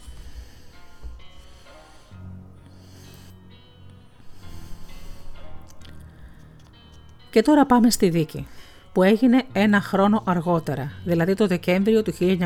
[7.30, 8.46] Και τώρα πάμε στη δίκη,
[8.92, 12.38] που έγινε ένα χρόνο αργότερα, δηλαδή το Δεκέμβριο του 1991.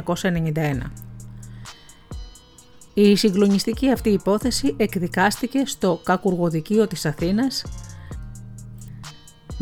[2.95, 7.65] Η συγκλονιστική αυτή υπόθεση εκδικάστηκε στο Κακουργοδικείο της Αθήνας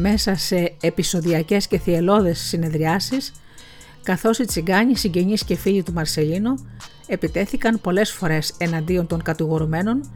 [0.01, 3.33] μέσα σε επεισοδιακές και θυελώδες συνεδριάσεις,
[4.03, 6.55] καθώς οι τσιγκάνοι συγγενείς και φίλοι του Μαρσελίνο
[7.07, 10.11] επιτέθηκαν πολλές φορές εναντίον των κατηγορουμένων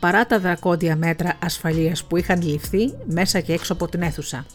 [0.00, 4.46] παρά τα δρακόντια μέτρα ασφαλείας που είχαν ληφθεί μέσα και έξω από την αίθουσα.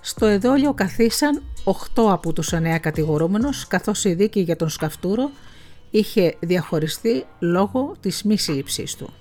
[0.00, 5.30] Στο εδόλιο καθίσαν 8 από τους 9 κατηγορούμενους καθώς η δίκη για τον Σκαφτούρο
[5.90, 9.12] είχε διαχωριστεί λόγω της μη σύλληψής του.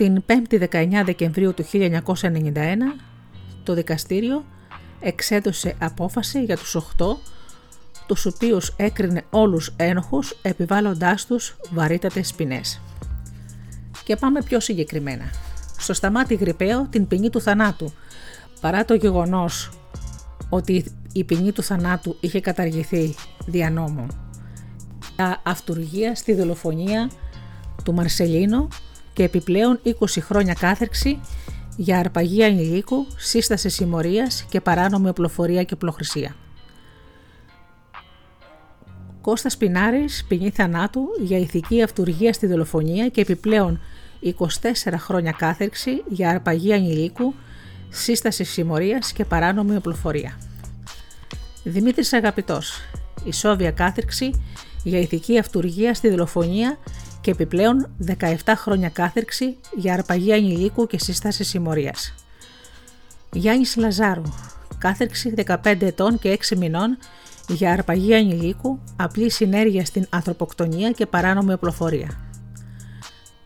[0.00, 1.94] Την 5η 19 Δεκεμβρίου του 1991
[3.62, 4.44] το δικαστήριο
[5.00, 7.04] εξέδωσε απόφαση για τους 8
[8.06, 12.80] τους οποίους έκρινε όλους ένοχους επιβάλλοντάς τους βαρύτατες ποινές.
[14.04, 15.24] Και πάμε πιο συγκεκριμένα.
[15.78, 17.92] Στο σταμάτη Γρυπαίο την ποινή του θανάτου,
[18.60, 19.70] παρά το γεγονός
[20.48, 23.14] ότι η ποινή του θανάτου είχε καταργηθεί
[23.46, 24.06] δια νόμου.
[25.16, 27.10] Τα αυτουργία στη δολοφονία
[27.84, 28.68] του Μαρσελίνο
[29.20, 29.90] και επιπλέον 20
[30.20, 31.20] χρόνια κάθερξη
[31.76, 36.36] για αρπαγή ανηλίκου, σύσταση συμμορίας και παράνομη οπλοφορία και οπλοχρησία.
[39.20, 43.80] Κώστας Πινάρης ποινή θανάτου για ηθική αυτουργία στη δολοφονία και επιπλέον
[44.22, 44.32] 24
[44.96, 47.34] χρόνια κάθερξη για αρπαγή ανηλίκου,
[47.88, 50.38] σύσταση συμμορίας και παράνομη οπλοφορία.
[51.64, 52.80] Δημήτρης Αγαπητός,
[53.24, 54.30] ισόβια κάθερξη
[54.82, 56.78] για ηθική αυτουργία στη δολοφονία
[57.20, 57.90] και επιπλέον
[58.20, 62.14] 17 χρόνια κάθερξη για αρπαγή ανηλίκου και σύσταση συμμορίας.
[63.32, 64.22] Γιάννης Λαζάρου,
[64.78, 66.98] κάθερξη 15 ετών και 6 μηνών
[67.48, 72.08] για αρπαγή ανηλίκου, απλή συνέργεια στην ανθρωποκτονία και παράνομη οπλοφορία.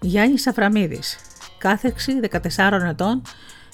[0.01, 1.19] Γιάννης Σαφραμίδης,
[1.59, 2.21] κάθερξη
[2.57, 3.23] 14 ετών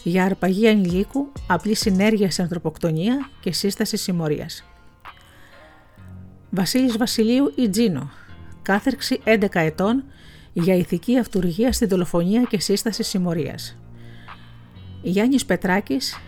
[0.02, 4.64] για αρπαγή ανηλίκου, απλή συνέργεια στην ανθρωποκτονία και σύσταση συμμορίας.
[6.50, 8.10] Βασίλης Βασιλείου Ιτζίνο,
[8.62, 10.04] κάθερξη 11 ετών
[10.52, 13.76] για ηθική αυτουργία στη δολοφονία και σύσταση συμμορίας.
[15.02, 16.20] Γιάννης Πετράκης,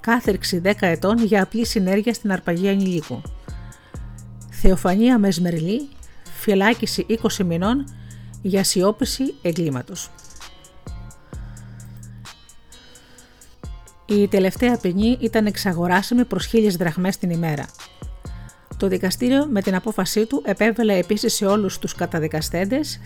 [0.00, 3.22] κάθερξη 10 ετών για απλή συνέργεια στην αρπαγή ανηλίκου.
[4.50, 5.88] Θεοφανία Μεσμερλή,
[6.40, 7.84] φυλάκιση 20 μηνών
[8.42, 10.10] για σιώπηση εγκλήματος.
[14.06, 17.66] Η τελευταία ποινή ήταν εξαγοράσιμη προς χίλιες δραχμές την ημέρα–
[18.80, 23.00] το δικαστήριο με την απόφασή του επέβαλε επίσης σε όλους τους καταδικαστέντες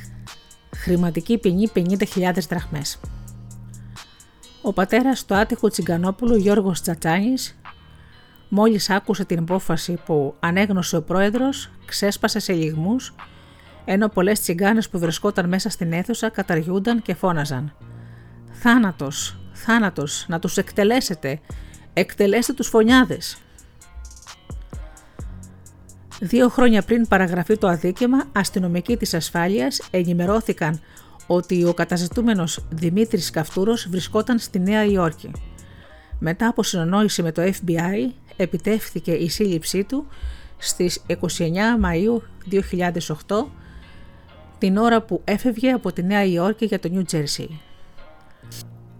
[0.76, 3.00] χρηματική ποινή 50.000 δραχμές.
[4.62, 7.58] Ο πατέρας του άτυχου Τσιγκανόπουλου Γιώργος Τσατσάνης
[8.48, 13.14] μόλις άκουσε την απόφαση που ανέγνωσε ο πρόεδρος ξέσπασε σε λιγμούς
[13.84, 17.76] ενώ πολλές τσιγκάνες που βρισκόταν μέσα στην αίθουσα καταργούνταν και φώναζαν
[18.50, 21.40] «Θάνατος, θάνατος, να τους εκτελέσετε,
[21.92, 23.43] εκτελέστε τους φωνιάδες».
[26.20, 30.80] Δύο χρόνια πριν παραγραφεί το αδίκημα, αστυνομικοί της ασφάλειας ενημερώθηκαν
[31.26, 35.30] ότι ο καταζητούμενος Δημήτρης Καυτούρος βρισκόταν στη Νέα Υόρκη.
[36.18, 40.06] Μετά από συνονόηση με το FBI, επιτεύχθηκε η σύλληψή του
[40.58, 41.14] στις 29
[41.82, 42.20] Μαΐου
[43.26, 43.46] 2008,
[44.58, 47.60] την ώρα που έφευγε από τη Νέα Υόρκη για το Νιου Τζέρσι.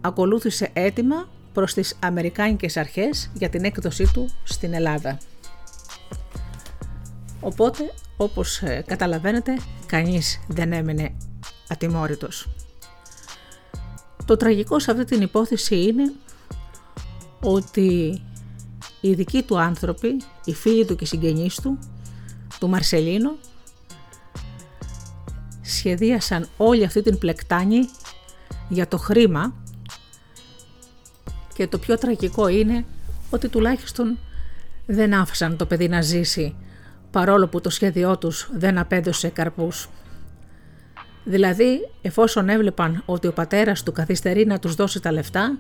[0.01, 5.19] Ακολούθησε έτοιμα προς τις Αμερικάνικες αρχές για την έκδοσή του στην Ελλάδα.
[7.45, 11.15] Οπότε, όπως ε, καταλαβαίνετε, κανείς δεν έμενε
[11.69, 12.49] ατιμόρυτος.
[14.25, 16.13] Το τραγικό σε αυτή την υπόθεση είναι
[17.41, 18.23] ότι
[19.01, 21.79] οι δικοί του άνθρωποι, οι φίλοι του και οι συγγενείς του,
[22.59, 23.37] του Μαρσελίνο,
[25.63, 27.79] σχεδίασαν όλη αυτή την πλεκτάνη
[28.69, 29.55] για το χρήμα
[31.55, 32.85] και το πιο τραγικό είναι
[33.31, 34.19] ότι τουλάχιστον
[34.87, 36.57] δεν άφησαν το παιδί να ζήσει
[37.15, 39.89] παρόλο που το σχέδιό τους δεν απέδωσε καρπούς.
[41.25, 45.59] Δηλαδή, εφόσον έβλεπαν ότι ο πατέρας του καθυστερεί να τους δώσει τα λεφτά,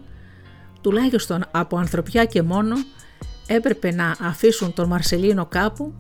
[0.80, 2.76] τουλάχιστον από ανθρωπιά και μόνο,
[3.46, 5.94] έπρεπε να αφήσουν τον Μαρσελίνο κάπου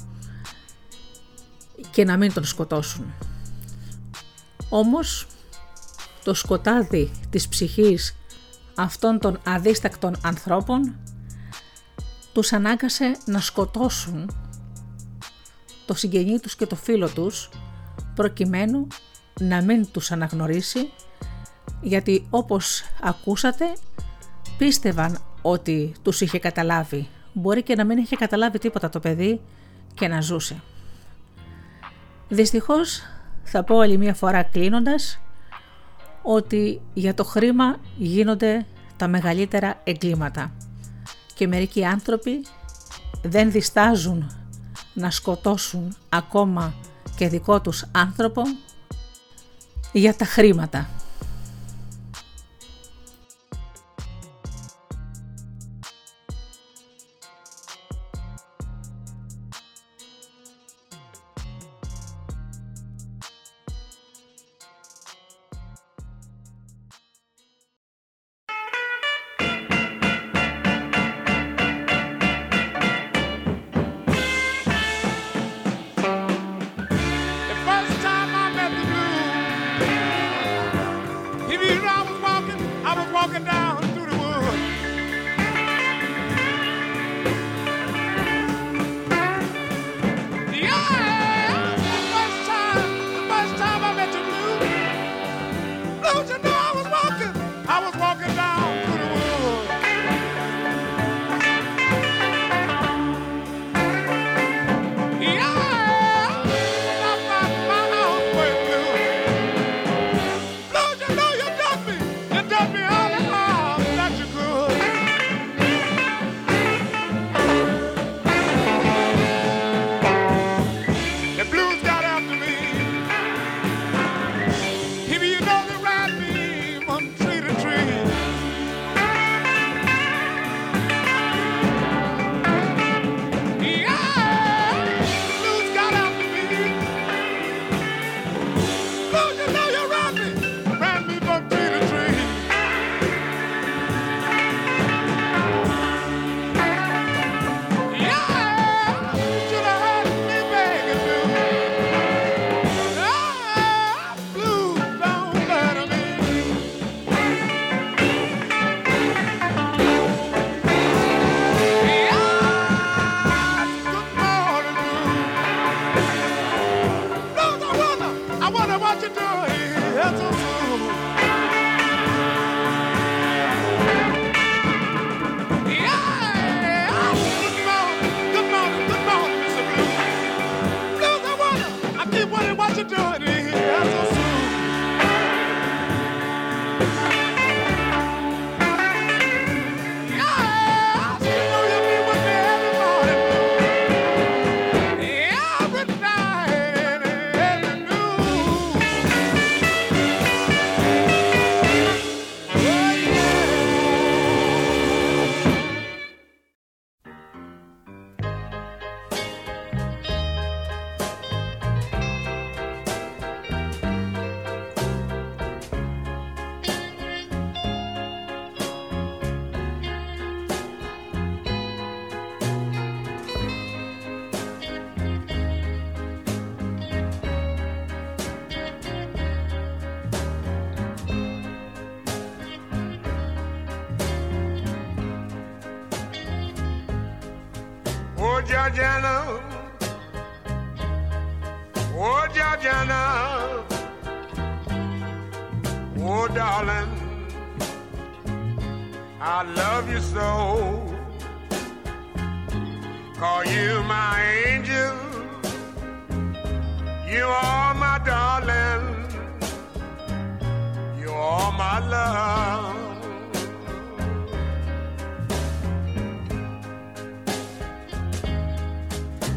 [1.90, 3.14] και να μην τον σκοτώσουν.
[4.68, 5.26] Όμως,
[6.24, 8.16] το σκοτάδι της ψυχής
[8.74, 10.96] αυτών των αδίστακτων ανθρώπων
[12.32, 14.30] τους ανάγκασε να σκοτώσουν
[15.86, 17.48] το συγγενή τους και το φίλο τους
[18.14, 18.86] προκειμένου
[19.40, 20.90] να μην τους αναγνωρίσει
[21.80, 23.64] γιατί όπως ακούσατε
[24.58, 27.08] πίστευαν ότι τους είχε καταλάβει.
[27.32, 29.40] Μπορεί και να μην είχε καταλάβει τίποτα το παιδί
[29.94, 30.62] και να ζούσε.
[32.28, 33.02] Δυστυχώς
[33.42, 35.20] θα πω άλλη μία φορά κλείνοντας
[36.22, 38.66] ότι για το χρήμα γίνονται
[38.96, 40.52] τα μεγαλύτερα εγκλήματα
[41.34, 42.44] και μερικοί άνθρωποι
[43.22, 44.43] δεν διστάζουν
[44.94, 46.74] να σκοτώσουν ακόμα
[47.16, 48.42] και δικό τους άνθρωπο
[49.92, 50.88] για τα χρήματα.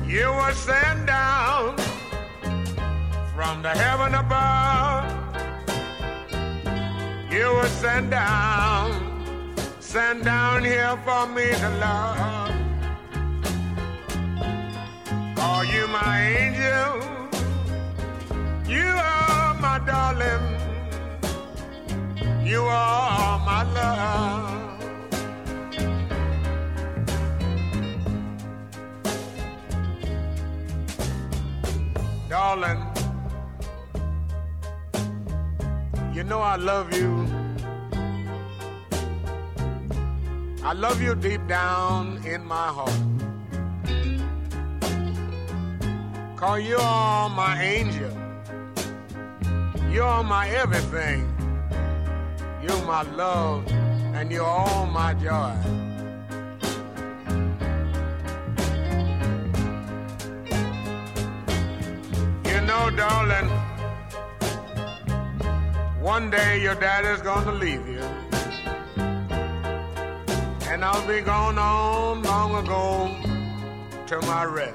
[0.07, 1.75] You were sent down
[3.35, 5.03] from the heaven above.
[7.29, 12.51] You were sent down, sent down here for me to love.
[15.39, 16.93] Are you my angel?
[18.65, 20.45] You are my darling.
[22.45, 24.56] You are my love.
[32.47, 32.81] Darling,
[36.13, 37.27] you know I love you.
[40.63, 43.01] I love you deep down in my heart.
[46.37, 48.13] Cause you are my angel.
[49.91, 51.27] You're my everything.
[52.63, 53.69] You're my love
[54.15, 55.86] and you're all my joy.
[62.97, 63.47] Darling,
[66.01, 68.01] one day your daddy's gonna leave you.
[70.71, 73.15] And I'll be gone on long ago
[74.07, 74.73] to my rest.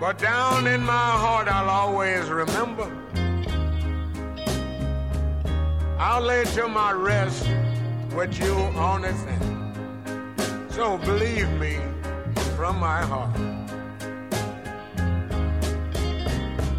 [0.00, 2.90] But down in my heart, I'll always remember.
[5.96, 7.48] I'll lay to my rest
[8.16, 8.54] with you
[8.88, 10.66] on the thing.
[10.70, 11.78] So believe me
[12.56, 13.59] from my heart.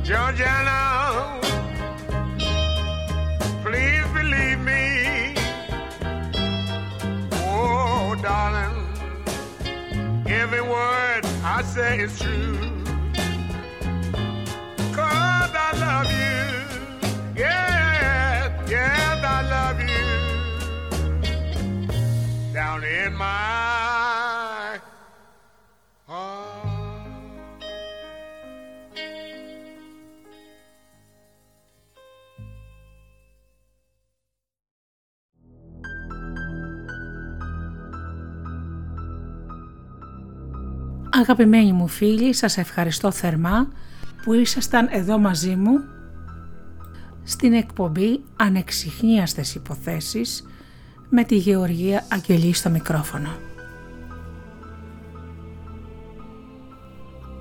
[0.03, 1.39] Georgiana,
[3.63, 5.35] please believe me.
[7.33, 8.87] Oh, darling,
[10.27, 12.57] every word I say is true.
[14.91, 17.39] Cause I love you.
[17.39, 20.07] Yes, yes, I love you.
[22.53, 24.00] Down in my
[41.21, 43.67] Αγαπημένοι μου φίλοι, σας ευχαριστώ θερμά
[44.23, 45.79] που ήσασταν εδώ μαζί μου
[47.23, 50.43] στην εκπομπή Ανεξιχνίαστες Υποθέσεις
[51.09, 53.29] με τη Γεωργία Αγγελή στο μικρόφωνο.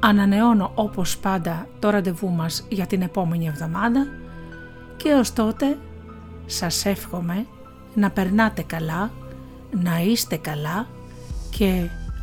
[0.01, 4.07] Ανανεώνω όπως πάντα το ραντεβού μας για την επόμενη εβδομάδα
[4.97, 5.79] και ως τότε
[6.47, 7.47] σας εύχομαι
[7.95, 9.11] να περνάτε καλά,
[9.71, 10.87] να είστε καλά
[11.51, 11.91] και